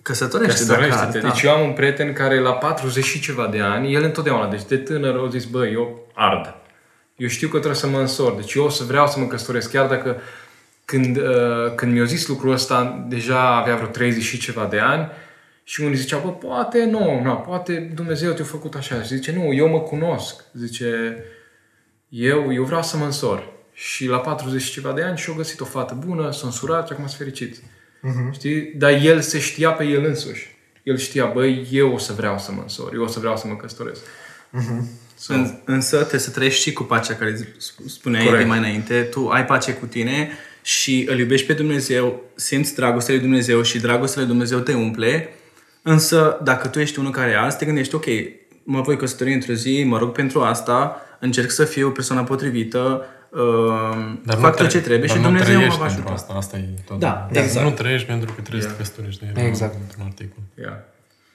căsătorește 0.02 0.64
dacă 0.64 0.80
căsătorește-te. 0.80 1.06
arzi, 1.06 1.18
da. 1.18 1.28
Deci 1.28 1.42
eu 1.42 1.52
am 1.52 1.68
un 1.68 1.72
prieten 1.72 2.12
care 2.12 2.40
la 2.40 2.52
40 2.52 3.04
și 3.04 3.20
ceva 3.20 3.46
de 3.46 3.60
ani, 3.60 3.94
el 3.94 4.02
întotdeauna, 4.02 4.48
deci 4.48 4.64
de 4.64 4.76
tânăr, 4.76 5.16
a 5.16 5.28
zis, 5.28 5.44
bă, 5.44 5.66
eu 5.66 6.06
ard. 6.14 6.54
Eu 7.16 7.28
știu 7.28 7.48
că 7.48 7.56
trebuie 7.58 7.80
să 7.80 7.87
mă 7.87 7.98
însor, 7.98 8.34
deci 8.34 8.54
eu 8.54 8.64
o 8.64 8.68
să 8.68 8.84
vreau 8.84 9.06
să 9.06 9.18
mă 9.18 9.26
căsătoresc, 9.26 9.70
chiar 9.70 9.87
dacă 9.87 10.20
când, 10.84 11.16
uh, 11.16 11.74
când 11.74 11.92
mi-a 11.92 12.04
zis 12.04 12.26
lucrul 12.26 12.52
ăsta, 12.52 13.04
deja 13.08 13.56
avea 13.56 13.74
vreo 13.74 13.88
30 13.88 14.22
și 14.22 14.38
ceva 14.38 14.66
de 14.66 14.78
ani 14.78 15.10
și 15.64 15.81
unii 15.81 15.96
ziceau, 15.96 16.20
bă, 16.20 16.46
poate 16.46 16.85
nu, 16.85 17.20
nu, 17.22 17.35
poate 17.35 17.90
Dumnezeu 17.94 18.33
te-a 18.33 18.44
făcut 18.44 18.74
așa. 18.74 19.03
Și 19.03 19.14
zice, 19.14 19.33
nu, 19.33 19.53
eu 19.53 19.68
mă 19.68 19.81
cunosc. 19.81 20.44
Zice, 20.53 21.16
eu, 22.09 22.53
eu 22.53 22.64
vreau 22.64 22.83
să 22.83 22.96
mă 22.96 23.05
însor. 23.05 23.53
Și 23.72 24.07
la 24.07 24.18
40 24.18 24.62
și 24.62 24.72
ceva 24.72 24.92
de 24.92 25.03
ani 25.03 25.16
și-a 25.18 25.35
găsit 25.37 25.61
o 25.61 25.64
fată 25.64 25.98
bună, 26.07 26.33
s-a 26.33 26.46
însurat 26.46 26.87
și 26.87 26.92
acum 26.92 27.07
sunt 27.07 27.18
fericit. 27.18 27.57
Uh-huh. 27.57 28.33
Știi? 28.33 28.72
Dar 28.77 28.90
el 28.90 29.20
se 29.20 29.38
știa 29.38 29.70
pe 29.70 29.85
el 29.85 30.05
însuși. 30.05 30.57
El 30.83 30.96
știa, 30.96 31.27
băi, 31.27 31.68
eu 31.70 31.92
o 31.92 31.98
să 31.98 32.12
vreau 32.12 32.38
să 32.38 32.53
mă 32.53 32.61
însor, 32.62 32.94
eu 32.94 33.03
o 33.03 33.07
să 33.07 33.18
vreau 33.18 33.37
să 33.37 33.46
mă 33.46 33.57
căsătoresc. 33.57 34.00
În, 35.29 35.59
însă 35.64 35.96
trebuie 35.96 36.20
să 36.20 36.31
trăiești 36.31 36.62
și 36.62 36.72
cu 36.72 36.83
pacea 36.83 37.14
care 37.14 37.35
sp- 37.35 37.87
spuneai 37.87 38.24
Corect. 38.24 38.42
de 38.42 38.48
mai 38.48 38.59
înainte. 38.59 39.03
Tu 39.03 39.29
ai 39.29 39.44
pace 39.44 39.72
cu 39.72 39.87
tine 39.87 40.31
și 40.62 41.07
îl 41.11 41.18
iubești 41.18 41.46
pe 41.46 41.53
Dumnezeu, 41.53 42.22
simți 42.35 42.74
dragostea 42.74 43.14
lui 43.14 43.22
Dumnezeu 43.22 43.62
și 43.62 43.79
dragostea 43.79 44.20
lui 44.20 44.31
Dumnezeu 44.31 44.59
te 44.59 44.74
umple. 44.74 45.29
Însă, 45.86 46.38
dacă 46.42 46.68
tu 46.68 46.78
ești 46.80 46.98
unul 46.98 47.10
care 47.10 47.34
azi, 47.34 47.58
te 47.58 47.64
gândești, 47.64 47.94
ok, 47.94 48.04
mă 48.62 48.80
voi 48.80 48.96
căsători 48.96 49.32
într-o 49.32 49.52
zi, 49.52 49.84
mă 49.86 49.98
rog 49.98 50.12
pentru 50.12 50.40
asta, 50.40 50.96
încerc 51.20 51.50
să 51.50 51.64
fiu 51.64 51.90
persoana 51.90 52.22
potrivită, 52.22 53.04
uh, 53.30 53.40
Dar 54.24 54.37
fac 54.37 54.50
nu 54.50 54.56
tot 54.56 54.68
ce 54.68 54.80
tre- 54.80 54.80
trebuie 54.80 55.08
dar 55.08 55.16
și 55.16 55.22
nu 55.22 55.28
Dumnezeu 55.28 55.52
mă 55.54 55.58
trăiești 55.58 55.78
va 55.78 55.87
pentru 55.87 56.02
ajuta. 56.02 56.12
Asta, 56.12 56.32
asta 56.37 56.56
e 56.56 56.68
tot. 56.87 56.98
Da, 56.98 57.28
Dar 57.32 57.42
exact. 57.42 57.66
Nu 57.66 57.72
trăiești 57.72 58.06
pentru 58.06 58.32
că 58.35 58.40
trebuie 58.40 58.62
să 58.62 58.68
te 58.68 58.74
căsătorești. 58.76 59.24
Era 59.35 59.46
Exact. 59.46 59.74
Într-un 59.82 60.04
articol. 60.04 60.42
Yeah. 60.54 60.76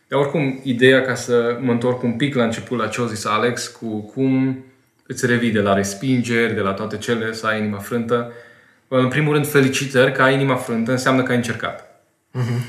Dar 0.08 0.20
oricum, 0.20 0.60
ideea, 0.64 1.02
ca 1.02 1.16
să 1.16 1.58
mă 1.62 1.72
întorc 1.72 2.04
un 2.04 2.12
pic 2.12 2.36
la 2.36 2.44
început 2.44 2.78
la 2.78 2.88
ce 2.88 3.02
a 3.02 3.06
zis 3.06 3.26
Alex, 3.26 3.68
cu 3.68 4.02
cum 4.02 4.64
îți 5.08 5.26
revii 5.26 5.52
de 5.52 5.60
la 5.60 5.74
respingeri, 5.74 6.54
de 6.54 6.60
la 6.62 6.72
toate 6.72 6.98
cele, 6.98 7.34
să 7.34 7.48
ai 7.48 7.60
inima 7.60 7.78
frântă. 7.78 8.32
În 8.88 9.08
primul 9.08 9.34
rând, 9.34 9.48
felicitări 9.48 10.12
că 10.12 10.22
ai 10.22 10.34
inima 10.34 10.56
frântă 10.56 10.92
înseamnă 10.92 11.24
că 11.24 11.32
ai 11.32 11.38
încercat. 11.38 12.04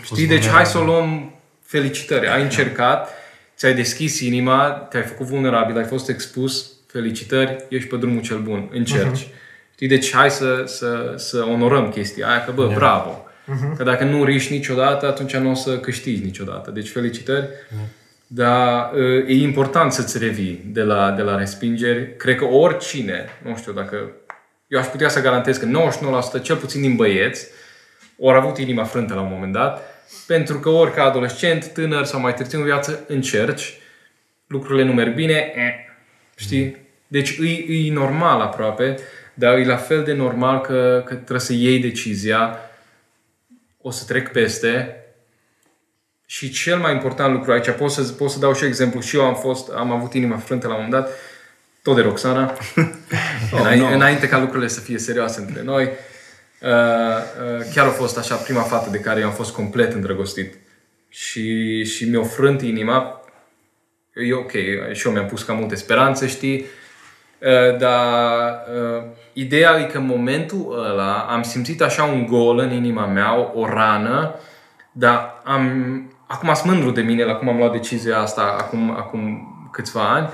Știi? 0.05 0.27
Deci 0.27 0.47
hai 0.49 0.67
să 0.67 0.79
o 0.79 0.85
luăm 0.85 1.35
felicitări. 1.71 2.29
Ai 2.29 2.43
încercat, 2.43 3.09
ți-ai 3.57 3.75
deschis 3.75 4.21
inima, 4.21 4.71
te-ai 4.71 5.03
făcut 5.03 5.27
vulnerabil, 5.27 5.77
ai 5.77 5.85
fost 5.85 6.09
expus, 6.09 6.73
felicitări, 6.87 7.65
ești 7.69 7.89
pe 7.89 7.97
drumul 7.97 8.23
cel 8.23 8.39
bun, 8.39 8.69
încerci. 8.73 9.29
Știi, 9.73 9.89
deci 9.89 10.13
hai 10.13 10.31
să, 10.31 10.63
să, 10.67 11.15
să 11.17 11.45
onorăm 11.49 11.89
chestia 11.89 12.29
aia, 12.29 12.45
că 12.45 12.53
bă, 12.53 12.63
Yeah. 12.63 12.77
bravo. 12.77 13.25
Că 13.77 13.83
dacă 13.83 14.05
nu 14.05 14.25
riști 14.25 14.53
niciodată, 14.53 15.07
atunci 15.07 15.37
nu 15.37 15.51
o 15.51 15.55
să 15.55 15.79
câștigi 15.79 16.25
niciodată. 16.25 16.71
Deci 16.71 16.89
felicitări. 16.89 17.49
Dar 18.27 18.91
uh, 18.93 19.29
e 19.29 19.33
important 19.35 19.93
să-ți 19.93 20.19
revii 20.19 20.65
de 20.67 20.83
la, 20.83 21.11
de 21.11 21.23
la 21.23 21.37
respingeri. 21.37 22.17
Cred 22.17 22.37
că 22.37 22.45
oricine, 22.45 23.25
nu 23.45 23.57
știu 23.57 23.73
dacă... 23.73 24.11
Eu 24.67 24.79
aș 24.79 24.87
putea 24.87 25.09
să 25.09 25.21
garantez 25.21 25.57
că 25.57 25.67
99% 26.39 26.43
cel 26.43 26.57
puțin 26.57 26.81
din 26.81 26.97
băieți 26.97 27.47
ori 28.19 28.37
avut 28.37 28.59
inima 28.59 28.85
frântă 28.85 29.15
la 29.15 29.21
un 29.21 29.31
moment 29.31 29.53
dat, 29.53 29.83
pentru 30.27 30.59
că 30.59 30.69
ori 30.69 30.95
ca 30.95 31.05
adolescent, 31.05 31.67
tânăr 31.67 32.05
sau 32.05 32.21
mai 32.21 32.35
târziu 32.35 32.59
în 32.59 32.65
viață 32.65 33.05
încerci, 33.09 33.79
lucrurile 34.47 34.85
nu 34.85 34.93
merg 34.93 35.15
bine, 35.15 35.53
eh, 35.55 35.73
știi? 36.37 36.77
Deci 37.07 37.31
e, 37.31 37.75
e 37.75 37.93
normal 37.93 38.41
aproape, 38.41 38.99
dar 39.35 39.59
e 39.59 39.65
la 39.65 39.77
fel 39.77 40.05
de 40.05 40.13
normal 40.13 40.61
că, 40.61 41.03
că 41.07 41.15
trebuie 41.15 41.41
să 41.41 41.53
iei 41.53 41.81
decizia, 41.81 42.59
o 43.81 43.91
să 43.91 44.05
trec 44.05 44.33
peste, 44.33 44.95
și 46.27 46.51
cel 46.51 46.79
mai 46.79 46.93
important 46.93 47.33
lucru 47.33 47.53
aici, 47.53 47.71
pot 47.71 47.91
să, 47.91 48.03
pot 48.03 48.31
să 48.31 48.39
dau 48.39 48.55
și 48.55 48.65
exemplu, 48.65 49.01
și 49.01 49.17
eu 49.17 49.25
am 49.25 49.35
fost, 49.35 49.71
am 49.71 49.91
avut 49.91 50.15
inima 50.15 50.37
frântă 50.37 50.67
la 50.67 50.75
un 50.75 50.83
moment 50.83 51.03
dat, 51.03 51.17
tot 51.83 51.95
de 51.95 52.01
Roxana, 52.01 52.53
oh, 53.53 53.75
no. 53.77 53.87
înainte 53.87 54.29
ca 54.29 54.39
lucrurile 54.39 54.69
să 54.69 54.81
fie 54.81 54.99
serioase 54.99 55.41
între 55.41 55.63
noi. 55.63 55.91
Uh, 56.61 56.69
uh, 56.69 57.65
chiar 57.75 57.87
a 57.87 57.91
fost 57.91 58.19
așa 58.19 58.35
prima 58.35 58.61
fată 58.61 58.91
de 58.91 58.99
care 58.99 59.21
eu 59.21 59.27
am 59.27 59.33
fost 59.33 59.55
complet 59.55 59.93
îndrăgostit. 59.93 60.55
Și, 61.09 61.85
și 61.85 62.09
mi-a 62.09 62.23
frânt 62.23 62.63
inima. 62.63 63.21
E 64.15 64.35
ok, 64.35 64.51
și 64.93 65.07
eu 65.07 65.13
mi-am 65.13 65.27
pus 65.27 65.43
cam 65.43 65.57
multe 65.57 65.75
speranțe, 65.75 66.27
știi? 66.27 66.65
Uh, 67.39 67.79
dar 67.79 68.65
uh, 68.75 69.03
ideea 69.33 69.79
e 69.79 69.85
că 69.85 69.99
în 69.99 70.07
momentul 70.07 70.85
ăla 70.91 71.19
am 71.19 71.43
simțit 71.43 71.83
așa 71.83 72.05
un 72.05 72.27
gol 72.27 72.59
în 72.59 72.73
inima 72.73 73.07
mea, 73.07 73.39
o, 73.39 73.61
o 73.61 73.67
rană, 73.67 74.35
dar 74.93 75.41
am, 75.45 75.65
acum 76.27 76.55
sunt 76.55 76.73
mândru 76.73 76.91
de 76.91 77.01
mine 77.01 77.25
la 77.25 77.35
cum 77.35 77.49
am 77.49 77.57
luat 77.57 77.73
decizia 77.73 78.19
asta 78.19 78.57
acum, 78.59 78.91
acum 78.91 79.49
câțiva 79.73 80.09
ani, 80.09 80.29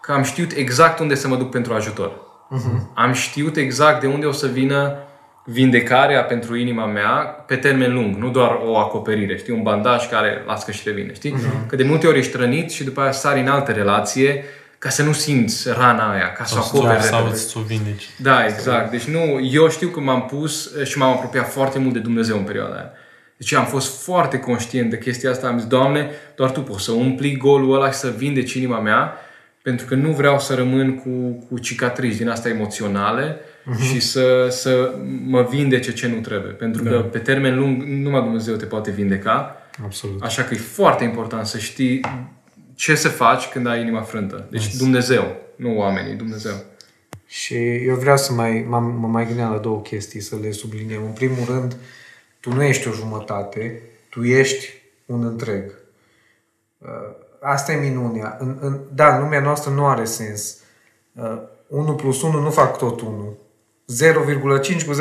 că 0.00 0.12
am 0.12 0.22
știut 0.22 0.52
exact 0.52 0.98
unde 0.98 1.14
să 1.14 1.28
mă 1.28 1.36
duc 1.36 1.50
pentru 1.50 1.74
ajutor. 1.74 2.10
Uh-huh. 2.10 2.94
Am 2.94 3.12
știut 3.12 3.56
exact 3.56 4.00
de 4.00 4.06
unde 4.06 4.26
o 4.26 4.32
să 4.32 4.46
vină 4.46 4.96
vindecarea 5.44 6.24
pentru 6.24 6.56
inima 6.56 6.86
mea 6.86 7.10
pe 7.46 7.56
termen 7.56 7.92
lung, 7.92 8.16
nu 8.16 8.30
doar 8.30 8.58
o 8.64 8.76
acoperire, 8.76 9.36
știi, 9.36 9.52
un 9.52 9.62
bandaj 9.62 10.08
care 10.08 10.42
lasă 10.46 10.64
că 10.66 10.72
și 10.72 10.82
revine, 10.84 11.12
știi? 11.14 11.34
Uh-huh. 11.34 11.66
Că 11.66 11.76
de 11.76 11.82
multe 11.82 12.06
ori 12.06 12.18
ești 12.18 12.36
rănit 12.36 12.70
și 12.70 12.84
după 12.84 13.00
aia 13.00 13.12
sari 13.12 13.40
în 13.40 13.48
altă 13.48 13.72
relație 13.72 14.44
ca 14.78 14.88
să 14.88 15.02
nu 15.02 15.12
simți 15.12 15.68
rana 15.68 16.12
aia, 16.12 16.32
ca 16.32 16.44
să 16.44 16.54
o 16.58 16.58
acoperi 16.58 17.02
Sau 17.02 17.18
repede. 17.18 17.38
să 17.38 17.58
o 17.58 17.60
vindeci. 17.60 18.08
Da, 18.16 18.44
exact. 18.44 18.90
Deci 18.90 19.04
nu, 19.04 19.48
eu 19.52 19.68
știu 19.68 19.88
că 19.88 20.00
m-am 20.00 20.26
pus 20.26 20.70
și 20.84 20.98
m-am 20.98 21.10
apropiat 21.12 21.52
foarte 21.52 21.78
mult 21.78 21.92
de 21.92 21.98
Dumnezeu 21.98 22.36
în 22.36 22.42
perioada 22.42 22.74
aia. 22.74 22.92
Deci 23.36 23.54
am 23.54 23.64
fost 23.64 24.02
foarte 24.02 24.38
conștient 24.38 24.90
de 24.90 24.98
chestia 24.98 25.30
asta. 25.30 25.46
Am 25.46 25.58
zis, 25.58 25.68
Doamne, 25.68 26.10
doar 26.36 26.50
Tu 26.50 26.60
poți 26.60 26.84
să 26.84 26.92
umpli 26.92 27.36
golul 27.36 27.74
ăla 27.74 27.90
și 27.90 27.96
să 27.96 28.14
vindeci 28.16 28.52
inima 28.52 28.78
mea, 28.78 29.16
pentru 29.62 29.86
că 29.86 29.94
nu 29.94 30.10
vreau 30.10 30.38
să 30.38 30.54
rămân 30.54 30.98
cu, 30.98 31.44
cu 31.48 31.58
cicatrici 31.58 32.16
din 32.16 32.28
asta 32.28 32.48
emoționale 32.48 33.36
uh-huh. 33.62 33.82
și 33.82 34.00
să, 34.00 34.48
să 34.50 34.94
mă 35.24 35.42
vindece 35.50 35.92
ce 35.92 36.06
nu 36.06 36.20
trebuie. 36.20 36.52
Pentru 36.52 36.82
că 36.82 37.08
pe 37.12 37.18
termen 37.18 37.58
lung 37.58 37.82
numai 37.82 38.22
Dumnezeu 38.22 38.54
te 38.54 38.64
poate 38.64 38.90
vindeca. 38.90 39.56
Absolut. 39.84 40.22
Așa 40.22 40.42
că 40.42 40.54
e 40.54 40.56
foarte 40.56 41.04
important 41.04 41.46
să 41.46 41.58
știi 41.58 42.00
ce 42.74 42.94
să 42.94 43.08
faci 43.08 43.48
când 43.48 43.66
ai 43.66 43.80
inima 43.80 44.00
frântă. 44.00 44.46
Deci 44.50 44.64
nice. 44.64 44.76
Dumnezeu, 44.76 45.36
nu 45.56 45.76
oamenii, 45.76 46.14
Dumnezeu. 46.14 46.54
Și 47.26 47.54
eu 47.74 47.96
vreau 47.96 48.16
să 48.16 48.32
mai, 48.32 48.66
m-am, 48.68 48.84
mă 48.84 49.06
mai 49.06 49.26
gândeam 49.26 49.52
la 49.52 49.58
două 49.58 49.80
chestii, 49.80 50.20
să 50.20 50.36
le 50.40 50.50
subliniem. 50.50 51.02
În 51.04 51.12
primul 51.12 51.44
rând, 51.46 51.76
tu 52.40 52.52
nu 52.52 52.62
ești 52.62 52.88
o 52.88 52.92
jumătate, 52.92 53.82
tu 54.08 54.22
ești 54.24 54.68
un 55.06 55.24
întreg. 55.24 55.74
Uh, 56.78 56.88
Asta 57.40 57.72
e 57.72 57.76
minunea. 57.76 58.36
În, 58.40 58.56
în, 58.60 58.80
da, 58.94 59.14
în 59.14 59.22
lumea 59.22 59.40
noastră 59.40 59.70
nu 59.70 59.86
are 59.86 60.04
sens. 60.04 60.58
Uh, 61.12 61.42
1 61.66 61.94
plus 61.94 62.22
1 62.22 62.40
nu 62.40 62.50
fac 62.50 62.78
tot 62.78 63.00
1. 63.00 63.38
0,5 63.92 64.84
cu 64.86 64.94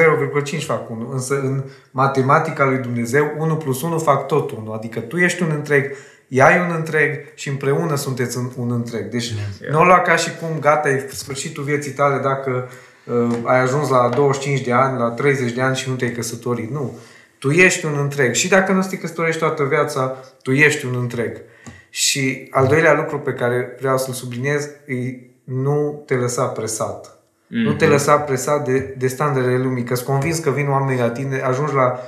0,5 0.60 0.66
fac 0.66 0.90
1. 0.90 1.10
Însă 1.12 1.40
în 1.40 1.64
matematica 1.92 2.66
lui 2.66 2.78
Dumnezeu 2.78 3.36
1 3.38 3.56
plus 3.56 3.82
1 3.82 4.00
fac 4.00 4.28
tot 4.28 4.52
1. 4.52 4.72
Adică 4.72 5.00
tu 5.00 5.18
ești 5.18 5.44
un 5.44 5.52
întreg, 5.52 5.96
ea 6.28 6.56
e 6.56 6.60
un 6.70 6.76
întreg 6.76 7.34
și 7.34 7.50
împreună 7.50 7.96
sunteți 7.96 8.38
un, 8.38 8.52
un 8.58 8.72
întreg. 8.72 9.10
Deci 9.10 9.28
yeah. 9.28 9.74
nu 9.74 9.80
o 9.80 9.84
lua 9.84 10.00
ca 10.00 10.16
și 10.16 10.30
cum 10.36 10.60
gata, 10.60 10.90
e 10.90 11.10
sfârșitul 11.14 11.64
vieții 11.64 11.92
tale 11.92 12.22
dacă 12.22 12.70
uh, 13.06 13.38
ai 13.44 13.60
ajuns 13.60 13.90
la 13.90 14.10
25 14.16 14.62
de 14.62 14.72
ani, 14.72 15.00
la 15.00 15.10
30 15.10 15.52
de 15.52 15.62
ani 15.62 15.76
și 15.76 15.90
nu 15.90 15.96
te-ai 15.96 16.12
căsătorit. 16.12 16.72
Nu. 16.72 16.98
Tu 17.40 17.50
ești 17.50 17.86
un 17.86 17.98
întreg. 18.00 18.34
Și 18.34 18.48
dacă 18.48 18.72
nu 18.72 18.82
te 18.82 18.98
căsătorești 18.98 19.40
toată 19.40 19.64
viața, 19.64 20.18
tu 20.42 20.52
ești 20.52 20.86
un 20.86 20.96
întreg. 21.00 21.42
Și 21.90 22.48
al 22.52 22.68
doilea 22.68 22.94
lucru 22.94 23.20
pe 23.20 23.34
care 23.34 23.76
vreau 23.80 23.98
să-l 23.98 24.14
subliniez 24.14 24.70
e 24.86 25.30
nu 25.44 26.04
te 26.06 26.16
lăsa 26.16 26.46
presat. 26.46 27.21
Mm-hmm. 27.52 27.64
Nu 27.64 27.74
te 27.74 27.86
lăsa 27.86 28.18
presat 28.18 28.66
de, 28.66 28.96
de 28.98 29.08
standardele 29.08 29.58
lumii. 29.58 29.84
Că-s 29.84 30.02
convins 30.02 30.40
că 30.40 30.50
vin 30.50 30.70
oameni 30.70 31.00
la 31.00 31.10
tine, 31.10 31.40
ajungi 31.40 31.74
la... 31.74 32.00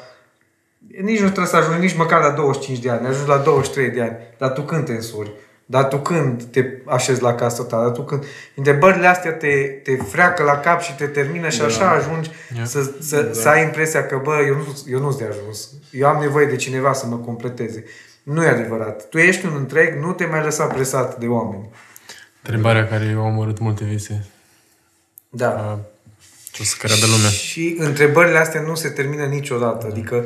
Nici 1.01 1.19
nu 1.19 1.25
trebuie 1.25 1.45
să 1.45 1.55
ajungi 1.55 1.79
nici 1.79 1.95
măcar 1.95 2.21
la 2.21 2.29
25 2.29 2.79
de 2.79 2.89
ani, 2.89 3.07
ajungi 3.07 3.29
la 3.29 3.37
23 3.37 3.89
de 3.89 4.01
ani. 4.01 4.15
Dar 4.37 4.49
tu 4.49 4.61
când 4.61 4.85
te 4.85 4.91
însuri? 4.91 5.31
Dar 5.65 5.83
tu 5.87 5.97
când 5.97 6.43
te 6.43 6.65
așezi 6.85 7.21
la 7.21 7.35
casa 7.35 7.63
ta? 7.63 7.81
Dar 7.81 7.91
tu 7.91 8.01
când... 8.01 8.23
Întrebările 8.55 9.07
astea 9.07 9.33
te, 9.33 9.53
te 9.83 9.95
freacă 9.95 10.43
la 10.43 10.57
cap 10.57 10.81
și 10.81 10.95
te 10.95 11.05
termină 11.05 11.49
și 11.49 11.61
așa 11.61 11.89
ajungi 11.89 12.31
Yeah. 12.55 12.67
să, 12.67 12.91
să, 12.99 13.21
Da. 13.21 13.33
să 13.33 13.49
ai 13.49 13.63
impresia 13.63 14.05
că, 14.05 14.19
bă, 14.23 14.43
eu 14.47 14.55
nu, 14.55 14.77
eu 14.91 14.99
nu-s 14.99 15.17
de 15.17 15.25
ajuns. 15.29 15.69
Eu 15.91 16.07
am 16.07 16.21
nevoie 16.21 16.45
de 16.45 16.55
cineva 16.55 16.93
să 16.93 17.05
mă 17.07 17.15
completeze. 17.15 17.83
Nu 18.23 18.43
e 18.43 18.47
adevărat. 18.47 19.09
Tu 19.09 19.17
ești 19.17 19.45
un 19.45 19.53
întreg, 19.57 20.03
nu 20.03 20.11
te 20.11 20.25
mai 20.25 20.43
lăsa 20.43 20.65
presat 20.65 21.17
de 21.19 21.27
oameni. 21.27 21.69
Întrebarea 22.41 22.87
care 22.87 23.05
i-a 23.05 23.19
omorât 23.19 23.59
multe 23.59 23.83
vise. 23.83 24.25
Da. 25.35 25.49
A, 25.49 25.79
ce 26.51 26.61
o 26.61 26.65
să 26.65 26.75
creadă 26.79 27.05
lumea. 27.05 27.29
Și 27.29 27.75
întrebările 27.79 28.37
astea 28.37 28.61
nu 28.61 28.75
se 28.75 28.89
termină 28.89 29.23
niciodată. 29.23 29.87
Adică, 29.89 30.25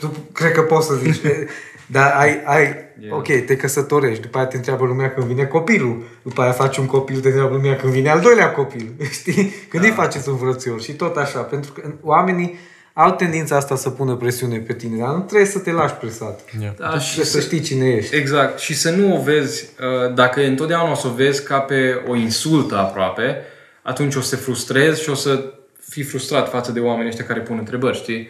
tu 0.00 0.14
cred 0.32 0.52
că 0.52 0.62
poți 0.62 0.86
să 0.86 0.94
zici, 0.94 1.22
e, 1.22 1.46
dar 1.96 2.12
ai, 2.16 2.42
ai 2.44 2.74
ok, 3.10 3.26
te 3.26 3.56
căsătorești, 3.56 4.22
după 4.22 4.38
aia 4.38 4.46
te 4.46 4.56
întreabă 4.56 4.84
lumea 4.84 5.12
când 5.12 5.26
vine 5.26 5.44
copilul, 5.44 6.02
după 6.22 6.42
aia 6.42 6.52
faci 6.52 6.76
un 6.76 6.86
copil, 6.86 7.20
te 7.20 7.28
întreabă 7.28 7.54
lumea 7.54 7.76
când 7.76 7.92
vine 7.92 8.10
al 8.10 8.20
doilea 8.20 8.50
copil, 8.50 8.92
știi? 9.20 9.54
Când 9.68 9.82
da. 9.82 9.88
îi 9.88 9.94
faceți 9.94 10.28
un 10.28 10.36
frățior 10.36 10.80
și 10.82 10.92
tot 10.92 11.16
așa, 11.16 11.38
pentru 11.40 11.72
că 11.72 11.92
oamenii 12.00 12.58
au 12.92 13.10
tendința 13.10 13.56
asta 13.56 13.76
să 13.76 13.90
pună 13.90 14.16
presiune 14.16 14.58
pe 14.58 14.72
tine, 14.72 14.98
dar 14.98 15.08
nu 15.08 15.20
trebuie 15.20 15.48
să 15.48 15.58
te 15.58 15.70
lași 15.70 15.94
presat. 15.94 16.40
Yeah. 16.60 16.72
Da, 16.78 16.88
Trebuie 16.88 17.24
să 17.24 17.40
știi 17.40 17.60
cine 17.60 17.88
ești. 17.88 18.16
Exact. 18.16 18.58
Și 18.58 18.74
să 18.74 18.90
nu 18.90 19.16
o 19.16 19.22
vezi, 19.22 19.68
uh, 19.80 20.14
dacă 20.14 20.40
întotdeauna 20.40 20.90
o 20.90 20.94
să 20.94 21.06
o 21.06 21.10
vezi 21.10 21.44
ca 21.44 21.58
pe 21.58 22.02
o 22.08 22.16
insultă 22.16 22.76
aproape, 22.76 23.36
atunci 23.84 24.14
o 24.14 24.20
să 24.20 24.36
te 24.36 24.42
frustrezi 24.42 25.02
și 25.02 25.10
o 25.10 25.14
să 25.14 25.52
fii 25.88 26.02
frustrat 26.02 26.50
față 26.50 26.72
de 26.72 26.80
oamenii 26.80 27.08
ăștia 27.08 27.24
care 27.24 27.40
pun 27.40 27.58
întrebări, 27.58 27.96
știi? 27.96 28.28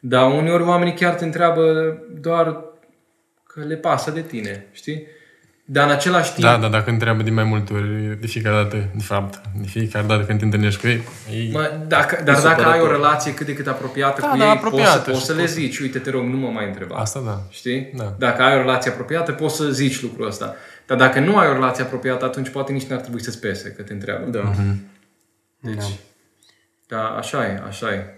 Dar 0.00 0.32
uneori 0.32 0.62
oamenii 0.62 0.94
chiar 0.94 1.14
te 1.14 1.24
întreabă 1.24 1.96
doar 2.20 2.64
că 3.46 3.60
le 3.66 3.74
pasă 3.74 4.10
de 4.10 4.20
tine, 4.20 4.66
știi? 4.72 5.06
Dar 5.66 5.86
în 5.86 5.92
același 5.92 6.32
timp... 6.32 6.46
Da, 6.46 6.56
da, 6.56 6.68
dacă 6.68 6.90
întreabă 6.90 7.22
de 7.22 7.30
mai 7.30 7.44
multe 7.44 7.72
ori, 7.72 8.18
de 8.20 8.26
fiecare 8.26 8.62
dată, 8.62 8.76
de 8.76 9.02
fapt, 9.02 9.40
de 9.60 9.66
fiecare 9.66 10.06
dată 10.06 10.24
când 10.24 10.38
te 10.38 10.44
întâlnești 10.44 10.80
cu 10.80 10.86
ei, 10.86 11.02
ei 11.32 11.50
Mă, 11.52 11.70
dacă, 11.86 12.22
dar 12.24 12.40
dacă 12.40 12.64
ai 12.64 12.80
o 12.80 12.90
relație 12.90 13.34
cât 13.34 13.46
de 13.46 13.54
cât 13.54 13.66
apropiată 13.66 14.20
Da, 14.20 14.26
cu 14.26 14.36
da, 14.36 14.44
ei, 14.44 14.50
apropiată 14.50 14.98
poți 14.98 15.04
să, 15.04 15.10
poți 15.10 15.20
și 15.20 15.26
să 15.26 15.32
le 15.32 15.40
poți 15.40 15.52
să- 15.52 15.60
zici, 15.60 15.78
uite, 15.78 15.98
te 15.98 16.10
rog, 16.10 16.24
nu 16.24 16.36
mă 16.36 16.48
mai 16.48 16.66
întreba. 16.66 16.96
Asta 16.96 17.22
da. 17.24 17.42
Știi? 17.50 17.92
Da. 17.96 18.14
Dacă 18.18 18.42
ai 18.42 18.54
o 18.54 18.60
relație 18.60 18.90
apropiată, 18.90 19.32
poți 19.32 19.56
să 19.56 19.64
zici 19.70 20.02
lucrul 20.02 20.26
ăsta. 20.26 20.54
Dar 20.86 20.96
dacă 20.98 21.20
nu 21.20 21.36
ai 21.36 21.48
o 21.48 21.52
relație 21.52 21.84
apropiată, 21.84 22.24
atunci 22.24 22.48
poate 22.48 22.72
nici 22.72 22.86
n-ar 22.86 23.00
trebui 23.00 23.22
să-ți 23.22 23.40
pese 23.40 23.72
că 23.76 23.82
te 23.82 23.92
întreabă. 23.92 24.30
Da. 24.30 24.54
Deci, 25.64 25.84
da, 26.86 27.08
așa 27.16 27.46
e, 27.46 27.62
așa 27.66 27.92
e. 27.94 28.14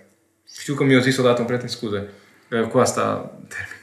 Știu 0.60 0.74
că 0.74 0.84
mi-a 0.84 0.98
zis 1.00 1.16
odată 1.16 1.40
un 1.40 1.46
prieten, 1.46 1.68
scuze, 1.68 2.08
că 2.48 2.66
cu 2.66 2.78
asta 2.78 3.30
termin. 3.48 3.80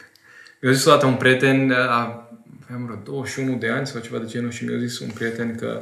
Mi-a 0.62 0.72
zis 0.72 0.86
odată 0.86 1.06
un 1.06 1.16
prieten, 1.16 1.72
a- 1.72 2.30
aveam 2.64 2.86
vreo 2.86 2.96
21 3.04 3.56
de 3.58 3.70
ani 3.70 3.88
sau 3.88 4.02
ceva 4.02 4.18
de 4.18 4.26
genul 4.26 4.52
și 4.52 4.66
mi-a 4.66 4.78
zis 4.78 5.00
un 5.00 5.10
prieten 5.10 5.56
că 5.56 5.82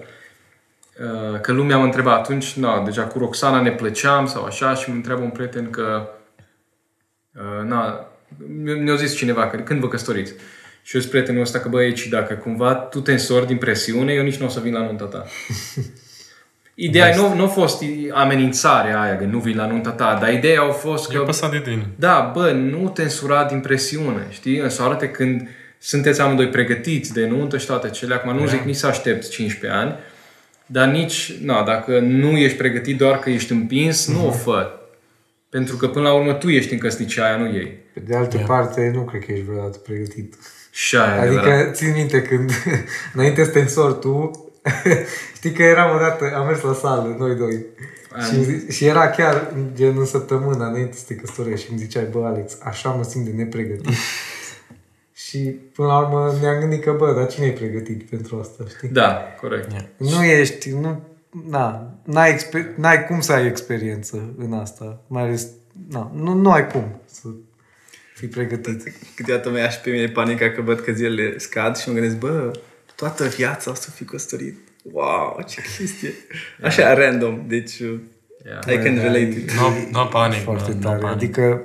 uh, 1.34 1.40
că 1.42 1.52
lumea 1.52 1.78
mă 1.78 1.84
întreba 1.84 2.14
atunci, 2.16 2.54
na, 2.54 2.84
deja 2.84 3.04
cu 3.04 3.18
Roxana 3.20 3.62
ne 3.62 3.72
plăceam 3.72 4.28
sau 4.28 4.44
așa 4.44 4.74
și 4.74 4.90
mă 4.90 4.96
întreabă 4.96 5.22
un 5.22 5.30
prieten 5.30 5.70
că 5.70 6.10
uh, 7.36 7.64
na, 7.68 8.08
mi- 8.48 8.80
mi-a 8.80 8.96
zis 8.96 9.16
cineva 9.16 9.48
că 9.50 9.58
când 9.58 9.80
vă 9.80 9.88
căsătoriți? 9.88 10.34
Și 10.84 10.96
eu 10.96 11.02
zis 11.02 11.10
prietenul 11.10 11.42
ăsta 11.42 11.60
că 11.60 11.70
băi, 11.70 11.96
și 11.96 12.10
dacă 12.10 12.34
cumva 12.34 12.74
tu 12.74 13.02
te 13.02 13.12
însori 13.12 13.48
din 13.48 13.58
presiune, 13.58 14.14
eu 14.14 14.24
nici 14.24 14.38
nu 14.38 14.46
o 14.46 14.50
să 14.50 14.60
vin 14.60 14.74
la 14.74 14.82
nunta 14.86 15.06
ta. 15.06 15.26
Ideea 16.84 17.16
nu, 17.16 17.36
nu 17.36 17.44
a 17.44 17.48
fost 17.48 17.84
amenințarea 18.12 19.02
aia, 19.02 19.18
că 19.18 19.24
nu 19.24 19.40
vii 19.40 19.54
la 19.56 19.66
nunta 19.66 19.90
ta, 19.90 20.18
dar 20.22 20.34
ideea 20.34 20.62
a 20.62 20.72
fost 20.72 21.12
E 21.12 21.16
că, 21.16 21.22
păsat 21.22 21.52
de 21.52 21.60
tine. 21.60 21.88
da, 21.96 22.32
bă, 22.34 22.52
nu 22.52 22.90
te 22.90 23.02
însura 23.02 23.44
din 23.44 23.60
presiune, 23.60 24.28
știi? 24.30 24.58
Însoară-te 24.58 25.10
când 25.10 25.48
sunteți 25.78 26.22
amândoi 26.22 26.48
pregătiți 26.48 27.14
de 27.14 27.26
nuntă 27.28 27.58
și 27.58 27.66
toate 27.66 27.90
cele. 27.90 28.14
Acum 28.14 28.36
nu 28.36 28.48
zic 28.48 28.62
nici 28.62 28.76
să 28.76 28.88
aștepți 28.88 29.30
15 29.30 29.80
ani, 29.80 29.96
Dar 30.66 30.88
nici, 30.88 31.34
na, 31.44 31.64
dacă 31.64 32.00
nu 32.00 32.38
ești 32.38 32.58
pregătit 32.58 32.98
doar 32.98 33.20
că 33.20 33.30
ești 33.30 33.52
împins, 33.52 34.08
nu 34.08 34.28
o 34.28 34.32
fă. 34.32 34.72
Pentru 35.50 35.76
că 35.76 35.88
până 35.88 36.08
la 36.08 36.14
urmă 36.14 36.34
tu 36.34 36.50
ești 36.50 36.74
în 36.74 36.80
căsnicia 36.80 37.26
aia, 37.26 37.36
nu 37.38 37.46
ei. 37.56 37.78
Pe 37.94 38.00
de 38.08 38.16
altă 38.16 38.38
parte, 38.48 38.92
nu 38.94 39.02
cred 39.02 39.22
că 39.26 39.32
ești 39.32 39.46
vreodată 39.46 39.78
pregătit. 39.78 40.34
Și 40.72 40.96
aia 40.98 41.16
e 41.16 41.20
Adică, 41.20 41.40
adevărat. 41.42 41.76
țin 41.76 41.92
minte 41.96 42.22
când, 42.22 42.52
înainte 43.14 43.44
să 43.44 43.50
te 43.50 43.60
însori 43.60 44.00
tu, 44.00 44.32
știi 45.38 45.52
că 45.52 45.64
eram 45.64 45.96
odată, 45.96 46.32
am 46.36 46.46
mers 46.48 46.62
la 46.62 46.74
sală, 46.74 47.16
noi 47.20 47.36
doi. 47.36 47.66
Și, 48.28 48.36
îmi 48.36 48.44
zi- 48.44 48.72
și 48.76 48.86
era 48.86 49.10
chiar 49.10 49.54
gen 49.74 49.98
în 49.98 50.06
săptămâna 50.06 50.68
înainte 50.68 50.98
să 50.98 51.04
te 51.08 51.16
căsătorești 51.16 51.66
și 51.66 51.72
îmi 51.72 51.80
ziceai, 51.80 52.08
bă, 52.12 52.26
Alex, 52.26 52.58
așa 52.64 52.90
mă 52.90 53.04
simt 53.04 53.26
de 53.26 53.32
nepregătit. 53.32 53.96
și 55.28 55.38
până 55.38 55.88
la 55.88 56.00
urmă 56.00 56.38
ne-am 56.42 56.60
gândit 56.60 56.84
că, 56.84 56.92
bă, 56.92 57.14
dar 57.14 57.28
cine 57.28 57.46
e 57.46 57.52
pregătit 57.52 58.10
pentru 58.10 58.40
asta, 58.40 58.64
știi? 58.76 58.90
Da, 58.90 59.36
corect. 59.42 59.72
Nu 59.98 60.24
ești, 60.24 60.70
nu, 60.70 61.02
na, 61.50 61.94
n-ai, 62.04 62.32
exper- 62.34 62.76
n-ai 62.76 63.06
cum 63.06 63.22
să 63.22 63.34
ai 63.34 63.46
experiență 63.46 64.34
în 64.38 64.54
asta, 64.54 65.02
mai 65.08 65.24
ales, 65.24 65.48
na, 65.90 66.12
nu, 66.16 66.34
nu 66.34 66.52
ai 66.52 66.68
cum 66.68 67.02
să 67.06 67.28
fii 68.16 68.28
pregătit. 68.28 68.94
Câteodată 69.16 69.50
mă 69.50 69.58
ia 69.58 69.70
și 69.70 69.80
pe 69.80 69.90
mine 69.90 70.08
panica 70.08 70.50
că 70.52 70.62
văd 70.62 70.80
că 70.80 70.92
zilele 70.92 71.38
scad 71.38 71.78
și 71.78 71.88
mă 71.88 71.94
gândesc, 71.94 72.18
bă, 72.18 72.52
toată 73.02 73.26
viața 73.28 73.72
o 73.72 73.74
să 73.74 73.90
fi 73.92 74.04
căsătorit. 74.04 74.58
Wow, 74.92 75.44
ce 75.48 75.62
chestie. 75.78 76.14
Așa, 76.64 76.94
random. 76.94 77.44
Deci, 77.48 77.82
Yeah. 78.46 78.64
I 78.80 78.84
can 78.84 78.96
relate 78.96 79.20
it. 79.20 79.52
Nu, 79.52 79.70
nu 79.92 80.06
panic. 80.06 80.44
Foarte 80.44 80.70
nu, 80.70 80.76
nu 80.76 80.82
tare, 80.82 80.98
panic. 81.00 81.16
adică 81.16 81.62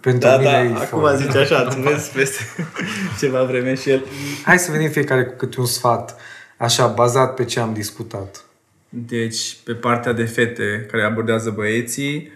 pentru 0.00 0.28
Da, 0.28 0.36
mine 0.36 0.50
da, 0.50 0.62
e 0.64 0.72
acum 0.74 1.00
foarte- 1.00 1.22
zice 1.24 1.38
așa, 1.38 1.62
tu 1.64 1.80
vezi 1.80 2.10
peste 2.12 2.42
ceva 3.20 3.42
vreme 3.44 3.74
și 3.74 3.90
el. 3.90 4.04
Hai 4.44 4.58
să 4.58 4.70
venim 4.70 4.90
fiecare 4.90 5.24
cu 5.24 5.34
câte 5.36 5.60
un 5.60 5.66
sfat, 5.66 6.16
așa, 6.56 6.86
bazat 6.86 7.34
pe 7.34 7.44
ce 7.44 7.60
am 7.60 7.72
discutat. 7.72 8.44
Deci, 8.88 9.56
pe 9.64 9.72
partea 9.74 10.12
de 10.12 10.24
fete 10.24 10.86
care 10.90 11.02
abordează 11.02 11.50
băieții, 11.50 12.32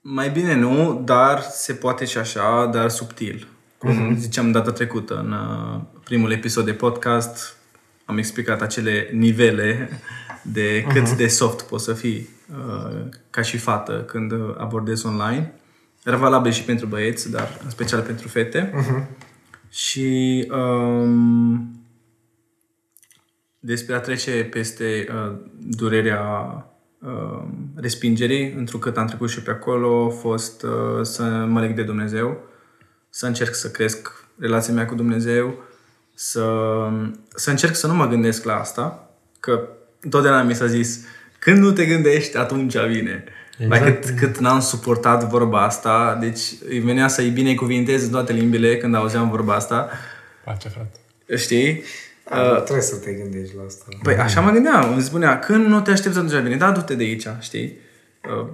mai 0.00 0.30
bine 0.30 0.54
nu, 0.54 1.02
dar 1.04 1.40
se 1.50 1.72
poate 1.72 2.04
și 2.04 2.18
așa, 2.18 2.66
dar 2.72 2.88
subtil. 2.90 3.48
Cum 3.86 4.16
ziceam 4.18 4.50
data 4.52 4.72
trecută, 4.72 5.14
în 5.14 5.32
uh, 5.32 5.80
primul 6.04 6.32
episod 6.32 6.64
de 6.64 6.72
podcast, 6.72 7.56
am 8.04 8.18
explicat 8.18 8.62
acele 8.62 9.08
nivele 9.12 9.88
de 10.42 10.86
cât 10.92 11.10
de 11.10 11.26
soft 11.26 11.62
poți 11.62 11.84
să 11.84 11.92
fii 11.92 12.28
uh, 12.50 13.04
ca 13.30 13.42
și 13.42 13.56
fată 13.56 14.04
când 14.06 14.32
abordezi 14.56 15.06
online. 15.06 15.52
Era 16.04 16.16
valabil 16.16 16.52
și 16.52 16.62
pentru 16.62 16.86
băieți, 16.86 17.30
dar 17.30 17.60
în 17.64 17.70
special 17.70 18.00
pentru 18.00 18.28
fete. 18.28 18.72
Și 19.70 20.46
um, 20.50 21.80
despre 23.58 23.94
a 23.94 24.00
trece 24.00 24.44
peste 24.44 25.06
uh, 25.08 25.36
durerea 25.68 26.20
uh, 27.00 27.42
respingerii, 27.74 28.52
întrucât 28.52 28.96
am 28.96 29.06
trecut 29.06 29.30
și 29.30 29.42
pe 29.42 29.50
acolo, 29.50 30.06
a 30.06 30.10
fost 30.10 30.62
uh, 30.62 31.02
să 31.02 31.22
mă 31.48 31.60
leg 31.60 31.74
de 31.74 31.82
Dumnezeu, 31.82 32.40
să 33.16 33.26
încerc 33.26 33.54
să 33.54 33.70
cresc 33.70 34.24
relația 34.38 34.74
mea 34.74 34.86
cu 34.86 34.94
Dumnezeu, 34.94 35.62
să, 36.14 36.44
să 37.34 37.50
încerc 37.50 37.74
să 37.74 37.86
nu 37.86 37.94
mă 37.94 38.08
gândesc 38.08 38.44
la 38.44 38.58
asta, 38.58 39.10
că 39.40 39.68
întotdeauna 40.00 40.42
mi 40.42 40.54
s-a 40.54 40.66
zis, 40.66 41.04
când 41.38 41.58
nu 41.58 41.72
te 41.72 41.86
gândești, 41.86 42.36
atunci 42.36 42.76
vine. 42.78 43.24
Exact. 43.58 43.68
Mai 43.68 43.92
cât, 43.92 44.18
cât 44.18 44.38
n-am 44.38 44.60
suportat 44.60 45.24
vorba 45.24 45.64
asta, 45.64 46.16
deci 46.20 46.40
îi 46.68 46.78
venea 46.78 47.08
să-i 47.08 47.28
binecuvintez 47.28 48.04
în 48.04 48.10
toate 48.10 48.32
limbile 48.32 48.76
când 48.76 48.94
auzeam 48.94 49.30
vorba 49.30 49.54
asta, 49.54 49.90
Pace, 50.44 50.68
frate. 50.68 50.98
știi? 51.36 51.82
Uh, 52.30 52.62
trebuie 52.62 52.84
să 52.84 52.96
te 52.96 53.12
gândești 53.12 53.56
la 53.56 53.62
asta. 53.66 53.84
Păi 54.02 54.16
așa 54.16 54.40
mă 54.40 54.50
gândeam, 54.50 54.92
îmi 54.92 55.02
spunea, 55.02 55.38
când 55.38 55.66
nu 55.66 55.80
te 55.80 55.90
aștepți 55.90 56.18
atunci 56.18 56.42
bine, 56.42 56.56
da, 56.56 56.70
du-te 56.70 56.94
de 56.94 57.02
aici, 57.02 57.26
știi? 57.40 57.78
Uh, 58.40 58.46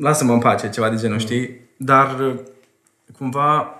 Lasă-mă 0.00 0.32
în 0.32 0.38
pace, 0.38 0.70
ceva 0.70 0.90
de 0.90 0.96
genul, 0.96 1.18
știi? 1.18 1.60
Dar 1.76 2.20
uh, 2.20 2.34
cumva, 3.18 3.77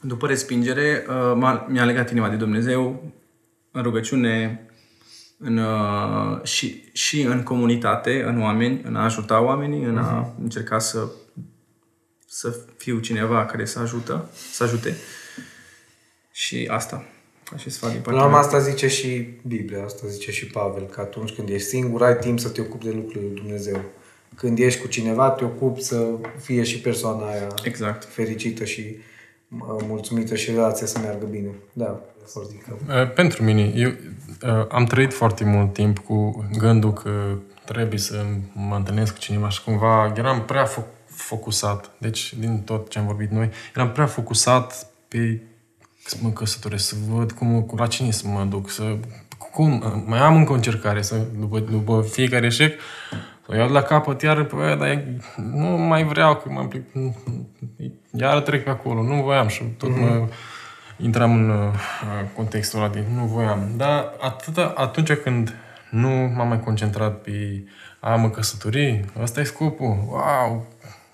după 0.00 0.26
respingere, 0.26 1.04
uh, 1.08 1.32
m-a, 1.36 1.66
mi-a 1.68 1.84
legat 1.84 2.10
inima 2.10 2.28
de 2.28 2.36
Dumnezeu 2.36 3.12
în 3.70 3.82
rugăciune 3.82 4.64
în, 5.38 5.56
uh, 5.56 6.42
și, 6.42 6.84
și 6.92 7.20
în 7.20 7.42
comunitate, 7.42 8.22
în 8.22 8.42
oameni, 8.42 8.80
în 8.84 8.96
a 8.96 9.04
ajuta 9.04 9.40
oamenii, 9.40 9.82
în 9.84 9.98
a 9.98 10.34
încerca 10.42 10.78
să, 10.78 11.08
să 12.26 12.56
fiu 12.76 12.98
cineva 12.98 13.44
care 13.44 13.64
să 13.64 13.78
ajută, 13.78 14.28
să 14.52 14.62
ajute. 14.62 14.96
Și 16.32 16.68
asta. 16.70 17.04
Așa 17.54 17.70
sfat 17.70 17.90
din 17.90 18.00
Până 18.00 18.16
partea 18.16 18.20
la 18.20 18.24
urmă 18.24 18.36
mea. 18.36 18.46
asta 18.46 18.70
zice 18.70 18.88
și 18.88 19.28
Biblia, 19.46 19.84
asta 19.84 20.06
zice 20.06 20.30
și 20.30 20.46
Pavel, 20.46 20.82
că 20.82 21.00
atunci 21.00 21.30
când 21.30 21.48
ești 21.48 21.68
singur 21.68 22.02
ai 22.02 22.18
timp 22.18 22.38
să 22.38 22.48
te 22.48 22.60
ocupi 22.60 22.84
de 22.84 22.90
lucrurile 22.90 23.26
lui 23.26 23.40
Dumnezeu. 23.40 23.80
Când 24.34 24.58
ești 24.58 24.80
cu 24.80 24.86
cineva, 24.86 25.30
te 25.30 25.44
ocupi 25.44 25.82
să 25.82 26.06
fie 26.40 26.62
și 26.62 26.80
persoana 26.80 27.30
aia 27.30 27.48
Exact. 27.64 28.04
fericită 28.04 28.64
și 28.64 28.80
uh, 28.80 29.09
mulțumită 29.88 30.34
și 30.34 30.50
relația 30.50 30.86
să 30.86 30.98
meargă 30.98 31.26
bine. 31.26 31.48
Da, 31.72 32.00
foarte 32.26 32.54
că... 32.54 33.00
Uh, 33.00 33.12
Pentru 33.12 33.42
mine, 33.44 33.72
eu 33.74 33.88
uh, 33.88 34.66
am 34.68 34.84
trăit 34.84 35.12
foarte 35.12 35.44
mult 35.44 35.72
timp 35.72 35.98
cu 35.98 36.46
gândul 36.58 36.92
că 36.92 37.10
trebuie 37.64 37.98
să 37.98 38.24
mă 38.52 38.76
întâlnesc 38.76 39.12
cu 39.12 39.18
cineva 39.18 39.48
și 39.48 39.64
cumva 39.64 40.12
eram 40.16 40.44
prea 40.44 40.66
fo- 40.66 41.04
focusat. 41.06 41.90
Deci, 41.98 42.34
din 42.34 42.60
tot 42.64 42.88
ce 42.88 42.98
am 42.98 43.06
vorbit 43.06 43.30
noi, 43.30 43.50
eram 43.74 43.92
prea 43.92 44.06
focusat 44.06 44.86
pe 45.08 45.40
să 46.04 46.16
mă 46.22 46.30
căsătoresc, 46.30 46.88
să 46.88 46.94
văd 47.08 47.32
cum, 47.32 47.62
cu 47.62 47.76
la 47.76 47.86
cine 47.86 48.10
să 48.10 48.28
mă 48.28 48.44
duc, 48.44 48.70
să 48.70 48.96
cum, 49.52 50.02
mai 50.06 50.18
am 50.18 50.36
încă 50.36 50.52
o 50.52 50.54
încercare, 50.54 51.02
să, 51.02 51.16
după, 51.38 51.58
după 51.58 52.06
fiecare 52.10 52.46
eșec, 52.46 52.80
să 53.10 53.39
o 53.50 53.56
iau 53.56 53.66
de 53.66 53.72
la 53.72 53.82
capăt, 53.82 54.22
iar, 54.22 54.42
bă, 54.42 54.76
dar 54.78 54.88
e- 54.88 55.16
nu 55.36 55.66
mai 55.66 56.04
vreau, 56.04 56.36
că 56.36 56.48
mă 56.50 56.60
implic, 56.60 56.84
iar 58.12 58.40
trec 58.40 58.64
pe 58.64 58.70
acolo, 58.70 59.02
nu 59.02 59.22
voiam 59.22 59.48
și 59.48 59.62
tot 59.62 59.96
mă 59.96 60.28
intram 60.96 61.32
în 61.32 61.50
uh, 61.50 61.72
contextul 62.36 62.78
ăla 62.78 62.88
de 62.88 63.04
nu 63.14 63.24
voiam. 63.24 63.70
Dar 63.76 64.12
atâta, 64.20 64.72
atunci 64.76 65.12
când 65.12 65.54
nu 65.90 66.08
m-am 66.08 66.48
mai 66.48 66.60
concentrat 66.60 67.20
pe 67.20 67.64
a 68.00 68.14
mă 68.14 68.30
căsători, 68.30 69.04
ăsta 69.22 69.40
e 69.40 69.44
scopul, 69.44 70.04
wow, 70.08 70.66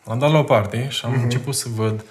l-am 0.04 0.18
dat 0.18 0.30
la 0.30 0.38
o 0.38 0.42
parte 0.42 0.88
și 0.88 1.04
am 1.04 1.12
uh-huh. 1.12 1.22
început 1.22 1.54
să 1.54 1.68
văd 1.74 2.04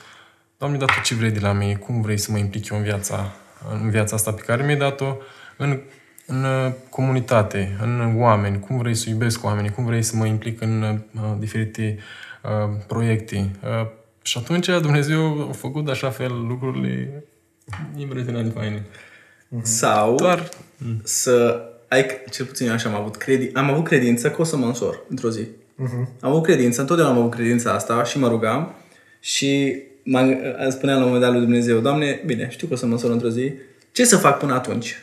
Doamne, 0.58 0.78
dar 0.78 0.90
tu 0.90 1.02
ce 1.02 1.16
vrei 1.16 1.32
de 1.32 1.40
la 1.40 1.52
mine? 1.52 1.76
Cum 1.76 2.02
vrei 2.02 2.18
să 2.18 2.32
mă 2.32 2.38
implic 2.38 2.70
eu 2.70 2.78
în 2.78 2.84
viața, 2.84 3.32
în 3.72 3.90
viața 3.90 4.16
asta 4.16 4.32
pe 4.32 4.42
care 4.42 4.64
mi-ai 4.64 4.78
dat-o? 4.78 5.16
În, 5.58 5.82
în 6.26 6.44
uh, 6.44 6.72
comunitate, 6.90 7.78
în 7.82 8.14
oameni, 8.18 8.60
cum 8.60 8.78
vrei 8.78 8.96
să 8.96 9.10
iubesc 9.10 9.44
oamenii, 9.44 9.72
cum 9.72 9.86
vrei 9.86 10.02
să 10.04 10.16
mă 10.16 10.26
implic 10.26 10.62
în 10.62 10.82
uh, 10.82 11.22
diferite 11.40 11.98
uh, 12.44 12.70
proiecte. 12.88 13.50
Uh, 13.64 13.88
și 14.22 14.38
atunci 14.38 14.66
Dumnezeu 14.66 15.48
a 15.50 15.52
făcut 15.52 15.86
de 15.86 15.92
așa 15.92 16.10
fel 16.10 16.46
lucrurile 16.48 17.24
impresionant 17.98 18.46
de 18.46 18.60
faine. 18.60 18.86
Sau 19.62 20.16
Doar 20.16 20.50
să 21.04 21.62
ai, 21.88 22.06
cel 22.32 22.46
puțin 22.46 22.68
eu 22.68 22.74
așa 22.74 22.90
am 22.90 22.96
avut, 22.96 23.16
credi, 23.16 23.50
am 23.54 23.70
avut 23.70 23.84
credință 23.84 24.32
că 24.32 24.42
o 24.42 24.44
să 24.44 24.58
mă 24.58 24.66
însor 24.66 25.04
într-o 25.10 25.30
zi. 25.30 25.48
Am 26.20 26.30
avut 26.30 26.44
credință, 26.44 26.82
întotdeauna 26.82 27.14
am 27.14 27.20
avut 27.20 27.34
credința 27.34 27.72
asta 27.72 28.04
și 28.04 28.20
mă 28.20 28.28
rugam 28.28 28.76
și 29.20 29.82
mă 30.04 30.38
spuneam 30.70 30.98
la 30.98 31.06
un 31.06 31.12
moment 31.12 31.22
dat 31.22 31.32
lui 31.32 31.42
Dumnezeu, 31.42 31.80
Doamne, 31.80 32.22
bine, 32.26 32.48
știu 32.50 32.68
că 32.68 32.74
o 32.74 32.76
să 32.76 32.86
mă 32.86 32.92
însor 32.92 33.12
într-o 33.12 33.30
zi, 33.30 33.54
ce 33.96 34.06
să 34.06 34.18
fac 34.18 34.40
până 34.40 34.54
atunci? 34.54 34.96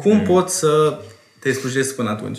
Cum 0.00 0.22
pot 0.22 0.48
să 0.48 1.00
te 1.38 1.52
slujesc 1.52 1.94
până 1.94 2.10
atunci? 2.10 2.38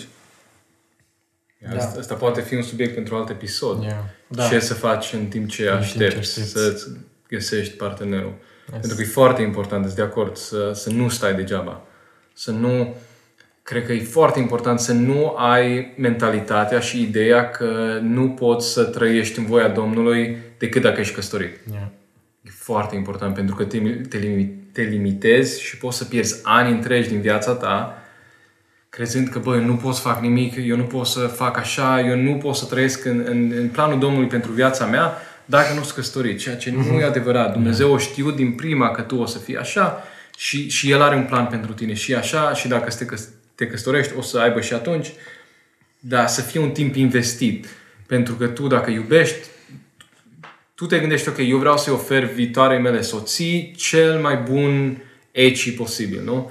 Da. 1.58 1.76
Asta, 1.76 1.98
asta 1.98 2.14
poate 2.14 2.40
fi 2.40 2.54
un 2.54 2.62
subiect 2.62 2.94
pentru 2.94 3.16
alt 3.16 3.28
episod. 3.28 3.82
Yeah. 3.82 3.96
Da. 4.26 4.48
Ce 4.48 4.58
să 4.58 4.74
faci 4.74 5.12
în 5.12 5.26
timp 5.26 5.48
ce 5.48 5.62
ce 5.62 5.68
aștepți, 5.68 6.18
aștepți. 6.18 6.50
să-ți 6.50 6.86
găsești 7.28 7.76
partenerul. 7.76 8.34
Pentru 8.70 8.94
că 8.94 9.02
e 9.02 9.04
foarte 9.04 9.42
important, 9.42 9.84
sunt 9.84 9.96
de 9.96 10.02
acord, 10.02 10.36
să, 10.36 10.72
să 10.74 10.90
nu 10.90 11.08
stai 11.08 11.34
degeaba. 11.34 11.82
Să 12.32 12.50
nu... 12.50 12.94
Cred 13.62 13.86
că 13.86 13.92
e 13.92 14.02
foarte 14.02 14.38
important 14.38 14.80
să 14.80 14.92
nu 14.92 15.34
ai 15.36 15.94
mentalitatea 15.96 16.80
și 16.80 17.02
ideea 17.02 17.50
că 17.50 17.98
nu 18.02 18.28
poți 18.30 18.72
să 18.72 18.84
trăiești 18.84 19.38
în 19.38 19.46
voia 19.46 19.68
Domnului 19.68 20.38
decât 20.58 20.82
dacă 20.82 21.00
ești 21.00 21.14
căsătorit. 21.14 21.58
Yeah. 21.70 21.86
E 22.42 22.50
foarte 22.50 22.94
important 22.94 23.34
pentru 23.34 23.54
că 23.54 23.64
te, 23.64 23.78
te, 24.08 24.18
limi- 24.18 24.61
te 24.72 24.82
limitezi 24.82 25.62
și 25.62 25.76
poți 25.76 25.96
să 25.96 26.04
pierzi 26.04 26.40
ani 26.42 26.70
întregi 26.70 27.08
din 27.08 27.20
viața 27.20 27.52
ta 27.52 28.02
crezând 28.88 29.28
că, 29.28 29.38
băi, 29.38 29.58
eu 29.58 29.64
nu 29.64 29.76
pot 29.76 29.94
să 29.94 30.00
fac 30.00 30.20
nimic, 30.20 30.54
eu 30.66 30.76
nu 30.76 30.82
pot 30.82 31.06
să 31.06 31.20
fac 31.20 31.58
așa, 31.58 32.00
eu 32.00 32.16
nu 32.16 32.34
pot 32.34 32.54
să 32.54 32.64
trăiesc 32.64 33.04
în, 33.04 33.24
în, 33.26 33.52
în 33.56 33.68
planul 33.68 33.98
Domnului 33.98 34.28
pentru 34.28 34.52
viața 34.52 34.86
mea 34.86 35.16
dacă 35.44 35.74
nu 35.74 35.82
sunt 35.82 35.94
căsătorit, 35.94 36.38
ceea 36.38 36.56
ce 36.56 36.70
nu 36.70 36.98
e 36.98 37.04
adevărat. 37.04 37.52
Dumnezeu 37.52 37.92
o 37.92 37.98
știu 37.98 38.30
din 38.30 38.52
prima 38.52 38.90
că 38.90 39.02
tu 39.02 39.16
o 39.16 39.26
să 39.26 39.38
fii 39.38 39.56
așa 39.56 40.02
și, 40.36 40.68
și 40.68 40.90
El 40.90 41.02
are 41.02 41.16
un 41.16 41.24
plan 41.24 41.46
pentru 41.46 41.72
tine 41.72 41.94
și 41.94 42.14
așa 42.14 42.54
și 42.54 42.68
dacă 42.68 42.90
te, 42.98 43.04
căs- 43.04 43.28
te 43.54 43.66
căsătorești 43.66 44.12
o 44.16 44.22
să 44.22 44.38
aibă 44.38 44.60
și 44.60 44.72
atunci, 44.72 45.12
dar 45.98 46.26
să 46.26 46.40
fie 46.40 46.60
un 46.60 46.70
timp 46.70 46.94
investit. 46.94 47.66
Pentru 48.06 48.34
că 48.34 48.46
tu, 48.46 48.66
dacă 48.66 48.90
iubești, 48.90 49.46
tu 50.74 50.86
te 50.86 50.98
gândești, 50.98 51.28
ok, 51.28 51.38
eu 51.38 51.56
vreau 51.58 51.76
să-i 51.76 51.92
ofer 51.92 52.24
viitoarei 52.24 52.80
mele 52.80 53.00
soții 53.00 53.74
cel 53.76 54.20
mai 54.20 54.36
bun 54.36 55.02
eci 55.30 55.76
posibil, 55.76 56.22
nu? 56.24 56.50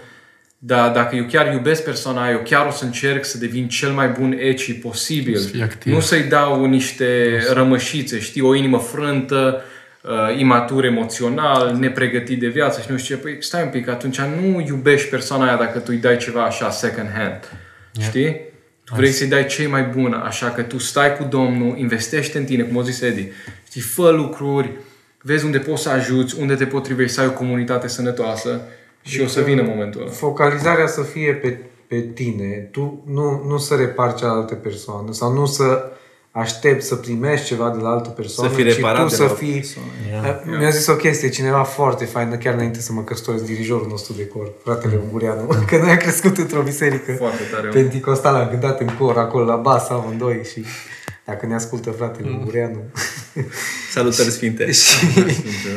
dar 0.64 0.92
dacă 0.92 1.16
eu 1.16 1.24
chiar 1.24 1.54
iubesc 1.54 1.84
persoana 1.84 2.24
aia, 2.24 2.32
eu 2.32 2.42
chiar 2.44 2.68
o 2.68 2.72
să 2.72 2.86
încerc 2.86 3.26
să 3.26 3.38
devin 3.38 3.68
cel 3.68 3.92
mai 3.92 4.08
bun 4.08 4.36
eci 4.40 4.80
posibil. 4.80 5.38
Să 5.38 5.48
fii 5.48 5.62
activ. 5.62 5.94
Nu 5.94 6.00
să-i 6.00 6.24
dau 6.24 6.66
niște 6.66 7.40
rămășițe, 7.54 8.20
știi, 8.20 8.42
o 8.42 8.56
inimă 8.56 8.78
frântă, 8.78 9.62
uh, 10.04 10.40
imatur 10.40 10.86
emoțional, 10.86 11.76
nepregătit 11.76 12.40
de 12.40 12.48
viață 12.48 12.82
și 12.82 12.92
nu 12.92 12.98
știu 12.98 13.16
ce. 13.16 13.22
Păi 13.22 13.38
stai 13.40 13.64
un 13.64 13.70
pic, 13.70 13.88
atunci 13.88 14.20
nu 14.20 14.64
iubești 14.68 15.10
persoana 15.10 15.46
aia 15.46 15.56
dacă 15.56 15.80
tu 15.80 15.88
îi 15.90 15.98
dai 15.98 16.18
ceva 16.18 16.44
așa 16.44 16.70
second 16.70 17.10
hand. 17.16 17.52
Știi? 18.00 18.50
Tu 18.84 18.94
vrei 18.96 19.12
să-i 19.12 19.28
dai 19.28 19.46
cei 19.46 19.68
mai 19.68 19.84
bun, 19.84 20.14
așa 20.14 20.50
că 20.50 20.62
tu 20.62 20.78
stai 20.78 21.18
cu 21.18 21.24
Domnul, 21.24 21.78
investește 21.78 22.38
în 22.38 22.46
tine, 22.46 22.64
cum 22.64 22.78
a 22.78 22.82
zis 22.82 23.02
Edi. 23.02 23.28
Știi, 23.72 23.84
fă 23.84 24.10
lucruri, 24.10 24.78
vezi 25.22 25.46
unde 25.46 25.58
poți 25.58 25.82
să 25.82 25.90
ajuți, 25.90 26.40
unde 26.40 26.56
te 26.56 26.66
potrivești, 26.66 27.14
să 27.14 27.22
ai 27.22 27.28
o 27.28 27.32
comunitate 27.32 27.88
sănătoasă 27.88 28.62
și 29.02 29.22
o 29.22 29.28
să 29.28 29.42
vină 29.42 29.62
momentul 29.62 30.02
ăla. 30.02 30.10
Focalizarea 30.10 30.88
să 30.88 31.02
fie 31.02 31.34
pe, 31.34 31.58
pe 31.88 32.00
tine, 32.00 32.68
tu 32.72 33.04
nu, 33.06 33.44
nu 33.48 33.58
să 33.58 33.76
repari 33.76 34.16
cealaltă 34.16 34.54
persoană 34.54 35.12
sau 35.14 35.34
nu 35.34 35.46
să 35.46 35.92
aștepți 36.32 36.88
să 36.88 36.96
primești 36.96 37.46
ceva 37.46 37.70
de 37.70 37.82
la 37.82 37.90
altă 37.90 38.10
persoană, 38.10 38.50
Să 38.50 38.56
fii 38.56 38.66
reparat 38.66 39.08
ci 39.08 39.10
de 39.10 39.16
tu 39.16 39.22
la 39.22 39.28
să 39.28 39.34
o 39.34 39.36
fii... 39.36 39.54
persoană. 39.54 39.90
Yeah. 40.10 40.58
Mi-a 40.60 40.70
zis 40.70 40.88
o 40.88 40.96
chestie, 40.96 41.30
cineva 41.30 41.64
foarte 41.64 42.06
faină, 42.06 42.36
chiar 42.36 42.54
înainte 42.54 42.80
să 42.80 42.94
mă 42.94 43.02
căsătoresc, 43.02 43.44
dirijorul 43.44 43.88
nostru 43.90 44.14
de 44.14 44.28
cor, 44.28 44.52
fratele 44.64 45.00
Ungureanu, 45.04 45.48
că 45.70 45.78
noi 45.78 45.90
am 45.90 45.98
crescut 45.98 46.38
într-o 46.38 46.62
biserică 46.62 47.12
Foarte 47.12 47.44
tare. 47.52 47.68
pentecostală, 47.68 48.38
am 48.38 48.50
cântat 48.50 48.80
în 48.80 48.90
cor 49.00 49.18
acolo 49.18 49.46
la 49.46 49.56
bas 49.56 49.90
amândoi 49.90 50.42
și 50.52 50.66
dacă 51.26 51.46
ne 51.46 51.54
ascultă 51.54 51.92
fratele 51.92 52.30
Ungureanu. 52.30 52.84
Salutări 53.92 54.30
sfinte. 54.30 54.72
și 54.72 55.06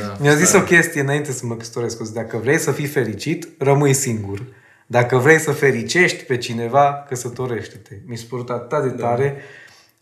Da. 0.01 0.17
mi-a 0.21 0.35
zis 0.35 0.53
o 0.53 0.63
chestie 0.63 1.01
înainte 1.01 1.33
să 1.33 1.47
mă 1.47 1.57
căsătoresc. 1.57 2.01
a 2.01 2.05
zis, 2.05 2.15
Dacă 2.15 2.37
vrei 2.37 2.59
să 2.59 2.73
fii 2.73 2.87
fericit, 2.87 3.49
rămâi 3.59 3.95
singur. 3.95 4.43
Dacă 4.87 5.17
vrei 5.17 5.39
să 5.39 5.53
fericești 5.53 6.25
pe 6.25 6.37
cineva, 6.37 7.05
căsătorește-te. 7.09 7.95
Mi 8.07 8.17
s-a 8.17 8.25
părut 8.29 8.51
atât 8.51 8.83
de 8.83 8.89
tare. 9.03 9.37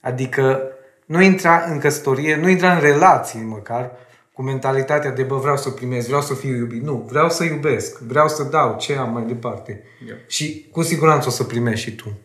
Adică 0.00 0.62
nu 1.06 1.22
intra 1.22 1.64
în 1.70 1.78
căsătorie, 1.78 2.36
nu 2.36 2.48
intra 2.48 2.74
în 2.74 2.80
relații 2.80 3.40
măcar 3.40 3.90
cu 4.32 4.42
mentalitatea 4.42 5.10
de 5.10 5.22
bă, 5.22 5.36
vreau 5.36 5.56
să 5.56 5.70
primesc, 5.70 6.06
vreau 6.06 6.22
să 6.22 6.34
fiu 6.34 6.54
iubit. 6.56 6.82
Nu, 6.82 7.06
vreau 7.08 7.30
să 7.30 7.44
iubesc, 7.44 7.98
vreau 7.98 8.28
să 8.28 8.42
dau 8.42 8.76
ce 8.78 8.96
am 8.96 9.12
mai 9.12 9.24
departe. 9.26 9.82
Yep. 10.06 10.28
Și 10.30 10.68
cu 10.70 10.82
siguranță 10.82 11.28
o 11.28 11.30
să 11.30 11.44
primești 11.44 11.88
și 11.90 11.96
tu. 11.96 12.18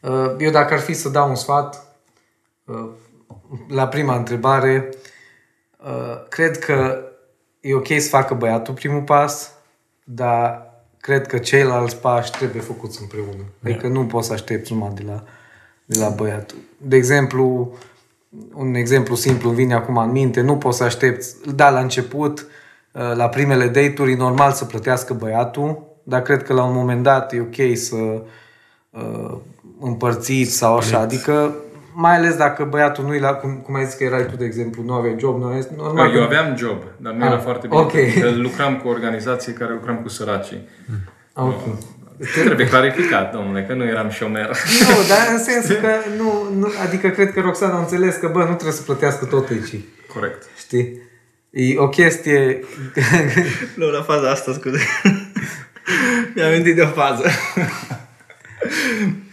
Uh, 0.00 0.34
Eu 0.38 0.50
dacă 0.50 0.74
ar 0.74 0.80
fi 0.80 0.92
să 0.92 1.08
dau 1.08 1.28
un 1.28 1.34
sfat, 1.34 1.96
uh, 2.64 2.88
la 3.68 3.88
prima 3.88 4.16
întrebare, 4.16 4.88
uh, 5.78 6.28
cred 6.28 6.58
că 6.58 7.02
e 7.60 7.74
ok 7.74 7.86
să 7.86 8.08
facă 8.08 8.34
băiatul 8.34 8.74
primul 8.74 9.02
pas, 9.02 9.52
dar 10.04 10.66
cred 11.00 11.26
că 11.26 11.38
ceilalți 11.38 11.96
pași 11.96 12.30
trebuie 12.30 12.62
făcuți 12.62 13.00
împreună. 13.00 13.44
Adică 13.64 13.88
nu 13.88 14.06
poți 14.06 14.26
să 14.26 14.32
aștepți 14.32 14.72
numai 14.72 14.92
de 14.94 15.02
la, 15.06 15.24
de 15.84 15.98
la 15.98 16.08
băiatul. 16.08 16.58
De 16.78 16.96
exemplu, 16.96 17.76
un 18.54 18.74
exemplu 18.74 19.14
simplu 19.14 19.48
îmi 19.48 19.58
vine 19.58 19.74
acum 19.74 19.96
în 19.96 20.10
minte, 20.10 20.40
nu 20.40 20.56
poți 20.56 20.76
să 20.76 20.84
aștepți, 20.84 21.36
da, 21.54 21.70
la 21.70 21.80
început, 21.80 22.46
uh, 22.92 23.12
la 23.14 23.28
primele 23.28 23.64
date-uri, 23.64 24.12
e 24.12 24.16
normal 24.16 24.52
să 24.52 24.64
plătească 24.64 25.14
băiatul, 25.14 25.86
dar 26.02 26.22
cred 26.22 26.42
că 26.42 26.52
la 26.52 26.64
un 26.64 26.74
moment 26.74 27.02
dat 27.02 27.32
e 27.32 27.40
ok 27.40 27.76
să 27.76 27.96
uh, 29.78 29.88
împărțiți 29.88 30.56
sau 30.56 30.76
așa, 30.76 30.98
adică 30.98 31.54
mai 31.94 32.16
ales 32.16 32.36
dacă 32.36 32.64
băiatul 32.64 33.04
nu-i 33.04 33.18
la, 33.20 33.32
cum, 33.32 33.56
cum 33.56 33.74
ai 33.74 33.84
zis 33.84 33.94
că 33.94 34.04
erai 34.04 34.26
tu, 34.26 34.36
de 34.36 34.44
exemplu, 34.44 34.82
nu 34.82 34.92
aveai 34.92 35.16
job, 35.18 35.38
nu 35.40 35.44
aveai, 35.46 35.66
normal. 35.76 36.10
Eu 36.14 36.18
că- 36.18 36.22
aveam 36.24 36.56
job, 36.56 36.82
dar 36.96 37.12
nu 37.12 37.24
Ah, 37.24 37.30
era 37.30 37.38
foarte 37.40 37.66
bine. 37.66 37.80
ok. 37.80 37.92
Că 38.20 38.30
lucram 38.36 38.76
cu 38.76 38.88
o 38.88 38.90
organizație 38.90 39.52
care 39.52 39.72
lucram 39.72 39.96
cu 39.96 40.08
săracii. 40.08 40.68
Ah, 41.32 41.44
ok. 41.44 41.62
Trebuie 42.44 42.68
clarificat, 42.68 43.32
domnule, 43.32 43.64
că 43.68 43.74
nu 43.74 43.84
eram 43.84 44.08
șomer. 44.10 44.46
Nu, 44.80 44.94
dar 45.08 45.18
în 45.32 45.38
sensul 45.38 45.74
că 45.74 45.88
nu, 46.16 46.48
nu, 46.58 46.68
adică 46.86 47.08
cred 47.08 47.32
că 47.32 47.40
Roxana 47.40 47.74
a 47.74 47.78
înțeles 47.78 48.16
că, 48.16 48.28
bă, 48.32 48.38
nu 48.38 48.44
trebuie 48.54 48.72
să 48.72 48.82
plătească 48.82 49.24
tot 49.24 49.48
aici, 49.48 49.74
Corect. 50.14 50.42
știi? 50.58 51.00
E 51.50 51.78
o 51.78 51.88
chestie... 51.88 52.60
Nu, 53.74 53.86
la 53.90 54.02
faza 54.02 54.30
asta, 54.30 54.52
scuze. 54.52 54.78
Mi-am 56.34 56.48
amintit 56.48 56.74
de 56.74 56.82
o 56.82 56.86
fază. 56.86 57.24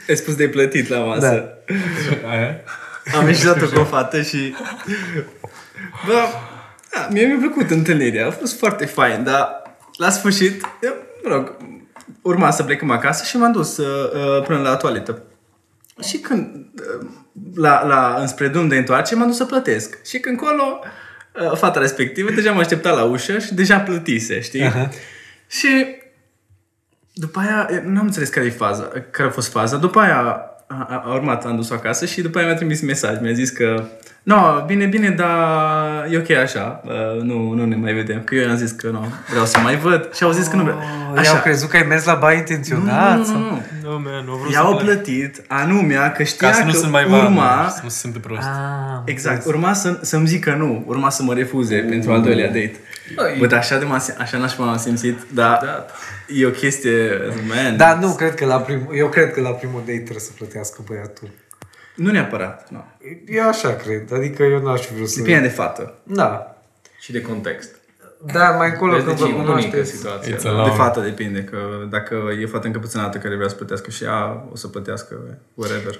Ai 0.10 0.16
spus 0.16 0.36
de 0.36 0.47
plătit 0.47 0.88
la 0.88 0.99
masă. 0.99 1.60
Da. 2.22 2.30
Aia? 2.30 2.62
Am 3.14 3.28
ieșit 3.28 3.45
odată 3.45 3.66
cu 3.66 3.80
o 3.80 3.84
fată 3.84 4.22
și... 4.22 4.56
Bă, 6.08 6.14
da, 6.91 7.08
mie 7.12 7.26
mi-a 7.26 7.38
plăcut 7.38 7.70
întâlnirea. 7.70 8.28
A 8.28 8.32
fost 8.32 8.58
foarte 8.58 8.86
fain, 8.86 9.24
dar 9.24 9.62
la 9.97 10.10
sfârșit, 10.10 10.66
eu, 10.82 10.93
mă 11.24 11.34
rog, 11.34 11.58
urma 12.22 12.51
să 12.51 12.64
plecăm 12.64 12.91
acasă 12.91 13.24
și 13.26 13.38
m-am 13.38 13.51
dus 13.51 13.78
uh, 13.78 14.43
până 14.45 14.60
la 14.60 14.76
toaletă. 14.76 15.22
Și 16.08 16.18
când, 16.18 16.56
uh, 16.56 17.08
la, 17.56 17.86
la, 17.86 18.18
înspre 18.20 18.47
drum 18.47 18.68
de 18.68 18.78
întoarcere, 18.78 19.20
m-am 19.20 19.28
dus 19.28 19.38
să 19.38 19.45
plătesc. 19.45 20.06
Și 20.06 20.20
când 20.20 20.38
colo, 20.38 20.80
uh, 21.49 21.58
fata 21.58 21.80
respectivă 21.80 22.32
deja 22.32 22.51
mă 22.51 22.60
aștepta 22.60 22.91
la 22.91 23.03
ușă 23.03 23.39
și 23.39 23.53
deja 23.53 23.80
plătise, 23.80 24.41
știi? 24.41 24.64
Aha. 24.64 24.89
Și 25.47 25.95
după 27.18 27.39
aia, 27.39 27.70
nu 27.86 27.99
am 27.99 28.05
înțeles 28.05 28.30
care, 28.30 28.45
e 28.45 28.49
faza, 28.49 28.88
care 29.11 29.28
a 29.28 29.32
fost 29.32 29.51
faza. 29.51 29.78
După 29.78 29.99
aia 29.99 30.18
a, 30.18 30.66
a, 30.68 31.03
a 31.05 31.13
urmat, 31.13 31.45
am 31.45 31.55
dus 31.55 31.72
acasă 31.72 32.05
și 32.05 32.22
după 32.22 32.38
aia 32.38 32.47
mi-a 32.47 32.55
trimis 32.55 32.82
mesaj. 32.82 33.20
Mi-a 33.22 33.34
zis 33.34 33.49
că 33.49 33.84
No, 34.24 34.63
bine, 34.66 34.86
bine, 34.86 35.09
dar 35.09 36.07
e 36.11 36.18
ok 36.18 36.30
așa. 36.30 36.82
Uh, 36.86 37.22
nu, 37.22 37.51
nu 37.53 37.66
ne 37.66 37.76
mai 37.76 37.93
vedem. 37.93 38.22
Că 38.24 38.36
eu 38.36 38.47
i-am 38.47 38.55
zis 38.55 38.72
că 38.72 38.89
nu, 38.89 39.05
vreau 39.30 39.45
să 39.45 39.59
mai 39.59 39.76
văd. 39.78 40.09
Și 40.13 40.24
au 40.24 40.32
zis 40.32 40.47
că 40.47 40.55
nu 40.55 40.63
vreau. 40.63 40.78
Oh, 41.18 41.24
i-au 41.24 41.41
crezut 41.41 41.70
că 41.70 41.78
ai 41.78 41.86
mers 41.88 42.05
la 42.05 42.13
baie 42.13 42.34
Nu, 42.36 42.39
intenționat. 42.39 43.18
nu, 43.18 43.24
sau- 43.24 43.38
nu, 43.39 43.49
nu. 43.49 43.61
Nu, 43.84 43.89
man, 43.91 44.24
nu 44.26 44.34
vreau 44.36 44.51
I-au 44.51 44.78
să 44.78 44.84
plec. 44.84 44.95
plătit 44.95 45.41
anumea 45.47 46.11
că 46.11 46.24
știa 46.24 46.49
Ca 46.49 46.53
să 46.55 46.63
nu 46.63 46.72
că 46.72 46.78
sunt 46.78 46.91
mai 46.91 47.03
urma... 47.03 47.24
urma, 47.24 47.68
să 47.70 47.80
nu 47.84 47.89
se 47.89 47.97
simte 47.97 48.20
prost. 48.20 48.41
Ah, 48.41 49.01
Exact, 49.05 49.45
urma 49.45 49.74
să, 49.74 49.99
să-mi 50.01 50.28
zică 50.28 50.55
nu, 50.57 50.84
urma 50.88 51.09
să 51.09 51.24
mă 51.24 51.34
refuze 51.34 51.76
pentru 51.78 52.11
al 52.11 52.22
doilea 52.22 52.45
date. 52.47 52.76
Băi. 53.16 53.36
Bă, 53.39 53.45
dar 53.45 53.60
așa 53.60 53.78
de 53.78 53.86
m 53.86 53.91
așa 54.18 54.38
nașpa 54.38 54.64
m-am 54.64 54.78
simțit, 54.78 55.20
dar 55.34 55.60
Da. 55.64 55.86
e 56.28 56.45
o 56.45 56.49
chestie, 56.49 57.18
man. 57.47 57.78
Da, 57.78 57.95
nu, 57.99 58.16
cred 58.16 58.34
că 58.36 58.45
la 58.45 58.60
prim, 58.60 58.89
eu 58.93 59.10
cred 59.10 59.34
că 59.34 59.41
la 59.41 59.49
primul 59.49 59.80
date 59.80 59.97
trebuie 59.97 60.20
să 60.20 60.32
plătească 60.38 60.82
băiatul. 60.88 61.30
Nu 61.95 62.12
neapărat, 62.12 62.70
nu. 62.72 62.86
Eu 63.28 63.47
așa 63.47 63.74
cred, 63.76 64.12
adică 64.14 64.43
eu 64.43 64.62
n-aș 64.62 64.82
fi 64.82 64.93
vrut 64.93 65.10
să... 65.10 65.20
Depinde 65.22 65.39
de 65.47 65.47
fată. 65.53 65.93
Da. 66.03 66.56
Și 66.99 67.12
de 67.12 67.22
context. 67.22 67.76
Da, 68.34 68.49
mai 68.49 68.70
încolo 68.70 68.91
Vezi, 68.91 69.06
când 69.06 69.18
deci 69.18 69.26
vă 69.28 69.32
e 69.32 69.36
unică 69.36 69.51
cunoașteți. 69.51 69.91
situația. 69.91 70.36
It's 70.36 70.41
da. 70.41 70.49
a 70.49 70.53
De 70.53 70.58
law. 70.60 70.76
fată 70.76 70.99
depinde, 70.99 71.43
că 71.43 71.58
dacă 71.89 72.16
e 72.41 72.45
fată 72.45 72.68
încăpățânată 72.68 73.18
care 73.18 73.36
vrea 73.36 73.47
să 73.47 73.56
plătească 73.56 73.89
și 73.89 74.03
ea, 74.03 74.45
o 74.51 74.56
să 74.56 74.68
plătească 74.68 75.16
whatever. 75.53 75.99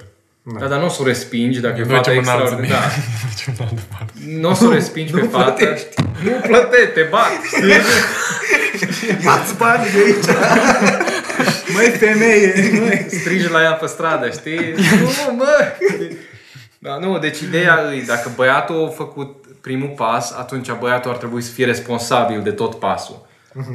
Da, 0.60 0.66
dar 0.68 0.80
nu 0.80 0.86
o 0.86 0.90
să 0.90 1.02
o 1.02 1.06
respingi 1.06 1.60
dacă 1.60 1.80
e 1.80 1.84
Noi 1.86 1.96
fata 1.96 2.12
mergem 2.12 2.24
în 2.34 2.40
altă 2.40 2.44
extraordinară. 2.44 2.86
Da. 2.96 3.26
Mergem 3.26 3.54
în 3.58 3.66
altă 3.66 3.82
parte. 3.98 4.14
Nu 4.40 4.50
o 4.50 4.54
să 4.54 4.66
o 4.66 4.72
respingi 4.72 5.12
pe 5.12 5.22
fată. 5.22 5.78
Nu 6.24 6.32
plătești, 6.48 6.94
te 6.94 7.02
bat. 7.10 7.32
Ia-ți 9.26 9.58
banii 9.58 9.92
de 9.92 9.98
aici! 10.06 10.38
Măi, 11.74 11.90
femeie! 11.90 12.54
Măi. 12.80 13.06
Strigi 13.10 13.50
la 13.52 13.62
ea 13.62 13.72
pe 13.72 13.86
stradă, 13.86 14.30
știi? 14.30 14.74
Nu, 15.02 15.36
mă! 15.36 15.72
Da, 16.80 16.98
nu, 16.98 17.20
deci 17.20 17.40
ideea 17.40 17.80
e, 17.98 18.04
dacă 18.08 18.32
băiatul 18.36 18.86
a 18.86 18.90
făcut 18.96 19.46
primul 19.62 19.94
pas, 19.96 20.32
atunci 20.32 20.72
băiatul 20.80 21.12
ar 21.12 21.18
trebui 21.18 21.42
să 21.42 21.52
fie 21.52 21.66
responsabil 21.66 22.42
de 22.42 22.52
tot 22.52 22.76
pasul. 22.80 23.28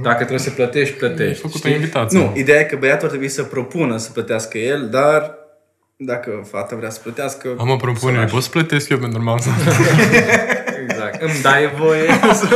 Dacă 0.03 0.17
trebuie 0.17 0.39
să 0.39 0.51
plătești, 0.51 0.93
Ai 0.93 0.99
plătești. 0.99 1.41
făcut 1.41 1.55
o 1.55 1.59
știi? 1.59 1.73
invitație. 1.73 2.19
Nu, 2.19 2.33
ideea 2.37 2.61
e 2.61 2.65
că 2.65 2.77
băiatul 2.77 3.03
ar 3.05 3.09
trebui 3.11 3.29
să 3.29 3.43
propună 3.43 3.97
să 3.97 4.11
plătească 4.11 4.59
el, 4.59 4.89
dar 4.91 5.35
dacă 6.05 6.47
fata 6.51 6.77
vrea 6.77 6.91
să 6.91 7.01
plătească... 7.03 7.55
Am 7.59 7.71
o 7.71 7.77
propunere. 7.77 8.25
Poți 8.25 8.45
să 8.45 8.51
plătesc 8.51 8.89
eu 8.89 8.99
pentru 8.99 9.23
masă? 9.23 9.49
Exact. 10.89 11.23
Îmi 11.23 11.41
dai 11.43 11.73
voie 11.79 12.07
să... 12.33 12.49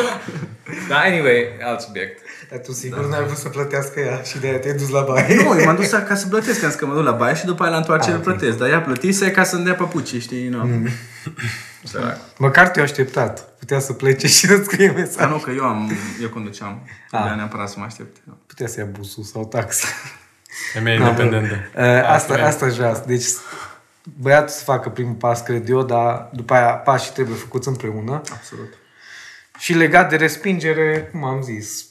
Da, 0.88 0.98
anyway, 0.98 1.44
alt 1.64 1.80
subiect. 1.80 2.22
Dar 2.50 2.58
tu 2.58 2.72
sigur 2.72 3.08
n-ai 3.08 3.24
vrut 3.24 3.36
să 3.36 3.48
plătească 3.48 4.00
ea 4.00 4.22
și 4.22 4.38
de-aia 4.38 4.58
te-ai 4.58 4.74
dus 4.74 4.88
la 4.88 5.00
baie. 5.00 5.34
Nu, 5.34 5.58
eu 5.58 5.64
m-am 5.64 5.76
dus 5.76 5.88
ca 5.90 6.14
să 6.14 6.26
plătesc, 6.26 6.62
am 6.62 6.68
zis 6.70 6.78
că 6.78 6.86
mă 6.86 6.94
duc 6.94 7.04
la 7.04 7.10
baie 7.12 7.34
și 7.34 7.44
după 7.44 7.62
aia 7.62 7.70
la 7.72 7.76
întoarcere 7.78 8.12
Ah, 8.12 8.18
ok. 8.18 8.24
plătesc. 8.24 8.58
Dar 8.58 8.68
ea 8.68 8.80
plătise 8.80 9.30
ca 9.30 9.44
să-mi 9.44 9.64
dea 9.64 9.74
papucii, 9.74 10.20
știi? 10.20 10.48
Nu. 10.48 10.64
Mm. 10.64 10.88
Sărac. 11.82 12.16
Măcar 12.38 12.68
te-ai 12.68 12.84
așteptat. 12.84 13.48
Putea 13.58 13.78
să 13.78 13.92
plece 13.92 14.26
și 14.26 14.46
să 14.46 14.60
scrie 14.64 14.86
Dar 14.86 14.96
mesaj. 14.96 15.30
nu, 15.30 15.36
că 15.36 15.50
eu 15.56 15.64
am, 15.64 15.92
eu 16.22 16.28
conduceam. 16.28 16.82
Ah. 16.84 16.88
Trebuia 17.10 17.34
neapărat 17.34 17.68
să 17.68 17.74
mă 17.78 17.84
aștept. 17.84 18.16
Putea 18.46 18.66
să 18.66 18.80
ia 18.80 18.86
busul 18.98 19.22
sau 19.22 19.46
taxi. 19.46 19.86
Femeie 20.72 20.98
Da, 20.98 21.04
independentă. 21.08 21.54
bă. 21.74 21.80
Uh, 21.82 21.86
Asta, 21.86 22.08
Asta 22.08 22.38
e. 22.38 22.42
asta 22.42 22.64
aș 22.64 22.74
vrea. 22.76 23.02
Deci 23.06 23.24
băiatul 24.20 24.48
să 24.48 24.64
facă 24.64 24.88
primul 24.88 25.14
pas, 25.14 25.40
cred 25.42 25.68
eu, 25.68 25.82
dar 25.82 26.30
după 26.32 26.54
aia 26.54 26.72
pașii 26.72 27.12
trebuie 27.12 27.36
făcuți 27.36 27.68
împreună. 27.68 28.20
Absolut. 28.32 28.72
Și 29.58 29.72
legat 29.74 30.08
de 30.10 30.16
respingere, 30.16 31.08
cum 31.12 31.24
am 31.24 31.42
zis, 31.42 31.84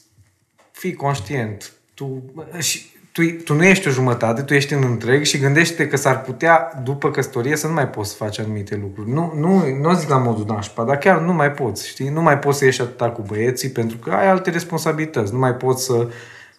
fii 0.72 0.94
conștient. 0.94 1.72
Tu, 1.94 2.22
și, 2.58 2.92
tu, 3.12 3.22
tu 3.44 3.54
nu 3.54 3.64
ești 3.64 3.88
o 3.88 3.90
jumătate, 3.90 4.42
tu 4.42 4.54
ești 4.54 4.72
în 4.72 4.82
întreg 4.82 5.24
și 5.24 5.38
gândește 5.38 5.86
că 5.88 5.96
s-ar 5.96 6.20
putea, 6.20 6.80
după 6.82 7.10
căsătorie, 7.10 7.56
să 7.56 7.66
nu 7.66 7.72
mai 7.72 7.88
poți 7.88 8.10
să 8.10 8.16
faci 8.16 8.38
anumite 8.38 8.76
lucruri. 8.82 9.10
Nu, 9.10 9.32
nu, 9.36 9.76
nu 9.80 9.88
o 9.88 9.92
zic 9.92 10.08
la 10.08 10.18
modul 10.18 10.44
nașpa, 10.54 10.84
dar 10.84 10.98
chiar 10.98 11.20
nu 11.20 11.32
mai 11.32 11.52
poți, 11.52 11.88
știi? 11.88 12.08
Nu 12.08 12.22
mai 12.22 12.38
poți 12.38 12.58
să 12.58 12.64
ieși 12.64 12.80
atâta 12.80 13.10
cu 13.10 13.22
băieții 13.22 13.68
pentru 13.70 13.96
că 13.96 14.10
ai 14.10 14.28
alte 14.28 14.50
responsabilități. 14.50 15.32
Nu 15.32 15.38
mai 15.38 15.54
poți 15.54 15.84
să 15.84 16.08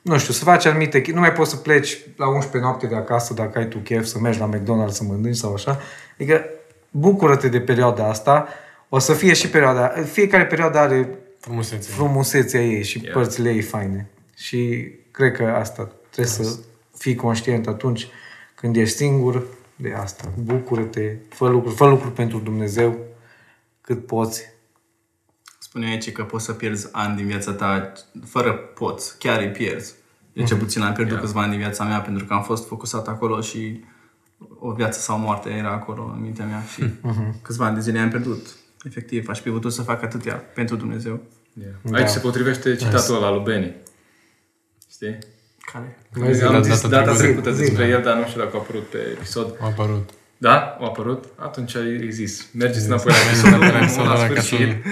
nu 0.06 0.18
știu, 0.18 0.34
să 0.34 0.44
faci 0.44 0.66
anumite... 0.66 1.04
Nu 1.14 1.20
mai 1.20 1.34
poți 1.34 1.50
să 1.50 1.56
pleci 1.56 2.00
la 2.16 2.28
11 2.28 2.58
noapte 2.58 2.88
de 2.88 2.96
acasă 2.96 3.34
dacă 3.34 3.58
ai 3.60 3.68
tu 3.68 3.78
chef 3.78 4.06
să 4.06 4.20
mergi 4.20 4.40
la 4.40 4.50
McDonald's 4.50 4.92
să 4.92 5.04
mănânci 5.04 5.36
sau 5.36 5.54
așa. 5.54 5.80
Adică 6.14 6.46
bucură-te 6.92 7.48
de 7.48 7.60
perioada 7.62 8.08
asta. 8.10 8.48
O 8.90 9.00
să 9.00 9.14
fie 9.14 9.34
și 9.34 9.50
perioada... 9.50 9.88
Fiecare 10.12 10.46
perioadă 10.46 10.78
are 10.78 11.10
Frumusețe. 11.40 11.90
frumusețea 11.92 12.62
ei 12.62 12.84
și 12.84 13.00
Yeah. 13.02 13.14
părțile 13.14 13.50
ei 13.54 13.62
faine. 13.62 14.08
Și 14.36 14.90
cred 15.12 15.32
că 15.32 15.44
asta 15.44 15.92
trebuie 16.10 16.34
să 16.34 16.58
fii 16.98 17.16
conștient 17.16 17.68
atunci 17.68 18.08
când 18.56 18.76
ești 18.76 18.96
singur 18.96 19.44
de 19.76 19.94
asta. 20.02 20.32
Bucură-te, 20.44 21.16
fă 21.30 21.48
lucruri, 21.48 21.76
fă 21.76 21.86
lucruri 21.86 22.14
pentru 22.14 22.38
Dumnezeu 22.38 22.98
cât 23.82 24.06
poți. 24.06 24.54
Spune 25.76 25.90
aici 25.90 26.12
că 26.12 26.24
poți 26.24 26.46
să 26.46 26.54
pierzi 26.54 26.88
ani 26.92 27.16
din 27.16 27.26
viața 27.28 27.52
ta 27.52 27.92
fără 28.26 28.52
poți, 28.54 29.18
chiar 29.18 29.40
îi 29.42 29.50
pierzi. 29.50 29.94
De 30.34 30.44
ce 30.44 30.56
puțin 30.56 30.82
am 30.82 30.94
pierdut 30.94 31.20
câțiva 31.20 31.42
ani 31.42 31.50
din 31.50 31.60
viața 31.60 31.84
mea 31.84 32.00
pentru 32.02 32.26
că 32.26 32.34
am 32.34 32.44
fost 32.44 32.68
focusat 32.68 33.08
acolo 33.08 33.42
și 33.42 33.84
o 34.60 34.72
viață 34.72 35.00
sau 35.00 35.18
moarte 35.20 35.50
era 35.50 35.72
acolo 35.72 36.12
în 36.16 36.22
mintea 36.22 36.46
mea 36.46 36.62
și 36.74 36.84
câțiva 37.42 37.66
ani 37.66 37.76
de 37.76 37.82
zile 37.82 38.00
am 38.00 38.10
pierdut. 38.10 38.48
Efectiv, 38.84 39.30
aș 39.30 39.40
fi 39.40 39.50
putut 39.50 39.74
să 39.74 39.82
fac 39.82 40.04
atâtea 40.04 40.34
pentru 40.36 40.76
Dumnezeu. 40.76 41.20
Yeah. 41.54 42.00
Aici 42.00 42.10
se 42.10 42.20
potrivește 42.20 42.76
citatul 42.76 43.16
ăla 43.16 43.32
lui 43.32 43.44
Benny. 43.44 43.74
Știi? 44.92 45.18
Care? 45.72 45.98
Noi 46.14 46.34
zi- 46.36 46.44
Am 46.44 46.52
data 46.52 46.62
zis 46.74 46.88
data 46.88 47.02
trecută. 47.04 47.22
trecută 47.22 47.52
Zi, 47.52 47.60
despre 47.60 47.86
zi. 47.86 47.92
el, 47.92 48.02
dar 48.02 48.18
nu 48.18 48.28
știu 48.28 48.42
dacă 48.44 48.56
a 48.56 48.60
apărut 48.60 48.84
pe 48.88 48.98
episod. 48.98 49.56
A 49.62 49.66
apărut. 49.66 50.10
Da? 50.38 50.78
A 50.80 50.86
apărut? 50.86 51.24
Atunci 51.36 51.76
ai 51.76 52.12
zis. 52.12 52.50
Mergeți 52.54 52.86
înapoi 52.86 53.12
la 53.12 53.18
episodul 53.30 53.60
La 53.60 53.68
1, 53.68 53.78
episodul 53.78 54.06
la 54.08 54.14
ăla 54.16 54.28
ca 54.28 54.40
să 54.42 54.46
sfârșit. 54.48 54.84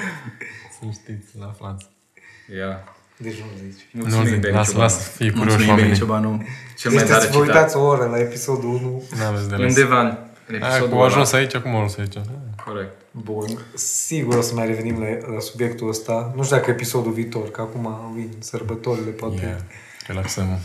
Să 0.91 0.99
știți, 1.01 1.37
la 1.39 1.45
aflați. 1.45 1.85
Ia. 2.57 2.83
Deci 3.17 3.37
nu 3.39 3.45
zici. 3.71 3.87
Nu 3.91 4.01
Mulțumim, 4.01 4.27
zic, 4.27 4.39
Benny 4.39 4.55
las, 4.57 4.67
Ciobanu. 4.67 4.83
las 4.85 5.03
să 5.03 5.09
fie 5.09 5.29
curioși 5.29 5.45
Mulțumim, 5.47 5.69
oamenii. 5.69 5.89
Beni 5.89 5.99
Ciobanu. 5.99 6.43
Cel 6.77 6.91
mai 6.91 6.99
Este 7.01 7.13
tare 7.13 7.25
să 7.25 7.31
vă 7.31 7.43
citat. 7.43 7.55
uitați 7.55 7.75
o 7.75 7.81
oră 7.83 8.05
la 8.05 8.19
episodul 8.19 8.69
1. 8.69 9.03
N-aveți 9.17 9.49
de 9.49 9.55
ales. 9.55 9.67
Undeva 9.75 9.99
în 10.01 10.17
în 10.47 10.55
Aia, 10.61 10.67
episodul 10.73 10.95
cu 10.97 11.01
a 11.01 11.05
ajuns 11.05 11.31
ăla. 11.31 11.41
aici, 11.41 11.55
cum 11.57 11.71
a 11.71 11.75
ajuns 11.75 11.97
aici? 11.97 12.13
Corect. 12.65 12.91
Bun. 13.11 13.65
Sigur 13.73 14.35
o 14.37 14.41
să 14.41 14.53
mai 14.53 14.65
revenim 14.67 14.99
la, 15.01 15.07
la 15.33 15.39
subiectul 15.39 15.89
ăsta. 15.89 16.33
Nu 16.35 16.43
știu 16.43 16.55
dacă 16.57 16.69
episodul 16.69 17.11
viitor, 17.11 17.51
că 17.51 17.61
acum 17.61 18.11
vin 18.15 18.29
sărbătorile, 18.39 19.09
poate. 19.09 19.41
Yeah. 19.41 19.57
Relaxăm, 20.07 20.59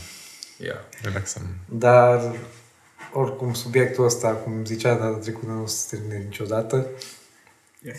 Ia. 0.64 0.74
relaxăm. 1.02 1.42
Dar, 1.68 2.32
oricum, 3.12 3.52
subiectul 3.52 4.04
ăsta, 4.04 4.28
cum 4.28 4.64
zicea 4.64 4.94
data 4.94 5.16
trecută, 5.18 5.50
nu 5.50 5.62
o 5.62 5.66
să 5.66 5.76
se 5.76 5.96
termine 5.96 6.22
niciodată. 6.24 6.86
Yeah. 7.82 7.96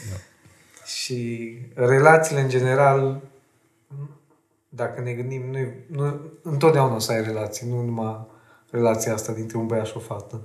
Și 0.96 1.58
relațiile, 1.74 2.42
în 2.42 2.50
general, 2.50 3.22
dacă 4.70 5.02
ne 5.02 5.14
gândim, 5.14 5.42
nu, 5.42 5.74
nu, 5.88 6.22
întotdeauna 6.42 6.96
o 6.96 7.00
să 7.00 7.12
ai 7.12 7.24
relații, 7.24 7.68
nu 7.68 7.82
numai 7.82 8.28
relația 8.72 9.14
asta 9.14 9.34
dintre 9.34 9.58
un 9.58 9.68
băiat 9.68 9.86
și 9.86 9.98
o 9.98 10.00
fată. 10.00 10.42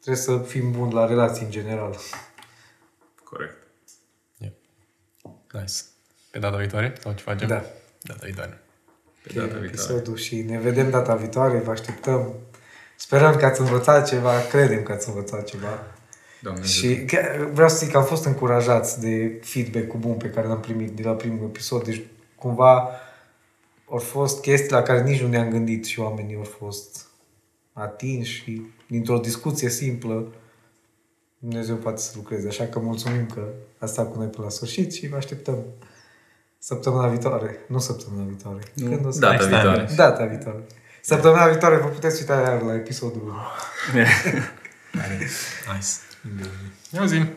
Trebuie 0.00 0.22
să 0.22 0.38
fim 0.38 0.70
buni 0.70 0.92
la 0.92 1.06
relații 1.06 1.44
în 1.44 1.50
general. 1.50 1.96
Corect. 3.24 3.56
Yeah. 4.38 4.52
Nice. 5.52 5.74
Pe 6.30 6.38
data 6.38 6.56
viitoare? 6.56 6.94
Sau 7.00 7.12
ce 7.12 7.22
facem? 7.22 7.48
Da. 7.48 7.64
Data 8.02 8.20
viitoare. 8.24 8.62
Pe 9.22 9.32
data 9.32 9.46
viitoare. 9.46 9.66
episodul 9.66 10.16
și 10.16 10.42
ne 10.42 10.58
vedem 10.58 10.90
data 10.90 11.14
viitoare, 11.14 11.58
vă 11.58 11.70
așteptăm. 11.70 12.34
Sperăm 12.96 13.36
că 13.36 13.44
ați 13.44 13.60
învățat 13.60 14.08
ceva, 14.08 14.40
credem 14.50 14.82
că 14.82 14.92
ați 14.92 15.08
învățat 15.08 15.44
ceva. 15.44 15.97
Doamne 16.40 16.64
Și 16.64 17.04
chiar 17.04 17.48
vreau 17.52 17.68
să 17.68 17.76
zic 17.76 17.90
că 17.90 17.96
am 17.96 18.04
fost 18.04 18.24
încurajați 18.24 19.00
de 19.00 19.40
feedback-ul 19.42 19.98
bun 19.98 20.14
pe 20.14 20.30
care 20.30 20.46
l-am 20.46 20.60
primit 20.60 20.90
de 20.90 21.02
la 21.02 21.12
primul 21.12 21.44
episod. 21.44 21.84
Deci 21.84 22.02
cumva 22.34 22.88
au 23.90 23.98
fost 23.98 24.40
chestii 24.40 24.70
la 24.70 24.82
care 24.82 25.02
nici 25.02 25.20
nu 25.20 25.28
ne-am 25.28 25.50
gândit 25.50 25.84
și 25.84 26.00
oamenii 26.00 26.36
au 26.36 26.42
fost 26.58 27.06
atinși 27.72 28.42
și 28.42 28.62
dintr-o 28.86 29.18
discuție 29.18 29.68
simplă 29.68 30.32
Dumnezeu 31.38 31.76
poate 31.76 32.00
să 32.00 32.12
lucreze. 32.14 32.48
Așa 32.48 32.64
că 32.64 32.78
mulțumim 32.78 33.26
că 33.26 33.48
a 33.78 33.86
stat 33.86 34.12
cu 34.12 34.18
noi 34.18 34.26
până 34.26 34.44
la 34.44 34.50
sfârșit 34.50 34.92
și 34.92 35.08
vă 35.08 35.16
așteptăm 35.16 35.64
săptămâna 36.58 37.06
viitoare. 37.08 37.58
Nu 37.66 37.78
săptămâna 37.78 38.24
viitoare. 38.24 38.60
Când 38.74 39.06
o 39.06 39.10
să... 39.10 39.18
Data 39.18 39.32
Next 39.32 39.48
time. 39.48 39.60
viitoare. 39.60 39.88
Data 39.96 40.24
viitoare. 40.24 40.66
Săptămâna 41.02 41.48
viitoare 41.48 41.76
vă 41.76 41.88
puteți 41.88 42.20
uita 42.20 42.40
iar 42.40 42.62
la 42.62 42.74
episodul 42.74 43.22
1. 43.22 43.32
Nice. 44.92 45.88
Ne 46.92 47.00
auzim. 47.00 47.28